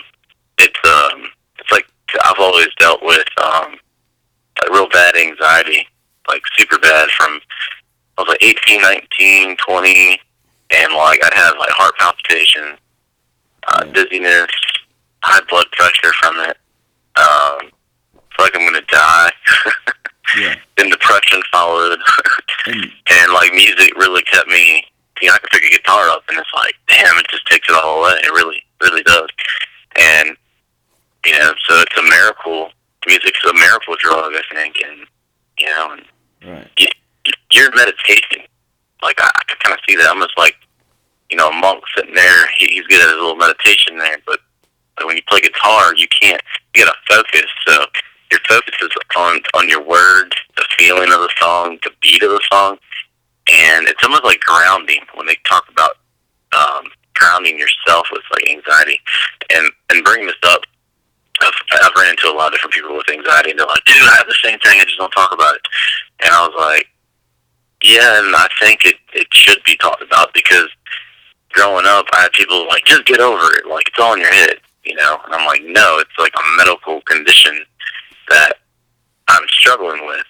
it's 0.59 0.79
um, 0.85 1.29
it's 1.59 1.71
like 1.71 1.87
I've 2.25 2.39
always 2.39 2.69
dealt 2.79 3.03
with 3.03 3.27
um, 3.43 3.77
like 4.63 4.71
real 4.71 4.89
bad 4.89 5.17
anxiety, 5.17 5.87
like 6.29 6.43
super 6.57 6.79
bad 6.79 7.09
from 7.11 7.41
I 8.19 8.23
was 8.23 8.29
like 8.29 8.43
18, 8.43 8.81
19, 8.81 9.57
20, 9.59 10.21
and 10.71 10.93
like 10.95 11.21
I'd 11.23 11.35
have 11.35 11.55
like 11.59 11.71
heart 11.71 11.95
palpitations, 11.99 12.79
uh, 13.69 13.85
dizziness, 13.85 14.51
high 15.23 15.43
blood 15.51 15.67
pressure 15.73 16.13
from 16.15 16.37
it. 16.41 16.57
Um, 17.17 17.71
feel 18.37 18.47
like 18.47 18.57
I'm 18.57 18.67
gonna 18.67 18.81
die. 18.89 19.33
yeah, 20.39 20.55
then 20.77 20.91
depression 20.91 21.43
followed, 21.53 21.99
and 22.67 22.85
and 23.11 23.33
like 23.33 23.53
music 23.53 23.95
really 23.97 24.23
kept 24.23 24.49
me. 24.49 24.85
You 25.21 25.29
know, 25.29 25.35
I 25.35 25.39
can 25.39 25.49
pick 25.51 25.65
a 25.65 25.71
guitar 25.77 26.09
up, 26.09 26.25
and 26.29 26.39
it's 26.39 26.51
like, 26.55 26.75
damn, 26.89 27.17
it 27.19 27.27
just 27.31 27.47
takes 27.47 27.69
it 27.69 27.75
all 27.75 28.01
away. 28.01 28.19
It 28.23 28.33
really, 28.33 28.63
really 28.83 29.03
does. 29.03 29.29
And 29.99 30.37
you 31.25 31.33
know, 31.39 31.53
so 31.67 31.81
it's 31.81 31.99
a 31.99 32.03
miracle 32.03 32.71
music's 33.07 33.45
a 33.45 33.55
miracle 33.55 33.95
drug, 33.99 34.33
I 34.35 34.43
think, 34.55 34.77
and 34.85 35.07
you 35.59 35.67
know, 35.67 35.93
and 35.93 36.03
Right. 36.45 36.69
you, 36.79 36.87
your 37.51 37.75
meditation, 37.75 38.43
like 39.03 39.21
I, 39.21 39.31
I 39.35 39.45
can 39.49 39.57
kind 39.63 39.73
of 39.75 39.81
see 39.89 39.97
that 39.97 40.09
almost 40.09 40.37
like 40.37 40.55
you 41.31 41.37
know 41.37 41.49
a 41.49 41.53
monk 41.53 41.83
sitting 41.97 42.15
there. 42.15 42.47
He, 42.57 42.67
he's 42.67 42.87
good 42.87 43.01
at 43.01 43.09
his 43.09 43.17
little 43.17 43.37
meditation 43.37 43.99
there, 43.99 44.19
but, 44.27 44.41
but 44.97 45.07
when 45.07 45.17
you 45.17 45.23
play 45.29 45.41
guitar, 45.41 45.95
you 45.97 46.07
can't. 46.09 46.41
You 46.75 46.85
gotta 46.85 46.97
focus. 47.09 47.51
So 47.67 47.87
your 48.31 48.41
focus 48.49 48.75
is 48.81 48.91
on 49.17 49.41
on 49.55 49.69
your 49.69 49.83
words, 49.83 50.37
the 50.57 50.65
feeling 50.79 51.13
of 51.13 51.21
the 51.21 51.31
song, 51.41 51.79
the 51.83 51.91
beat 52.03 52.23
of 52.23 52.31
the 52.31 52.43
song, 52.53 52.79
and 53.57 53.89
it's 53.89 54.03
almost 54.05 54.25
like 54.25 54.41
grounding 54.41 55.01
when 55.15 55.27
they 55.27 55.37
talk 55.49 55.69
about 55.71 55.93
um, 56.57 56.85
grounding 57.15 57.59
yourself 57.59 58.07
with 58.13 58.23
like 58.33 58.49
anxiety, 58.49 59.01
and 59.55 59.71
and 59.91 60.05
bringing 60.05 60.27
this 60.27 60.37
up. 60.45 60.63
I've, 61.43 61.53
I've 61.83 61.93
ran 61.97 62.11
into 62.11 62.31
a 62.31 62.37
lot 62.37 62.49
of 62.49 62.53
different 62.53 62.75
people 62.75 62.97
with 62.97 63.11
anxiety, 63.11 63.51
and 63.51 63.59
they're 63.59 63.67
like, 63.67 63.85
"Dude, 63.85 63.97
I 63.97 64.17
have 64.17 64.27
the 64.27 64.37
same 64.43 64.59
thing. 64.61 64.81
I 64.81 64.85
just 64.85 64.99
don't 64.99 65.11
talk 65.11 65.33
about 65.33 65.55
it." 65.55 65.63
And 66.25 66.33
I 66.33 66.47
was 66.47 66.55
like, 66.59 66.87
"Yeah," 67.83 68.25
and 68.25 68.35
I 68.35 68.49
think 68.61 68.85
it 68.85 68.97
it 69.13 69.27
should 69.33 69.63
be 69.65 69.77
talked 69.77 70.03
about 70.03 70.33
because 70.35 70.69
growing 71.51 71.87
up, 71.87 72.07
I 72.13 72.23
had 72.23 72.33
people 72.33 72.67
like, 72.69 72.85
"Just 72.85 73.07
get 73.07 73.21
over 73.21 73.55
it. 73.57 73.67
Like 73.67 73.89
it's 73.89 73.99
all 73.99 74.15
in 74.15 74.21
your 74.21 74.33
head," 74.33 74.57
you 74.85 74.95
know. 74.95 75.19
And 75.25 75.35
I'm 75.35 75.47
like, 75.47 75.63
"No, 75.63 75.99
it's 75.99 76.19
like 76.19 76.33
a 76.35 76.57
medical 76.57 77.01
condition 77.03 77.65
that 78.29 78.55
I'm 79.29 79.47
struggling 79.49 80.07
with, 80.07 80.27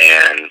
and 0.00 0.50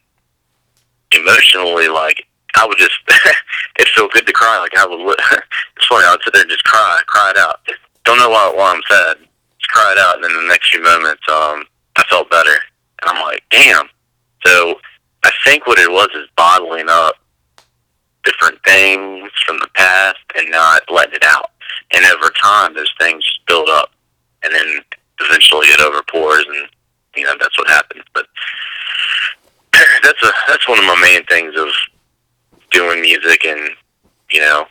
emotionally, 1.14 1.88
like 1.88 2.26
I 2.56 2.66
would 2.66 2.78
just 2.78 2.98
it 3.80 3.88
felt 3.90 4.12
good 4.12 4.26
to 4.26 4.34
cry. 4.34 4.60
Like 4.60 4.78
I 4.78 4.86
would, 4.86 5.00
it's 5.78 5.86
funny. 5.86 6.06
I 6.06 6.12
would 6.12 6.22
sit 6.24 6.34
there 6.34 6.42
and 6.44 6.52
just 6.52 6.64
cry, 6.64 7.02
cry 7.08 7.32
it 7.32 7.38
out. 7.38 7.60
Don't 8.06 8.18
know 8.18 8.30
why, 8.30 8.52
why 8.56 8.74
I'm 8.74 8.82
sad. 8.90 9.18
Just 9.60 9.70
cry 9.70 9.92
it 9.92 10.00
out, 10.00 10.16
and 10.16 10.24
then 10.24 10.34
the 10.34 10.48
next 10.48 10.70
few 10.70 10.82
moments, 10.82 11.24
um, 11.30 11.66
I 11.98 12.04
felt 12.10 12.30
better, 12.30 12.56
and 13.02 13.10
I'm 13.10 13.22
like, 13.22 13.44
damn. 13.50 13.88
So 14.46 14.80
I 15.24 15.32
think 15.44 15.68
what 15.68 15.80
it 15.80 15.92
was 15.92 16.10
is 16.16 16.28
bottling 16.38 16.88
up 16.90 17.16
different 18.24 18.62
things 18.64 19.30
from 19.46 19.58
the 19.60 19.70
past 19.74 20.18
and 20.38 20.50
not 20.52 20.82
letting 20.90 21.16
it 21.16 21.24
out. 21.24 21.52
And 21.94 22.06
over 22.06 22.32
time, 22.42 22.74
those 22.74 22.92
things 23.00 23.24
just 23.24 23.46
build 23.46 23.70
up, 23.70 23.92
and 24.44 24.54
then 24.54 24.82
eventually 25.22 25.68
it 25.68 25.80
overpours, 25.80 26.44
and 26.48 26.70
you 27.16 27.24
know 27.24 27.36
that's 27.40 27.58
what 27.58 27.70
happens. 27.70 28.04
But 28.14 28.28
that's 30.08 30.24
a 30.24 30.32
that's 30.48 30.68
one 30.68 30.80
of 30.80 30.86
my 30.86 31.00
main 31.02 31.24
things 31.26 31.54
of 31.58 31.68
doing 32.72 33.02
music, 33.02 33.46
and 33.46 33.70
you 34.32 34.40
know, 34.42 34.66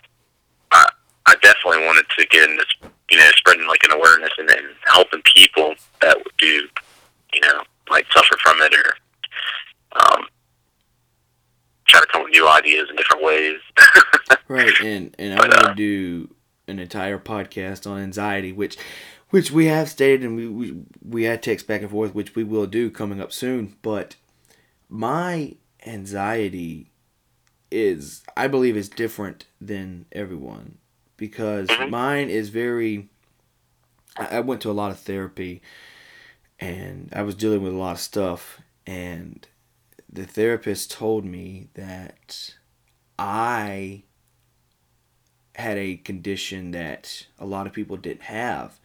I 0.73 0.89
I 1.27 1.35
definitely 1.43 1.85
wanted 1.87 2.07
to 2.19 2.27
get 2.27 2.49
in 2.49 2.57
this, 2.57 2.91
you 3.11 3.19
know, 3.19 3.31
spreading 3.37 3.67
like 3.69 3.85
an 3.85 3.93
awareness 3.93 4.31
and, 4.39 4.49
and 4.51 4.67
helping 4.85 5.23
people 5.35 5.75
that 6.01 6.17
would 6.17 6.37
do, 6.39 6.67
you 7.35 7.41
know, 7.43 7.63
like 7.91 8.07
suffer 8.13 8.37
from 8.43 8.57
it 8.61 8.73
or 8.75 8.95
um, 10.01 10.27
try 11.87 12.01
to 12.01 12.07
come 12.07 12.23
with 12.25 12.33
new 12.33 12.49
ideas 12.49 12.89
in 12.91 12.97
different 12.97 13.23
ways. 13.25 13.59
Right, 14.49 14.73
and 14.81 15.13
and 15.19 15.33
I 15.33 15.37
But, 15.39 15.49
want 15.49 15.63
to 15.65 15.71
uh, 15.71 15.75
do 15.75 16.35
an 16.69 16.79
entire 16.79 17.19
podcast 17.19 17.91
on 17.91 18.01
anxiety, 18.01 18.53
which 18.53 18.77
which 19.31 19.51
we 19.51 19.67
have 19.67 19.89
stated 19.89 20.23
and 20.23 20.37
we, 20.37 20.47
we 20.47 20.77
we 21.05 21.25
had 21.25 21.43
text 21.43 21.67
back 21.67 21.83
and 21.83 21.91
forth, 21.91 22.15
which 22.15 22.37
we 22.37 22.45
will 22.45 22.67
do 22.67 22.89
coming 22.89 23.21
up 23.21 23.33
soon. 23.33 23.75
But 23.83 24.15
my 24.89 25.57
anxiety 25.85 26.91
is, 27.71 28.23
I 28.37 28.49
believe, 28.49 28.77
is 28.77 28.89
different 28.89 29.47
than 29.61 30.07
everyone 30.13 30.79
because 31.17 31.69
mm-hmm. 31.69 31.91
mine 31.91 32.31
is 32.31 32.49
very. 32.49 33.09
I 34.17 34.37
I 34.37 34.41
went 34.41 34.61
to 34.63 34.71
a 34.71 34.73
lot 34.73 34.91
of 34.91 34.99
therapy, 34.99 35.63
and 36.59 37.11
I 37.15 37.23
was 37.23 37.35
dealing 37.35 37.63
with 37.63 37.73
a 37.73 37.77
lot 37.77 37.93
of 37.93 38.01
stuff, 38.01 38.61
and 38.87 39.47
the 40.13 40.27
therapist 40.27 40.91
told 40.91 41.25
me 41.25 41.69
that 41.75 42.55
I 43.19 44.05
had 45.55 45.79
a 45.79 45.97
condition 45.97 46.73
that 46.73 47.27
a 47.39 47.47
lot 47.47 47.67
of 47.67 47.73
people 47.73 47.97
didn't 47.97 48.23
have, 48.23 48.79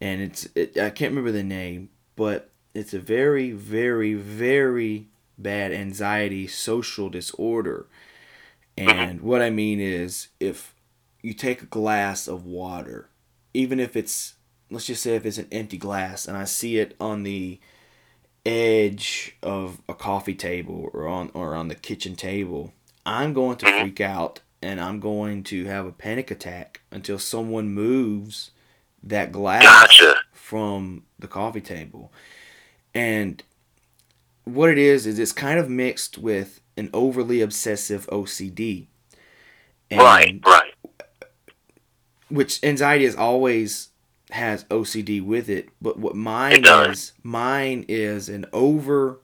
and 0.00 0.20
it's 0.20 0.48
it, 0.54 0.76
I 0.78 0.90
can't 0.90 1.12
remember 1.12 1.32
the 1.32 1.42
name, 1.42 1.90
but 2.16 2.50
it's 2.74 2.94
a 2.94 2.98
very 2.98 3.52
very 3.52 4.14
very 4.14 5.07
bad 5.38 5.72
anxiety 5.72 6.46
social 6.46 7.08
disorder. 7.08 7.86
Mm-hmm. 8.76 8.90
And 8.90 9.20
what 9.20 9.42
I 9.42 9.50
mean 9.50 9.80
is 9.80 10.28
if 10.40 10.74
you 11.22 11.32
take 11.32 11.62
a 11.62 11.66
glass 11.66 12.28
of 12.28 12.44
water, 12.44 13.08
even 13.54 13.80
if 13.80 13.96
it's 13.96 14.34
let's 14.70 14.86
just 14.86 15.02
say 15.02 15.14
if 15.16 15.24
it's 15.24 15.38
an 15.38 15.48
empty 15.50 15.78
glass 15.78 16.26
and 16.26 16.36
I 16.36 16.44
see 16.44 16.78
it 16.78 16.94
on 17.00 17.22
the 17.22 17.58
edge 18.44 19.36
of 19.42 19.80
a 19.88 19.94
coffee 19.94 20.34
table 20.34 20.90
or 20.92 21.08
on 21.08 21.30
or 21.34 21.54
on 21.54 21.68
the 21.68 21.74
kitchen 21.74 22.16
table, 22.16 22.72
I'm 23.06 23.32
going 23.32 23.56
to 23.58 23.66
mm-hmm. 23.66 23.80
freak 23.80 24.00
out 24.00 24.40
and 24.62 24.80
I'm 24.80 25.00
going 25.00 25.44
to 25.44 25.66
have 25.66 25.86
a 25.86 25.92
panic 25.92 26.30
attack 26.30 26.80
until 26.90 27.18
someone 27.18 27.70
moves 27.70 28.50
that 29.02 29.32
glass 29.32 29.62
Gotcha. 29.62 30.16
from 30.32 31.04
the 31.18 31.28
coffee 31.28 31.60
table. 31.60 32.12
And 32.94 33.42
what 34.54 34.70
it 34.70 34.78
is 34.78 35.06
is 35.06 35.18
it's 35.18 35.32
kind 35.32 35.58
of 35.58 35.68
mixed 35.68 36.18
with 36.18 36.60
an 36.76 36.90
overly 36.92 37.40
obsessive 37.40 38.06
OCD. 38.08 38.86
And 39.90 40.00
right, 40.00 40.40
right. 40.44 40.74
which 42.28 42.62
anxiety 42.62 43.04
is 43.04 43.16
always 43.16 43.88
has 44.30 44.64
OCD 44.64 45.24
with 45.24 45.48
it, 45.48 45.70
but 45.80 45.98
what 45.98 46.14
mine 46.14 46.62
does. 46.62 46.98
is, 46.98 47.12
mine 47.22 47.84
is 47.88 48.28
an 48.28 48.44
over, 48.52 49.20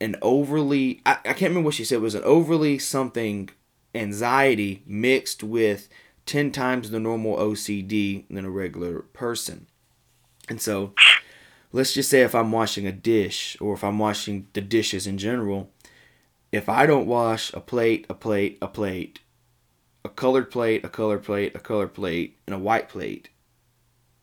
an 0.00 0.16
overly, 0.20 1.00
I, 1.06 1.12
I 1.12 1.32
can't 1.32 1.50
remember 1.50 1.66
what 1.66 1.74
she 1.74 1.84
said, 1.84 1.96
it 1.96 2.00
was 2.00 2.16
an 2.16 2.24
overly 2.24 2.78
something 2.78 3.50
anxiety 3.94 4.82
mixed 4.86 5.42
with 5.42 5.88
10 6.26 6.50
times 6.52 6.90
the 6.90 7.00
normal 7.00 7.36
OCD 7.36 8.24
than 8.28 8.44
a 8.44 8.50
regular 8.50 9.00
person. 9.12 9.66
And 10.48 10.60
so, 10.60 10.94
let's 11.72 11.92
just 11.92 12.10
say 12.10 12.22
if 12.22 12.34
I'm 12.34 12.52
washing 12.52 12.86
a 12.86 12.92
dish 12.92 13.56
or 13.60 13.74
if 13.74 13.84
I'm 13.84 13.98
washing 13.98 14.48
the 14.52 14.60
dishes 14.60 15.06
in 15.06 15.18
general, 15.18 15.70
if 16.52 16.68
I 16.68 16.86
don't 16.86 17.06
wash 17.06 17.52
a 17.52 17.60
plate, 17.60 18.06
a 18.08 18.14
plate, 18.14 18.58
a 18.60 18.68
plate, 18.68 19.20
a 20.04 20.08
colored 20.08 20.50
plate, 20.50 20.84
a 20.84 20.88
colored 20.88 21.22
plate, 21.22 21.54
a 21.54 21.60
colored 21.60 21.94
plate, 21.94 22.38
and 22.46 22.54
a 22.54 22.58
white 22.58 22.88
plate 22.88 23.28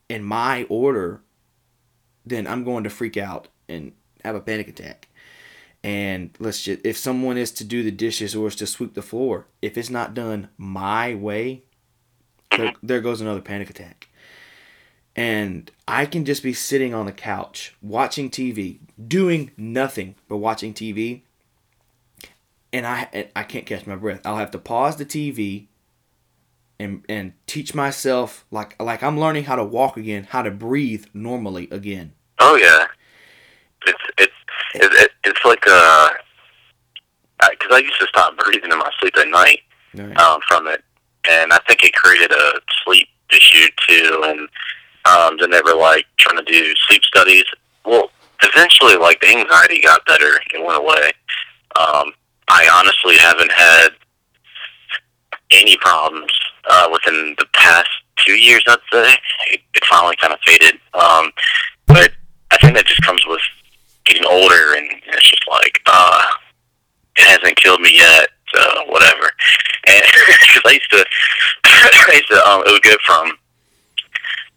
in 0.09 0.23
my 0.23 0.63
order, 0.69 1.21
then 2.25 2.47
I'm 2.47 2.63
going 2.63 2.83
to 2.83 2.89
freak 2.89 3.17
out 3.17 3.47
and 3.69 3.93
have 4.23 4.35
a 4.35 4.41
panic 4.41 4.67
attack. 4.67 5.07
And 5.83 6.31
let's 6.39 6.63
just 6.63 6.85
if 6.85 6.97
someone 6.97 7.37
is 7.37 7.51
to 7.53 7.63
do 7.63 7.83
the 7.83 7.91
dishes 7.91 8.35
or 8.35 8.47
is 8.47 8.55
to 8.57 8.67
sweep 8.67 8.93
the 8.93 9.01
floor, 9.01 9.47
if 9.61 9.77
it's 9.77 9.89
not 9.89 10.13
done 10.13 10.49
my 10.57 11.13
way, 11.15 11.63
there, 12.55 12.73
there 12.83 13.01
goes 13.01 13.21
another 13.21 13.41
panic 13.41 13.69
attack. 13.69 14.06
And 15.17 15.71
I 15.87 16.05
can 16.05 16.25
just 16.25 16.43
be 16.43 16.53
sitting 16.53 16.93
on 16.93 17.07
the 17.07 17.11
couch 17.11 17.75
watching 17.81 18.29
TV, 18.29 18.77
doing 19.07 19.49
nothing 19.57 20.13
but 20.29 20.37
watching 20.37 20.73
TV, 20.75 21.23
and 22.71 22.85
I 22.85 23.29
I 23.35 23.41
can't 23.43 23.65
catch 23.65 23.87
my 23.87 23.95
breath. 23.95 24.21
I'll 24.23 24.37
have 24.37 24.51
to 24.51 24.59
pause 24.59 24.97
the 24.97 25.05
TV 25.05 25.65
and 26.79 27.03
and 27.09 27.33
teach 27.47 27.73
myself 27.73 28.45
like 28.51 28.79
like 28.81 29.01
I'm 29.01 29.19
learning 29.19 29.45
how 29.45 29.55
to 29.55 29.63
walk 29.63 29.97
again, 29.97 30.25
how 30.29 30.43
to 30.43 30.51
breathe 30.51 31.05
normally 31.15 31.67
again. 31.71 32.13
Oh 32.39 32.55
yeah, 32.55 32.85
it's 33.87 34.03
it's 34.19 34.33
it, 34.75 34.91
it, 34.93 35.11
it's 35.23 35.43
like 35.43 35.63
uh, 35.67 36.09
because 37.49 37.71
I 37.75 37.79
used 37.79 37.99
to 37.99 38.07
stop 38.07 38.37
breathing 38.37 38.71
in 38.71 38.77
my 38.77 38.91
sleep 38.99 39.17
at 39.17 39.27
night 39.29 39.61
Right. 39.95 40.15
um, 40.19 40.41
from 40.47 40.67
it, 40.67 40.83
and 41.27 41.51
I 41.51 41.57
think 41.67 41.83
it 41.83 41.93
created 41.93 42.31
a 42.31 42.59
sleep 42.83 43.07
issue 43.33 43.67
too. 43.87 44.21
And 44.25 44.47
um, 45.07 45.37
then 45.39 45.51
they 45.51 45.61
like 45.61 46.05
trying 46.17 46.37
to 46.37 46.51
do 46.51 46.73
sleep 46.87 47.03
studies. 47.03 47.45
Well, 47.85 48.11
eventually, 48.43 48.95
like 48.95 49.21
the 49.21 49.29
anxiety 49.29 49.81
got 49.81 50.05
better, 50.05 50.39
it 50.53 50.63
went 50.63 50.77
away. 50.77 51.11
Um, 51.79 52.13
I 52.49 52.67
honestly 52.73 53.17
haven't 53.17 53.51
had 53.51 53.89
any 55.51 55.77
problems 55.77 56.31
uh, 56.69 56.89
within 56.91 57.35
the 57.39 57.45
past 57.53 57.89
two 58.25 58.33
years. 58.33 58.63
I'd 58.67 58.77
say 58.91 59.13
it, 59.51 59.61
it 59.75 59.85
finally 59.85 60.15
kind 60.19 60.33
of 60.33 60.39
faded, 60.45 60.75
um, 60.93 61.31
but 61.85 62.11
I 62.51 62.57
think 62.57 62.75
that 62.75 62.85
just 62.85 63.01
comes 63.03 63.23
with 63.27 63.41
getting 64.05 64.25
older, 64.25 64.75
and 64.75 64.89
it's 65.07 65.29
just 65.29 65.45
like 65.47 65.79
uh, 65.85 66.23
it 67.17 67.23
hasn't 67.23 67.57
killed 67.57 67.81
me 67.81 67.95
yet. 67.95 68.29
So 68.55 68.61
whatever. 68.87 69.29
And 69.87 70.03
because 70.39 70.61
I 70.65 70.71
used 70.71 70.91
to, 70.91 71.05
I 71.65 72.11
used 72.13 72.29
to, 72.29 72.49
um, 72.49 72.63
it 72.65 72.71
would 72.71 72.81
go 72.81 72.95
from 73.05 73.37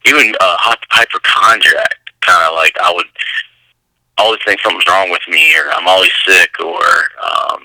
even 0.04 0.34
uh, 0.40 0.56
hypochondriac, 0.58 1.94
kind 2.20 2.46
of 2.48 2.54
like 2.54 2.74
I 2.82 2.92
would 2.92 3.06
always 4.18 4.40
think 4.44 4.60
something's 4.60 4.86
wrong 4.88 5.10
with 5.10 5.22
me, 5.28 5.54
or 5.56 5.72
I'm 5.72 5.88
always 5.88 6.12
sick, 6.26 6.50
or 6.60 6.84
um, 7.24 7.62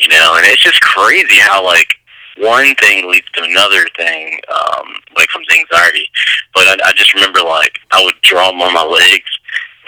you 0.00 0.08
know, 0.08 0.36
and 0.36 0.46
it's 0.46 0.62
just 0.62 0.80
crazy 0.80 1.38
how 1.40 1.64
like 1.64 1.94
one 2.38 2.74
thing 2.76 3.10
leads 3.10 3.28
to 3.32 3.42
another 3.42 3.84
thing 3.96 4.40
um, 4.54 4.94
it 5.16 5.28
comes 5.30 5.46
anxiety. 5.50 6.08
But 6.54 6.68
I, 6.68 6.76
I 6.88 6.92
just 6.92 7.14
remember 7.14 7.40
like 7.40 7.78
I 7.90 8.02
would 8.04 8.20
draw 8.22 8.50
them 8.50 8.62
on 8.62 8.74
my 8.74 8.84
legs, 8.84 9.30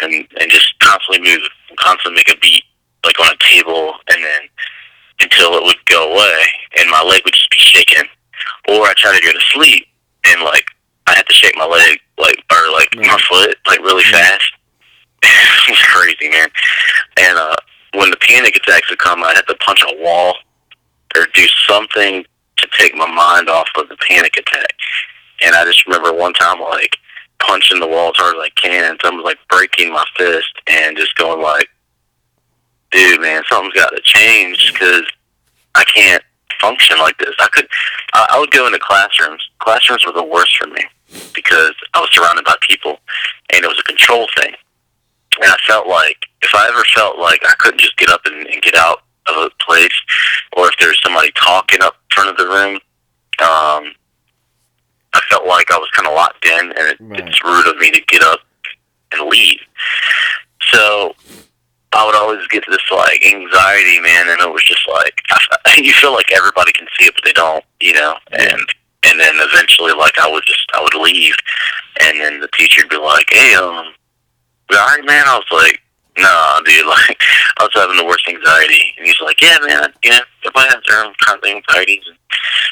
and 0.03 0.27
and 0.41 0.51
just 0.51 0.79
constantly 0.81 1.31
move, 1.31 1.43
constantly 1.77 2.21
make 2.21 2.35
a 2.35 2.39
beat 2.41 2.65
like 3.05 3.19
on 3.21 3.33
a 3.33 3.39
table, 3.51 3.95
and 4.11 4.23
then 4.23 4.43
until 5.21 5.55
it 5.55 5.63
would 5.63 5.85
go 5.87 6.13
away, 6.13 6.43
and 6.79 6.91
my 6.91 7.03
leg 7.03 7.23
would 7.25 7.35
just 7.35 7.51
be 7.51 7.59
shaking. 7.59 8.09
Or 8.69 8.87
I 8.87 8.95
try 8.97 9.17
to 9.19 9.27
go 9.27 9.33
to 9.33 9.41
sleep, 9.53 9.87
and 10.25 10.43
like 10.43 10.65
I 11.11 11.17
had 11.17 11.27
to 11.27 11.33
shake 11.33 11.57
my 11.57 11.67
leg, 11.67 11.99
like 12.19 12.39
or 12.53 12.73
like 12.73 12.89
my 12.97 13.19
foot, 13.29 13.57
like 13.67 13.81
really 13.81 14.05
fast. 14.05 14.53
it 15.23 15.71
was 15.71 15.83
crazy, 15.83 16.31
man. 16.31 16.49
And 17.19 17.37
uh, 17.37 17.57
when 17.95 18.11
the 18.11 18.17
panic 18.17 18.55
attacks 18.57 18.89
would 18.91 19.01
come, 19.01 19.25
I 19.25 19.35
had 19.35 19.47
to 19.49 19.57
punch 19.57 19.83
a 19.83 20.03
wall 20.03 20.37
or 21.17 21.27
do 21.35 21.47
something 21.69 22.25
to 22.59 22.69
take 22.79 22.95
my 22.95 23.11
mind 23.11 23.49
off 23.49 23.69
of 23.77 23.89
the 23.89 23.97
panic 24.09 24.37
attack. 24.37 24.73
And 25.43 25.57
I 25.57 25.65
just 25.65 25.85
remember 25.87 26.13
one 26.13 26.33
time, 26.35 26.61
like 26.61 26.97
punching 27.41 27.81
the 27.81 27.89
wall 27.89 28.11
as 28.11 28.17
hard 28.17 28.37
as 28.37 28.43
I 28.43 28.51
can, 28.51 28.89
and 28.89 29.01
someone 29.03 29.25
was 29.25 29.31
like 29.31 29.49
breaking 29.49 29.93
my 29.93 30.05
fist, 30.17 30.53
and 30.69 30.97
just 30.97 31.17
going 31.17 31.43
like, 31.43 31.69
"Dude, 32.93 33.21
man, 33.21 33.43
something's 33.49 33.75
got 33.75 33.91
to 33.91 34.01
change 34.05 34.73
because 34.73 35.03
I 35.75 35.83
can't 35.85 36.23
function 36.61 36.99
like 36.99 37.19
this." 37.19 37.35
I 37.41 37.49
could, 37.49 37.67
I, 38.13 38.27
I 38.31 38.39
would 38.39 38.53
go 38.53 38.67
into 38.67 38.79
classrooms. 38.79 39.43
Classrooms 39.59 40.07
were 40.07 40.13
the 40.13 40.23
worst 40.23 40.57
for 40.57 40.69
me 40.69 40.85
because 41.35 41.75
I 41.95 42.01
was 42.01 42.11
surrounded 42.13 42.45
by 42.45 42.57
people, 42.69 42.99
and 43.53 43.65
it 43.65 43.69
was 43.69 43.79
a 43.79 43.83
control 43.85 44.27
thing. 44.37 44.55
And 45.43 45.51
I 45.51 45.57
felt 45.67 45.87
like 45.87 46.17
if 46.43 46.55
I 46.55 46.69
ever 46.69 46.83
felt 46.95 47.19
like 47.19 47.41
I 47.45 47.55
couldn't 47.59 47.81
just 47.81 47.97
get 47.97 48.11
up 48.11 48.21
and, 48.25 48.47
and 48.47 48.63
get 48.63 48.75
out 48.75 49.03
of 49.29 49.37
a 49.37 49.51
place, 49.65 49.95
or 50.57 50.67
if 50.69 50.77
there 50.79 50.89
was 50.89 50.99
somebody 51.03 51.31
talking 51.37 51.83
up 51.83 51.95
front 52.13 52.31
of 52.31 52.37
the 52.37 52.47
room, 52.47 52.75
um, 53.41 53.93
I 55.13 55.21
felt 55.31 55.47
like 55.47 55.71
I 55.71 55.79
was 55.79 55.89
kind 55.95 56.07
of 56.09 56.15
locked 56.15 56.45
in, 56.47 56.73
and 56.73 56.79
it, 56.89 56.97
Right. 57.01 57.21
it's 57.29 57.43
rude 57.45 57.67
of 57.67 57.77
me 57.79 57.91
to 57.91 58.01
get 58.09 58.23
up 58.23 58.41
and 59.13 59.29
leave. 59.29 59.59
So 60.73 61.15
I 61.93 62.07
would 62.07 62.15
always 62.15 62.47
get 62.49 62.65
this 62.69 62.79
like 62.93 63.25
anxiety, 63.25 64.01
man, 64.01 64.29
and 64.29 64.41
it 64.41 64.53
was 64.53 64.63
just 64.65 64.87
like 64.89 65.21
you 65.79 65.93
feel 65.95 66.13
like 66.13 66.31
everybody 66.33 66.73
can 66.73 66.87
see 66.99 67.07
it, 67.07 67.15
but 67.15 67.25
they 67.25 67.33
don't, 67.33 67.65
you 67.81 67.95
know. 67.95 68.15
And 68.33 68.61
and 69.05 69.19
then 69.19 69.35
eventually, 69.37 69.93
like 69.93 70.19
I 70.19 70.31
would 70.31 70.45
just 70.47 70.65
I 70.75 70.81
would 70.83 70.95
leave, 70.95 71.35
and 72.03 72.21
then 72.21 72.41
the 72.41 72.49
teacher 72.57 72.83
would 72.83 72.91
be 72.91 72.97
like, 72.99 73.27
"Hey, 73.31 73.55
um, 73.55 73.93
all 74.73 74.87
right, 74.87 75.05
man?" 75.05 75.25
I 75.27 75.37
was 75.37 75.47
like, 75.51 75.81
"Nah, 76.19 76.61
dude, 76.61 76.87
like 76.87 77.21
I 77.59 77.65
was 77.65 77.71
having 77.75 77.97
the 77.97 78.05
worst 78.05 78.29
anxiety," 78.29 78.93
and 78.99 79.07
he's 79.07 79.21
like, 79.21 79.41
"Yeah, 79.43 79.59
man, 79.67 79.93
you 80.05 80.11
know, 80.11 80.21
everybody 80.45 80.69
has 80.75 80.83
their 80.89 81.05
own 81.05 81.15
kind 81.25 81.39
of 81.43 81.49
anxieties," 81.49 82.05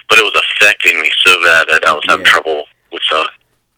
but 0.08 0.18
it 0.18 0.22
was 0.24 0.42
affecting 0.60 1.00
me 1.00 1.10
so 1.24 1.32
bad 1.42 1.66
that 1.70 1.84
I 1.86 1.92
was 1.92 2.04
having 2.08 2.24
Yeah. 2.26 2.32
trouble 2.32 2.64
with 2.92 3.02
uh, 3.12 3.26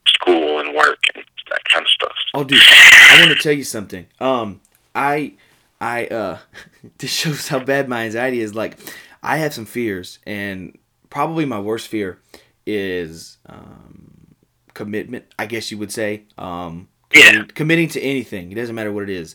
school 0.07 0.61
and 0.61 0.75
work 0.75 0.99
and 1.15 1.25
that 1.51 1.65
kind 1.65 1.85
of 1.85 1.91
stuff. 1.91 2.13
Oh, 2.35 2.45
dude, 2.45 2.61
I 2.63 3.17
want 3.27 3.37
to 3.37 3.43
tell 3.43 3.53
you 3.53 3.65
something. 3.65 4.07
Um, 4.21 4.61
I, 4.95 5.33
I, 5.81 6.07
uh, 6.07 6.39
this 6.99 7.11
shows 7.13 7.49
how 7.49 7.59
bad 7.59 7.89
my 7.89 8.05
anxiety 8.05 8.41
is. 8.41 8.55
Like, 8.55 8.77
I 9.23 9.39
have 9.39 9.53
some 9.55 9.67
fears, 9.67 10.19
and 10.27 10.79
probably 11.11 11.45
my 11.45 11.61
worst 11.61 11.89
fear 11.89 12.21
is 12.67 13.39
um, 13.47 14.35
commitment. 14.75 15.25
I 15.39 15.47
guess 15.47 15.71
you 15.71 15.79
would 15.79 15.93
say. 15.93 16.23
Um, 16.39 16.89
Yeah. 17.13 17.43
committing, 17.55 17.89
to 17.89 18.01
anything. 18.01 18.53
It 18.53 18.55
doesn't 18.55 18.75
matter 18.75 18.93
what 18.93 19.03
it 19.03 19.11
is. 19.11 19.35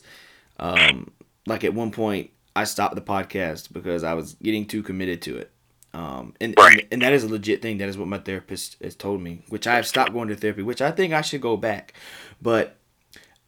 Um, 0.58 1.10
like 1.46 1.62
at 1.64 1.74
one 1.74 1.90
point, 1.90 2.30
I 2.56 2.64
stopped 2.64 2.94
the 2.94 3.02
podcast 3.02 3.72
because 3.72 4.02
I 4.02 4.14
was 4.14 4.34
getting 4.42 4.64
too 4.66 4.82
committed 4.82 5.20
to 5.22 5.36
it. 5.36 5.50
Um, 5.92 6.34
and, 6.40 6.54
Right. 6.58 6.80
and 6.80 6.88
and 6.92 7.02
that 7.02 7.12
is 7.12 7.24
a 7.24 7.28
legit 7.28 7.60
thing. 7.62 7.78
That 7.78 7.88
is 7.88 7.96
what 7.98 8.08
my 8.08 8.18
therapist 8.18 8.76
has 8.82 8.94
told 8.94 9.20
me. 9.22 9.42
Which 9.48 9.66
I 9.66 9.76
have 9.76 9.86
stopped 9.86 10.12
going 10.12 10.28
to 10.28 10.36
therapy. 10.36 10.62
Which 10.62 10.80
I 10.82 10.90
think 10.90 11.12
I 11.12 11.20
should 11.20 11.40
go 11.42 11.56
back. 11.56 11.92
But 12.40 12.76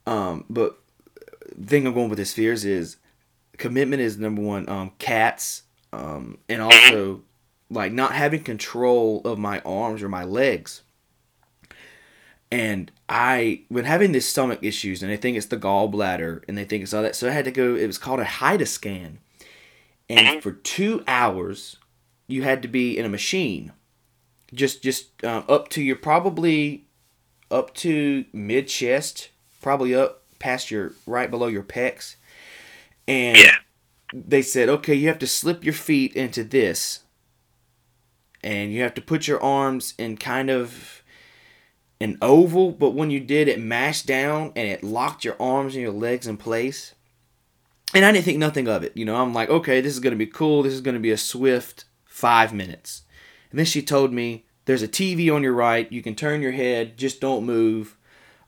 um, 0.06 0.44
but 0.50 0.78
the 1.56 1.66
thing 1.66 1.86
I'm 1.86 1.94
going 1.94 2.08
with 2.08 2.18
this 2.18 2.32
fears 2.34 2.64
is 2.64 2.96
commitment 3.56 4.00
is 4.02 4.18
number 4.18 4.42
one. 4.42 4.68
Um, 4.68 4.92
cats. 4.98 5.62
Um, 5.92 6.38
and 6.50 6.60
also 6.62 7.22
like 7.70 7.92
not 7.92 8.12
having 8.12 8.42
control 8.42 9.20
of 9.24 9.38
my 9.38 9.60
arms 9.60 10.02
or 10.02 10.08
my 10.08 10.24
legs. 10.24 10.82
And 12.50 12.90
I, 13.08 13.62
when 13.68 13.84
having 13.84 14.12
this 14.12 14.26
stomach 14.26 14.60
issues, 14.62 15.02
and 15.02 15.12
they 15.12 15.18
think 15.18 15.36
it's 15.36 15.46
the 15.46 15.58
gallbladder, 15.58 16.44
and 16.48 16.56
they 16.56 16.64
think 16.64 16.82
it's 16.82 16.94
all 16.94 17.02
that, 17.02 17.14
so 17.14 17.28
I 17.28 17.32
had 17.32 17.44
to 17.44 17.50
go. 17.50 17.74
It 17.74 17.86
was 17.86 17.98
called 17.98 18.20
a 18.20 18.24
HIDA 18.24 18.66
scan, 18.66 19.18
and 20.08 20.42
for 20.42 20.52
two 20.52 21.04
hours, 21.06 21.76
you 22.26 22.44
had 22.44 22.62
to 22.62 22.68
be 22.68 22.96
in 22.96 23.04
a 23.04 23.08
machine, 23.10 23.72
just 24.54 24.82
just 24.82 25.22
um, 25.24 25.44
up 25.46 25.68
to 25.70 25.82
your 25.82 25.96
probably 25.96 26.86
up 27.50 27.74
to 27.74 28.24
mid 28.32 28.68
chest, 28.68 29.28
probably 29.60 29.94
up 29.94 30.22
past 30.38 30.70
your 30.70 30.92
right 31.06 31.30
below 31.30 31.48
your 31.48 31.62
pecs, 31.62 32.16
and 33.06 33.36
Yeah. 33.36 33.56
they 34.14 34.40
said, 34.40 34.70
okay, 34.70 34.94
you 34.94 35.08
have 35.08 35.18
to 35.18 35.26
slip 35.26 35.64
your 35.64 35.74
feet 35.74 36.14
into 36.14 36.44
this, 36.44 37.00
and 38.42 38.72
you 38.72 38.82
have 38.82 38.94
to 38.94 39.00
put 39.00 39.26
your 39.26 39.42
arms 39.42 39.94
in 39.98 40.16
kind 40.16 40.50
of 40.50 41.02
an 42.00 42.18
oval, 42.22 42.70
but 42.70 42.90
when 42.90 43.10
you 43.10 43.20
did, 43.20 43.48
it 43.48 43.60
mashed 43.60 44.06
down 44.06 44.52
and 44.54 44.68
it 44.68 44.84
locked 44.84 45.24
your 45.24 45.36
arms 45.40 45.74
and 45.74 45.82
your 45.82 45.92
legs 45.92 46.26
in 46.26 46.36
place. 46.36 46.94
And 47.94 48.04
I 48.04 48.12
didn't 48.12 48.24
think 48.24 48.38
nothing 48.38 48.68
of 48.68 48.84
it. 48.84 48.96
You 48.96 49.04
know, 49.04 49.16
I'm 49.16 49.32
like, 49.32 49.48
okay, 49.48 49.80
this 49.80 49.94
is 49.94 50.00
going 50.00 50.12
to 50.12 50.18
be 50.18 50.26
cool. 50.26 50.62
This 50.62 50.74
is 50.74 50.80
going 50.80 50.94
to 50.94 51.00
be 51.00 51.10
a 51.10 51.16
swift 51.16 51.86
five 52.04 52.52
minutes. 52.52 53.02
And 53.50 53.58
then 53.58 53.66
she 53.66 53.82
told 53.82 54.12
me, 54.12 54.44
there's 54.66 54.82
a 54.82 54.88
TV 54.88 55.34
on 55.34 55.42
your 55.42 55.54
right. 55.54 55.90
You 55.90 56.02
can 56.02 56.14
turn 56.14 56.42
your 56.42 56.52
head, 56.52 56.98
just 56.98 57.20
don't 57.20 57.46
move. 57.46 57.96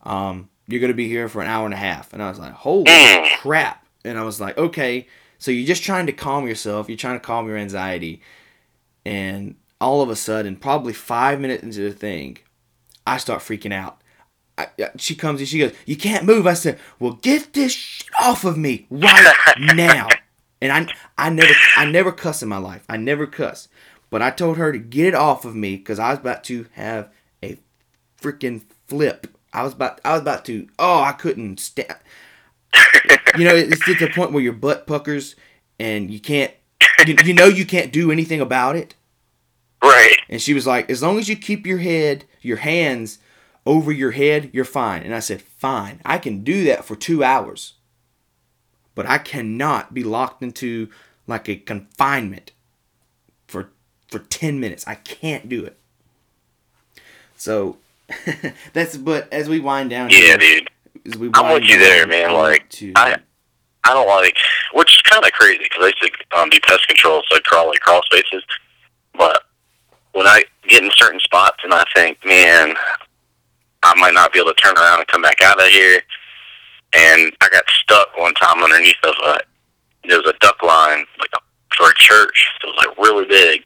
Um, 0.02 0.50
you're 0.66 0.80
going 0.80 0.92
to 0.92 0.96
be 0.96 1.08
here 1.08 1.28
for 1.28 1.40
an 1.40 1.48
hour 1.48 1.64
and 1.64 1.74
a 1.74 1.78
half. 1.78 2.12
And 2.12 2.22
I 2.22 2.28
was 2.28 2.38
like, 2.38 2.52
holy 2.52 2.84
crap. 3.38 3.86
And 4.04 4.18
I 4.18 4.22
was 4.22 4.40
like, 4.40 4.56
okay. 4.58 5.08
So 5.38 5.50
you're 5.50 5.66
just 5.66 5.82
trying 5.82 6.06
to 6.06 6.12
calm 6.12 6.46
yourself. 6.46 6.88
You're 6.88 6.98
trying 6.98 7.18
to 7.18 7.24
calm 7.24 7.48
your 7.48 7.56
anxiety. 7.56 8.20
And 9.06 9.56
all 9.80 10.02
of 10.02 10.10
a 10.10 10.16
sudden, 10.16 10.56
probably 10.56 10.92
five 10.92 11.40
minutes 11.40 11.62
into 11.62 11.80
the 11.80 11.92
thing, 11.92 12.38
I 13.06 13.16
start 13.16 13.40
freaking 13.40 13.72
out. 13.72 14.00
I, 14.58 14.68
she 14.98 15.14
comes 15.14 15.40
and 15.40 15.48
she 15.48 15.58
goes, 15.58 15.72
"You 15.86 15.96
can't 15.96 16.26
move." 16.26 16.46
I 16.46 16.54
said, 16.54 16.78
"Well, 16.98 17.12
get 17.12 17.54
this 17.54 17.72
shit 17.72 18.08
off 18.20 18.44
of 18.44 18.58
me 18.58 18.86
right 18.90 19.34
now." 19.58 20.08
And 20.60 20.70
I, 20.70 20.92
I 21.16 21.30
never, 21.30 21.54
I 21.76 21.86
never 21.86 22.12
cuss 22.12 22.42
in 22.42 22.48
my 22.50 22.58
life. 22.58 22.84
I 22.88 22.98
never 22.98 23.26
cuss, 23.26 23.68
but 24.10 24.20
I 24.20 24.30
told 24.30 24.58
her 24.58 24.72
to 24.72 24.78
get 24.78 25.06
it 25.06 25.14
off 25.14 25.46
of 25.46 25.56
me 25.56 25.76
because 25.76 25.98
I 25.98 26.10
was 26.10 26.18
about 26.18 26.44
to 26.44 26.66
have 26.72 27.08
a 27.42 27.58
freaking 28.20 28.62
flip. 28.86 29.26
I 29.52 29.62
was 29.62 29.72
about, 29.72 30.00
I 30.04 30.12
was 30.12 30.20
about 30.20 30.44
to. 30.46 30.68
Oh, 30.78 31.00
I 31.00 31.12
couldn't 31.12 31.58
stand. 31.60 31.96
You 33.38 33.44
know, 33.44 33.54
it's 33.54 33.84
to 33.86 33.94
the 33.94 34.10
point 34.10 34.32
where 34.32 34.42
your 34.42 34.52
butt 34.52 34.86
puckers 34.86 35.36
and 35.78 36.10
you 36.10 36.20
can't. 36.20 36.52
You, 37.06 37.16
you 37.24 37.32
know, 37.32 37.46
you 37.46 37.64
can't 37.64 37.92
do 37.92 38.10
anything 38.10 38.42
about 38.42 38.76
it. 38.76 38.94
Right. 39.82 40.16
And 40.28 40.40
she 40.40 40.54
was 40.54 40.66
like, 40.66 40.90
as 40.90 41.02
long 41.02 41.18
as 41.18 41.28
you 41.28 41.36
keep 41.36 41.66
your 41.66 41.78
head, 41.78 42.24
your 42.40 42.58
hands 42.58 43.18
over 43.66 43.92
your 43.92 44.10
head, 44.12 44.50
you're 44.52 44.64
fine. 44.64 45.02
And 45.02 45.14
I 45.14 45.20
said, 45.20 45.42
fine. 45.42 46.00
I 46.04 46.18
can 46.18 46.42
do 46.44 46.64
that 46.64 46.84
for 46.84 46.96
two 46.96 47.22
hours. 47.24 47.74
But 48.94 49.06
I 49.06 49.18
cannot 49.18 49.94
be 49.94 50.02
locked 50.04 50.42
into 50.42 50.88
like 51.26 51.48
a 51.48 51.56
confinement 51.56 52.52
for 53.46 53.70
for 54.08 54.18
10 54.18 54.58
minutes. 54.58 54.86
I 54.86 54.96
can't 54.96 55.48
do 55.48 55.64
it. 55.64 55.78
So 57.36 57.78
that's 58.72 58.96
but 58.96 59.32
as 59.32 59.48
we 59.48 59.60
wind 59.60 59.90
down 59.90 60.10
Yeah, 60.10 60.16
here, 60.18 60.38
dude. 60.38 60.70
as 61.06 61.16
we 61.16 61.30
I'm 61.34 61.54
with 61.54 61.64
you 61.64 61.78
there, 61.78 62.06
man. 62.06 62.32
Like, 62.34 62.68
to, 62.70 62.92
I, 62.96 63.16
I 63.84 63.94
don't 63.94 64.08
like, 64.08 64.36
which 64.74 64.94
is 64.96 65.02
kind 65.02 65.24
of 65.24 65.32
crazy 65.32 65.62
because 65.62 65.82
I 65.84 65.86
used 65.86 65.98
to 66.32 66.38
um, 66.38 66.50
do 66.50 66.58
pest 66.66 66.86
control, 66.88 67.22
so 67.30 67.36
I 67.36 67.40
crawl 67.40 67.68
like 67.68 67.80
crawl 67.80 68.02
spaces. 68.02 68.42
But 69.16 69.42
when 70.12 70.26
I 70.26 70.44
get 70.68 70.82
in 70.82 70.90
certain 70.94 71.20
spots 71.20 71.58
and 71.64 71.72
I 71.72 71.84
think, 71.94 72.24
man, 72.24 72.74
I 73.82 73.94
might 73.96 74.14
not 74.14 74.32
be 74.32 74.40
able 74.40 74.52
to 74.52 74.60
turn 74.60 74.76
around 74.76 74.98
and 74.98 75.08
come 75.08 75.22
back 75.22 75.40
out 75.42 75.60
of 75.60 75.68
here, 75.68 76.00
and 76.94 77.32
I 77.40 77.48
got 77.50 77.64
stuck 77.82 78.16
one 78.18 78.34
time 78.34 78.62
underneath 78.62 78.96
of 79.04 79.14
a, 79.24 79.38
there 80.06 80.18
was 80.18 80.26
a 80.26 80.38
duct 80.40 80.62
line 80.62 81.04
like 81.18 81.30
for 81.76 81.90
a 81.90 81.94
church. 81.96 82.48
It 82.62 82.66
was 82.66 82.76
like 82.76 82.98
really 82.98 83.24
big, 83.26 83.64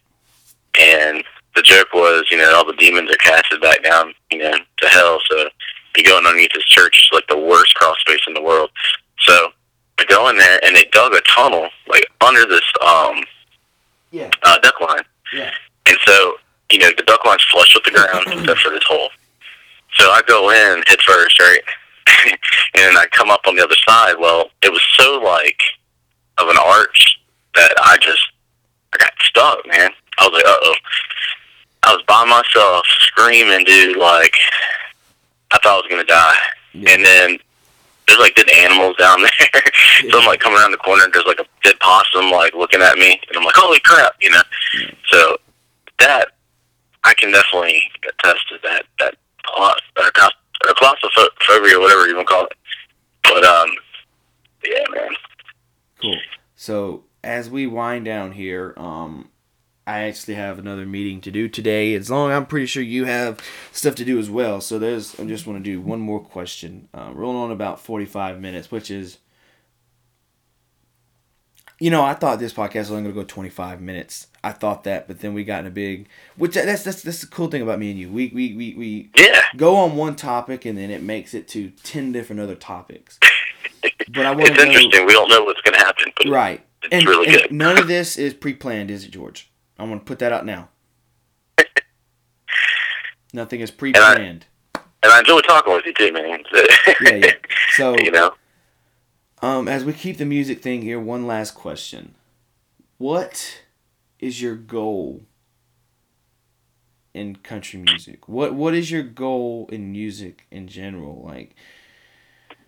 and 0.80 1.24
the 1.56 1.62
joke 1.62 1.88
was, 1.94 2.26
you 2.30 2.38
know, 2.38 2.54
all 2.54 2.66
the 2.66 2.74
demons 2.74 3.10
are 3.10 3.16
casted 3.16 3.60
back 3.60 3.82
down, 3.82 4.12
you 4.30 4.38
know, 4.38 4.54
to 4.78 4.88
hell. 4.88 5.18
So 5.30 5.48
you 5.96 6.04
go 6.04 6.18
in 6.18 6.26
underneath 6.26 6.52
this 6.54 6.64
church, 6.64 6.98
it's 6.98 7.12
like 7.12 7.26
the 7.28 7.38
worst 7.38 7.74
crawl 7.74 7.94
space 8.00 8.20
in 8.26 8.34
the 8.34 8.42
world. 8.42 8.70
So 9.20 9.50
I 9.98 10.04
go 10.04 10.28
in 10.28 10.36
there, 10.36 10.60
and 10.64 10.76
they 10.76 10.84
dug 10.92 11.14
a 11.14 11.20
tunnel 11.22 11.68
like 11.88 12.06
under 12.20 12.44
this 12.46 12.64
um 12.84 13.24
yeah, 14.10 14.30
uh, 14.44 14.58
duct 14.60 14.80
line. 14.80 15.02
yeah, 15.32 15.50
And 15.94 16.00
so, 16.08 16.34
you 16.72 16.80
know, 16.80 16.90
the 16.96 17.04
duct 17.04 17.24
line's 17.24 17.44
flush 17.52 17.72
with 17.72 17.84
the 17.84 17.92
ground 17.92 18.24
except 18.26 18.58
for 18.58 18.70
this 18.70 18.82
hole. 18.82 19.10
So 19.96 20.10
I 20.10 20.22
go 20.26 20.50
in 20.50 20.82
head 20.88 21.00
first, 21.06 21.38
right? 21.38 21.60
and 22.74 22.98
I 22.98 23.06
come 23.12 23.30
up 23.30 23.42
on 23.46 23.54
the 23.54 23.62
other 23.62 23.76
side. 23.86 24.14
Well, 24.18 24.50
it 24.64 24.72
was 24.72 24.82
so 24.98 25.20
like 25.20 25.60
of 26.38 26.48
an 26.48 26.56
arch 26.58 27.20
that 27.54 27.72
I 27.80 27.96
just 28.00 28.26
I 28.92 28.96
got 28.98 29.12
stuck, 29.22 29.58
man. 29.68 29.90
I 30.18 30.26
was 30.26 30.32
like, 30.32 30.44
uh 30.44 30.58
oh. 30.62 30.74
I 31.84 31.94
was 31.94 32.02
by 32.08 32.24
myself 32.24 32.84
screaming, 33.06 33.64
dude, 33.64 33.96
like 33.96 34.34
I 35.52 35.58
thought 35.62 35.74
I 35.74 35.76
was 35.76 35.86
gonna 35.88 36.02
die. 36.02 36.36
Yeah. 36.72 36.90
And 36.90 37.04
then 37.04 37.38
there's 38.08 38.18
like 38.18 38.34
dead 38.34 38.50
animals 38.50 38.96
down 38.96 39.22
there. 39.22 40.10
so 40.10 40.18
I'm 40.18 40.26
like 40.26 40.40
coming 40.40 40.58
around 40.58 40.72
the 40.72 40.78
corner, 40.78 41.04
and 41.04 41.12
there's 41.12 41.26
like 41.26 41.38
a 41.38 41.46
dead 41.62 41.78
possum 41.78 42.32
like 42.32 42.52
looking 42.54 42.82
at 42.82 42.98
me, 42.98 43.20
and 43.28 43.36
I'm 43.36 43.44
like, 43.44 43.54
holy 43.54 43.78
crap, 43.78 44.14
you 44.20 44.30
know. 44.30 44.42
So 45.06 45.36
that 45.98 46.28
I 47.04 47.14
can 47.14 47.32
definitely 47.32 47.82
attest 48.08 48.48
to 48.48 48.58
that 48.64 48.84
that 49.00 49.14
cla- 49.44 49.74
or 49.98 50.10
claus- 50.12 50.32
or 50.66 50.74
claustrophobia, 50.74 51.78
whatever 51.78 52.06
you 52.08 52.16
want 52.16 52.28
to 52.28 52.34
call 52.34 52.44
it. 52.46 52.52
But 53.22 53.44
um, 53.44 53.70
yeah, 54.64 54.84
man. 54.94 55.10
Cool. 56.00 56.18
So 56.56 57.04
as 57.22 57.50
we 57.50 57.66
wind 57.66 58.04
down 58.04 58.32
here, 58.32 58.74
um, 58.76 59.30
I 59.86 60.00
actually 60.04 60.34
have 60.34 60.58
another 60.58 60.86
meeting 60.86 61.20
to 61.22 61.30
do 61.30 61.48
today. 61.48 61.94
As 61.94 62.10
long 62.10 62.30
I'm 62.32 62.46
pretty 62.46 62.66
sure 62.66 62.82
you 62.82 63.04
have 63.04 63.40
stuff 63.72 63.94
to 63.96 64.04
do 64.04 64.18
as 64.18 64.30
well. 64.30 64.60
So 64.60 64.78
there's 64.78 65.18
I 65.20 65.24
just 65.24 65.46
want 65.46 65.62
to 65.62 65.70
do 65.70 65.80
one 65.80 66.00
more 66.00 66.20
question. 66.20 66.88
Uh, 66.94 67.10
rolling 67.12 67.36
on 67.38 67.50
about 67.50 67.80
45 67.80 68.40
minutes, 68.40 68.70
which 68.70 68.90
is, 68.90 69.18
you 71.84 71.90
know, 71.90 72.02
I 72.02 72.14
thought 72.14 72.38
this 72.38 72.54
podcast 72.54 72.74
was 72.76 72.92
only 72.92 73.02
going 73.02 73.14
to 73.14 73.20
go 73.20 73.26
25 73.26 73.82
minutes. 73.82 74.28
I 74.42 74.52
thought 74.52 74.84
that, 74.84 75.06
but 75.06 75.20
then 75.20 75.34
we 75.34 75.44
got 75.44 75.60
in 75.60 75.66
a 75.66 75.70
big, 75.70 76.08
which 76.36 76.54
that's 76.54 76.82
that's 76.82 77.02
that's 77.02 77.20
the 77.20 77.26
cool 77.26 77.48
thing 77.48 77.60
about 77.60 77.78
me 77.78 77.90
and 77.90 78.00
you. 78.00 78.08
We 78.10 78.32
we 78.34 78.54
we 78.54 78.74
we 78.74 79.10
Yeah. 79.14 79.42
go 79.58 79.76
on 79.76 79.94
one 79.94 80.16
topic 80.16 80.64
and 80.64 80.78
then 80.78 80.90
it 80.90 81.02
makes 81.02 81.34
it 81.34 81.46
to 81.48 81.68
10 81.82 82.10
different 82.10 82.40
other 82.40 82.54
topics. 82.54 83.18
But 84.14 84.24
I 84.24 84.30
want 84.34 84.48
It's 84.48 84.58
to 84.58 84.64
know, 84.64 84.70
interesting. 84.70 85.04
We 85.06 85.12
don't 85.12 85.28
know 85.28 85.44
what's 85.44 85.60
going 85.60 85.74
to 85.78 85.84
happen, 85.84 86.10
but 86.16 86.26
right? 86.28 86.64
it's 86.84 86.92
and, 86.92 87.06
really 87.06 87.26
and 87.28 87.36
good. 87.42 87.52
none 87.52 87.78
of 87.78 87.86
this 87.96 88.16
is 88.16 88.32
pre-planned, 88.32 88.90
is 88.90 89.04
it, 89.04 89.10
George? 89.10 89.50
I'm 89.78 89.88
gonna 89.90 90.00
put 90.00 90.20
that 90.20 90.32
out 90.32 90.46
now. 90.46 90.70
Nothing 93.34 93.60
is 93.60 93.70
pre-planned. 93.70 94.46
And 95.02 95.12
I 95.12 95.18
enjoy 95.18 95.40
talking 95.40 95.74
with 95.74 95.84
you 95.84 95.92
too, 95.92 96.12
man. 96.12 96.44
Yeah, 97.02 97.14
yeah. 97.16 97.32
So, 97.72 97.94
you 97.98 98.10
know, 98.10 98.32
um, 99.44 99.68
as 99.68 99.84
we 99.84 99.92
keep 99.92 100.16
the 100.16 100.24
music 100.24 100.62
thing 100.62 100.80
here, 100.80 100.98
one 100.98 101.26
last 101.26 101.50
question: 101.50 102.14
What 102.96 103.60
is 104.18 104.40
your 104.40 104.56
goal 104.56 105.26
in 107.12 107.36
country 107.36 107.78
music? 107.78 108.26
What 108.26 108.54
What 108.54 108.72
is 108.72 108.90
your 108.90 109.02
goal 109.02 109.68
in 109.70 109.92
music 109.92 110.46
in 110.50 110.66
general? 110.66 111.22
Like, 111.22 111.54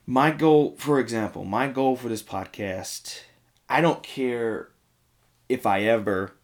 my 0.05 0.31
goal, 0.31 0.75
for 0.77 1.01
example, 1.01 1.47
my 1.47 1.67
goal 1.67 1.97
for 1.97 2.11
this 2.11 2.23
podcast, 2.23 3.23
I 3.71 3.81
don't 3.81 4.03
care 4.03 4.69
if 5.49 5.65
I 5.65 5.81
ever 5.81 6.35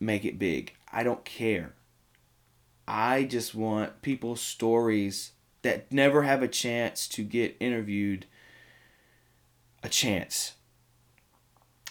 make 0.00 0.24
it 0.24 0.38
big. 0.38 0.72
I 0.90 1.02
don't 1.02 1.24
care. 1.26 1.74
I 2.88 3.24
just 3.24 3.54
want 3.54 4.00
people's 4.00 4.40
stories 4.40 5.32
that 5.60 5.92
never 5.92 6.22
have 6.22 6.42
a 6.42 6.48
chance 6.48 7.06
to 7.08 7.22
get 7.22 7.58
interviewed 7.60 8.24
a 9.84 9.88
chance. 9.88 10.54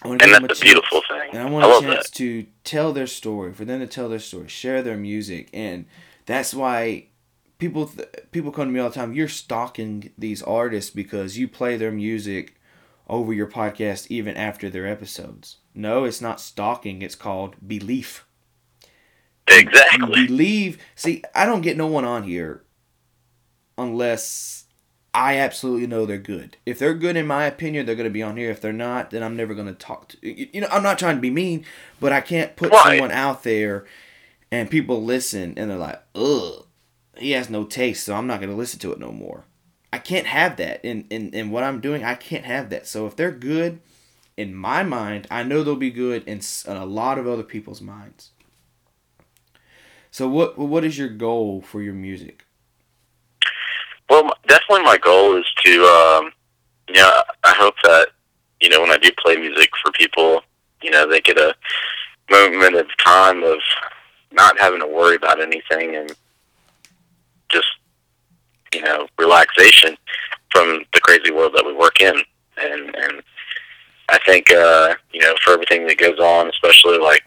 I 0.01 0.09
want 0.09 0.19
to 0.21 0.25
and 0.25 0.31
give 0.31 0.41
them 0.41 0.47
that's 0.49 0.61
a 0.61 0.63
beautiful 0.65 1.01
thing. 1.07 1.29
And 1.31 1.41
I 1.41 1.47
I, 1.47 1.49
want 1.49 1.65
a 1.65 1.87
chance 1.87 2.09
that. 2.09 2.15
to 2.17 2.45
tell 2.65 2.91
their 2.91 3.07
story, 3.07 3.53
for 3.53 3.63
them 3.65 3.79
to 3.79 3.87
tell 3.87 4.09
their 4.09 4.19
story, 4.19 4.49
share 4.49 4.81
their 4.81 4.97
music, 4.97 5.49
and 5.53 5.85
that's 6.25 6.53
why 6.53 7.07
people 7.57 7.87
th- 7.87 8.09
people 8.31 8.51
come 8.51 8.67
to 8.67 8.73
me 8.73 8.79
all 8.81 8.89
the 8.89 8.95
time. 8.95 9.13
You're 9.13 9.29
stalking 9.29 10.11
these 10.17 10.41
artists 10.43 10.91
because 10.91 11.37
you 11.37 11.47
play 11.47 11.77
their 11.77 11.91
music 11.91 12.55
over 13.07 13.31
your 13.33 13.47
podcast 13.47 14.07
even 14.09 14.35
after 14.35 14.69
their 14.69 14.87
episodes. 14.87 15.57
No, 15.73 16.03
it's 16.03 16.21
not 16.21 16.41
stalking. 16.41 17.01
It's 17.01 17.15
called 17.15 17.55
belief. 17.65 18.25
You 19.49 19.59
Exactly. 19.59 20.27
believe. 20.27 20.77
See, 20.95 21.23
I 21.35 21.45
don't 21.45 21.61
get 21.61 21.77
no 21.77 21.87
one 21.87 22.05
on 22.05 22.23
here 22.23 22.63
unless 23.77 24.62
I 25.13 25.37
absolutely 25.37 25.85
know 25.87 26.05
they're 26.05 26.17
good. 26.17 26.57
If 26.65 26.79
they're 26.79 26.95
good, 26.95 27.15
in 27.15 27.27
my 27.27 27.45
opinion, 27.45 27.85
they're 27.85 27.95
going 27.95 28.09
to 28.09 28.13
be 28.13 28.23
on 28.23 28.35
here. 28.35 28.49
If 28.49 28.61
they're 28.61 28.73
not, 28.73 29.11
then 29.11 29.21
I'm 29.21 29.35
never 29.35 29.53
going 29.53 29.67
to 29.67 29.73
talk 29.73 30.07
to. 30.09 30.17
You 30.27 30.47
you 30.53 30.61
know, 30.61 30.67
I'm 30.71 30.81
not 30.81 30.97
trying 30.97 31.15
to 31.17 31.21
be 31.21 31.29
mean, 31.29 31.65
but 31.99 32.11
I 32.11 32.21
can't 32.21 32.55
put 32.55 32.71
Right. 32.71 32.83
someone 32.83 33.11
out 33.11 33.43
there 33.43 33.85
and 34.51 34.69
people 34.71 35.03
listen 35.03 35.53
and 35.57 35.69
they're 35.69 35.77
like, 35.77 36.01
ugh, 36.15 36.65
he 37.17 37.31
has 37.31 37.49
no 37.49 37.63
taste, 37.63 38.03
so 38.05 38.15
I'm 38.15 38.25
not 38.25 38.39
going 38.39 38.49
to 38.49 38.55
listen 38.55 38.79
to 38.79 38.91
it 38.91 38.99
no 38.99 39.11
more. 39.11 39.45
I 39.91 39.99
can't 39.99 40.25
have 40.25 40.57
that. 40.57 40.83
In, 40.83 41.05
in, 41.11 41.31
in 41.31 41.51
what 41.51 41.63
I'm 41.63 41.79
doing, 41.79 42.03
I 42.03 42.15
can't 42.15 42.45
have 42.45 42.71
that. 42.71 42.87
So 42.87 43.05
if 43.05 43.15
they're 43.15 43.31
good, 43.31 43.79
in 44.35 44.55
my 44.55 44.81
mind, 44.81 45.27
I 45.29 45.43
know 45.43 45.63
they'll 45.63 45.75
be 45.75 45.91
good 45.91 46.23
in, 46.23 46.41
in 46.67 46.75
a 46.75 46.85
lot 46.85 47.19
of 47.19 47.27
other 47.27 47.43
people's 47.43 47.81
minds. 47.81 48.31
So 50.09 50.27
what 50.27 50.57
what 50.57 50.83
is 50.83 50.97
your 50.97 51.09
goal 51.09 51.61
for 51.61 51.81
your 51.81 51.93
music? 51.93 52.45
Definitely 54.53 54.83
my 54.83 54.99
goal 54.99 55.35
is 55.35 55.51
to, 55.65 55.71
um, 55.83 56.31
you 56.87 56.93
know, 56.93 57.23
I 57.43 57.55
hope 57.57 57.73
that, 57.81 58.09
you 58.61 58.69
know, 58.69 58.81
when 58.81 58.91
I 58.91 58.97
do 58.97 59.09
play 59.17 59.35
music 59.35 59.71
for 59.81 59.91
people, 59.93 60.43
you 60.83 60.91
know, 60.91 61.09
they 61.09 61.21
get 61.21 61.39
a 61.39 61.55
moment 62.29 62.75
of 62.75 62.85
time 63.03 63.41
of 63.41 63.57
not 64.31 64.59
having 64.59 64.79
to 64.81 64.85
worry 64.85 65.15
about 65.15 65.41
anything 65.41 65.95
and 65.95 66.15
just, 67.49 67.65
you 68.75 68.83
know, 68.83 69.07
relaxation 69.17 69.97
from 70.51 70.85
the 70.93 70.99
crazy 70.99 71.31
world 71.31 71.53
that 71.55 71.65
we 71.65 71.73
work 71.73 71.99
in. 71.99 72.13
And, 72.61 72.95
and 72.95 73.23
I 74.09 74.19
think, 74.23 74.51
uh, 74.51 74.93
you 75.11 75.21
know, 75.21 75.33
for 75.43 75.53
everything 75.53 75.87
that 75.87 75.97
goes 75.97 76.19
on, 76.19 76.47
especially 76.49 76.99
like 76.99 77.23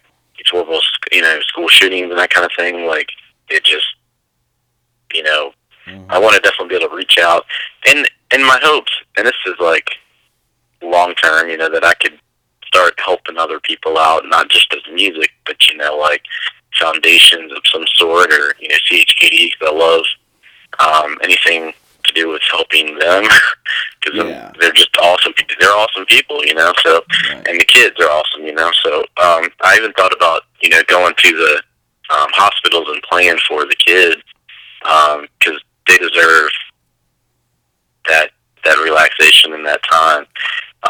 horrible, 0.48 0.78
you 1.10 1.22
know, 1.22 1.40
school 1.40 1.66
shootings 1.66 2.08
and 2.08 2.20
that 2.20 2.30
kind 2.30 2.44
of 2.44 2.52
thing, 2.56 2.86
like, 2.86 3.08
it 3.48 3.64
just, 3.64 3.86
you 5.12 5.24
know, 5.24 5.50
I 6.08 6.18
want 6.18 6.34
to 6.34 6.40
definitely 6.40 6.68
be 6.68 6.76
able 6.76 6.90
to 6.90 6.96
reach 6.96 7.18
out, 7.18 7.44
and 7.88 8.08
and 8.32 8.42
my 8.44 8.58
hopes, 8.62 8.92
and 9.16 9.26
this 9.26 9.34
is 9.46 9.54
like 9.60 9.88
long 10.82 11.14
term, 11.14 11.48
you 11.48 11.56
know, 11.56 11.70
that 11.70 11.84
I 11.84 11.94
could 11.94 12.18
start 12.66 12.94
helping 13.04 13.38
other 13.38 13.60
people 13.60 13.98
out, 13.98 14.24
not 14.26 14.48
just 14.50 14.72
as 14.74 14.92
music, 14.92 15.30
but 15.46 15.56
you 15.68 15.76
know, 15.76 15.96
like 15.96 16.22
foundations 16.78 17.52
of 17.52 17.58
some 17.72 17.84
sort, 17.94 18.32
or 18.32 18.54
you 18.60 18.68
know, 18.68 18.76
CHKD. 18.90 19.50
Because 19.52 19.68
I 19.68 19.72
love 19.72 20.04
um, 20.78 21.18
anything 21.22 21.72
to 22.04 22.12
do 22.14 22.28
with 22.28 22.42
helping 22.50 22.98
them, 22.98 23.24
because 24.04 24.18
Yeah. 24.28 24.52
they're 24.60 24.72
just 24.72 24.96
awesome. 24.98 25.32
They're 25.60 25.70
awesome 25.70 26.06
people, 26.06 26.44
you 26.44 26.54
know. 26.54 26.72
So, 26.82 27.04
Right. 27.30 27.46
and 27.48 27.60
the 27.60 27.64
kids 27.64 27.98
are 28.00 28.10
awesome, 28.10 28.44
you 28.44 28.54
know. 28.54 28.70
So, 28.82 29.00
um, 29.22 29.48
I 29.62 29.76
even 29.76 29.92
thought 29.92 30.14
about 30.14 30.42
you 30.62 30.68
know 30.68 30.82
going 30.88 31.14
to 31.16 31.32
the 31.36 31.62
um, 32.14 32.28
hospitals 32.32 32.86
and 32.88 33.02
playing 33.02 33.38
for 33.48 33.64
the 33.64 33.76
kids 33.76 34.22
because 34.82 35.60
they 35.86 35.98
deserve 35.98 36.50
that 38.08 38.30
that 38.64 38.78
relaxation 38.82 39.52
and 39.52 39.64
that 39.66 39.80
time. 39.90 40.26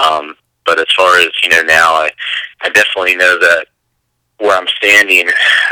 Um, 0.01 0.37
but 0.65 0.79
as 0.79 0.87
far 0.97 1.19
as 1.19 1.29
you 1.43 1.51
know 1.51 1.63
now, 1.63 1.93
I 1.93 2.11
I 2.63 2.71
definitely 2.71 3.17
know 3.17 3.39
that 3.39 3.67
where 4.39 4.57
I'm 4.57 4.69
standing. 4.77 5.29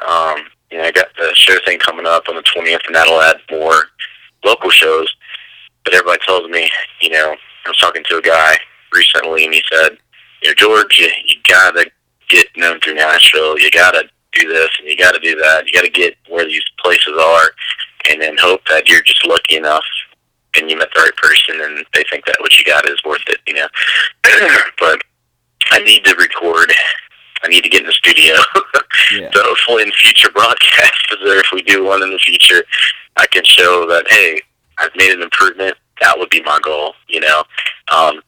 Um, 0.07 0.45
you 0.71 0.79
know, 0.79 0.85
I 0.85 0.91
got 0.91 1.09
the 1.17 1.31
show 1.35 1.55
thing 1.65 1.79
coming 1.79 2.07
up 2.07 2.25
on 2.29 2.37
the 2.37 2.43
20th, 2.43 2.87
and 2.87 2.95
that'll 2.95 3.21
add 3.21 3.37
more 3.51 3.85
local 4.45 4.71
shows. 4.71 5.15
But 5.85 5.95
everybody 5.95 6.21
tells 6.27 6.49
me, 6.51 6.69
you 7.01 7.11
know, 7.11 7.37
I 7.67 7.69
was 7.69 7.79
talking 7.79 8.03
to 8.09 8.17
a 8.17 8.23
guy 8.23 8.57
recently, 8.93 9.45
and 9.45 9.55
he 9.55 9.63
said, 9.71 9.99
you 10.43 10.51
know, 10.51 10.55
George, 10.55 10.99
you, 10.99 11.09
you 11.27 11.37
gotta 11.49 11.91
get 12.29 12.49
known 12.57 12.81
through 12.81 12.95
Nashville. 12.95 13.59
You 13.59 13.71
gotta 13.71 14.09
do 14.33 14.49
this 14.49 14.71
and 14.79 14.89
you 14.89 14.97
gotta 14.97 15.21
do 15.21 15.37
that. 15.37 15.67
You 15.67 15.73
gotta 15.73 15.91
get 15.91 16.17
where 16.29 16.45
these 16.45 16.65
places 16.79 17.15
are, 17.19 17.51
and 18.11 18.21
then 18.21 18.37
hope 18.39 18.63
that 18.69 18.89
you're 18.89 19.03
just 19.03 19.25
lucky 19.27 19.57
enough 19.57 19.85
and 20.57 20.71
you 20.71 20.77
met 20.77 20.89
the 20.95 21.01
right 21.01 21.17
person, 21.17 21.61
and 21.61 21.85
they 21.95 22.05
think 22.11 22.25
that 22.27 22.37
what 22.41 22.57
you 22.59 22.65
got 22.65 22.89
is 22.89 23.03
worth 23.05 23.23
it. 23.29 23.41
You 23.47 23.55
know, 23.55 23.69
but 24.81 25.03
I 25.71 25.81
need 25.81 26.05
to 26.05 26.15
record. 26.17 26.73
I 27.43 27.49
need 27.49 27.63
to 27.63 27.69
get 27.69 27.83
in 27.83 27.87
the 27.87 27.93
studio. 27.93 28.35
Yeah. 29.13 29.29
So 29.35 29.43
hopefully 29.45 29.83
in 29.83 29.93
future 29.93 30.31
broadcasts, 30.35 31.13
or 31.13 31.37
if 31.37 31.47
we 31.53 31.63
do 31.63 31.85
one 31.85 32.03
in 32.03 32.11
the 32.11 32.19
future, 32.19 32.65
I 33.19 33.27
can 33.27 33.45
show 33.45 33.87
that 33.87 34.07
hey, 34.09 34.41
I've 34.79 34.95
made 34.97 35.13
an 35.13 35.21
improvement. 35.21 35.77
That 36.01 36.19
would 36.19 36.31
be 36.31 36.43
my 36.43 36.59
goal, 36.63 36.95
you 37.09 37.21
know. 37.21 37.43
Um, 37.93 38.23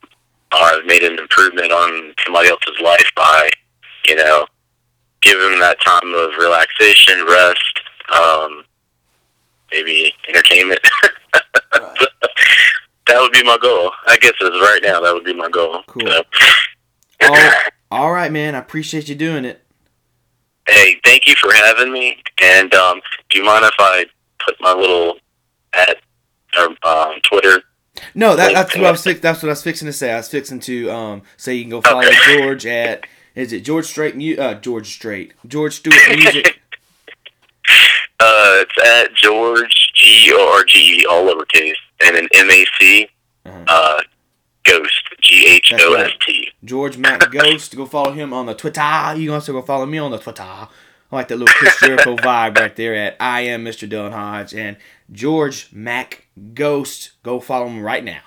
or 0.53 0.61
I've 0.61 0.85
made 0.85 1.03
an 1.03 1.19
improvement 1.19 1.73
on 1.73 2.13
somebody 2.25 2.51
else's 2.51 2.79
life 2.83 3.11
by, 3.17 3.49
you 4.07 4.17
know, 4.17 4.47
giving 5.23 5.51
them 5.51 5.61
that 5.61 5.81
time 5.81 6.15
of 6.15 6.37
relaxation, 6.39 7.25
rest, 7.27 7.81
um, 8.15 8.65
maybe 9.77 10.13
entertainment. 10.29 10.81
that 11.73 13.21
would 13.21 13.33
be 13.33 13.43
my 13.45 13.59
goal. 13.61 13.93
I 14.07 14.17
guess 14.19 14.33
as 14.43 14.49
right 14.51 14.81
now, 14.83 15.01
that 15.01 15.13
would 15.13 15.25
be 15.25 15.35
my 15.35 15.49
goal. 15.49 15.83
Cool. 15.87 16.07
So, 16.07 16.23
all, 17.23 17.53
all 17.91 18.13
right, 18.13 18.33
man. 18.33 18.55
I 18.55 18.59
appreciate 18.59 19.09
you 19.09 19.15
doing 19.15 19.45
it. 19.45 19.63
Hey, 20.69 20.97
thank 21.05 21.27
you 21.27 21.35
for 21.37 21.53
having 21.53 21.93
me. 21.93 22.23
And 22.43 22.75
um, 22.75 23.01
do 23.31 23.39
you 23.39 23.45
mind 23.45 23.65
if 23.65 23.75
I 23.79 24.07
put 24.45 24.57
my 24.61 24.73
little 24.73 25.19
at 25.75 25.99
or 26.59 26.69
um, 26.89 27.21
Twitter? 27.23 27.63
No, 28.15 28.37
that, 28.37 28.53
that's 28.53 28.77
what. 28.77 28.85
I 28.85 28.91
was 28.91 29.03
fix, 29.03 29.21
that's 29.21 29.43
what 29.43 29.49
I 29.49 29.53
was 29.53 29.63
fixing 29.63 29.87
to 29.87 29.93
say. 29.93 30.13
I 30.13 30.17
was 30.17 30.29
fixing 30.29 30.61
to 30.61 30.91
um 30.91 31.23
say 31.37 31.55
you 31.55 31.63
can 31.63 31.71
go 31.71 31.81
follow 31.81 32.01
Okay. 32.01 32.39
George 32.39 32.67
at 32.67 33.07
is 33.35 33.53
it 33.53 33.61
George 33.61 33.87
Strait? 33.87 34.17
Mu- 34.17 34.37
uh 34.37 34.55
George 34.55 34.93
Strait. 34.93 35.33
George 35.47 35.77
Stewart 35.77 35.97
Music. 36.11 36.61
Uh, 38.19 38.65
it's 38.65 38.89
at 38.89 39.15
George 39.15 39.93
G 39.95 40.33
O 40.35 40.55
R 40.57 40.65
G 40.65 41.01
E 41.03 41.07
all 41.07 41.25
lowercase 41.27 41.75
and 42.05 42.17
an 42.17 42.29
M 42.35 42.51
A 42.51 42.65
C 42.79 43.09
uh, 43.45 44.01
Ghost, 44.65 45.03
G 45.21 45.47
H 45.47 45.73
O 45.79 45.95
S 45.95 46.11
T. 46.27 46.49
George 46.65 46.97
Mac 46.99 47.31
Ghost. 47.31 47.77
Go 47.77 47.87
follow 47.87 48.13
him 48.13 48.33
on 48.33 48.47
the 48.47 48.55
Twitter. 48.55 49.15
You 49.17 49.29
can 49.29 49.35
also 49.35 49.53
go 49.53 49.63
follow 49.63 49.87
me 49.87 49.99
on 49.99 50.11
the 50.11 50.19
Twitter. 50.19 50.43
I 50.43 50.69
like 51.11 51.29
that 51.29 51.37
little 51.37 51.55
Chris 51.55 51.79
Jericho 51.79 52.17
vibe 52.17 52.59
right 52.59 52.75
there 52.75 52.95
at 52.95 53.17
I 53.21 53.43
am 53.43 53.65
Mr. 53.65 53.89
Dylan 53.89 54.13
Hodge 54.13 54.55
and 54.55 54.77
George 55.13 55.71
Mac 55.73 56.27
Ghost. 56.55 57.13
Go 57.23 57.39
follow 57.39 57.67
him 57.67 57.83
right 57.83 58.03
now. 58.03 58.23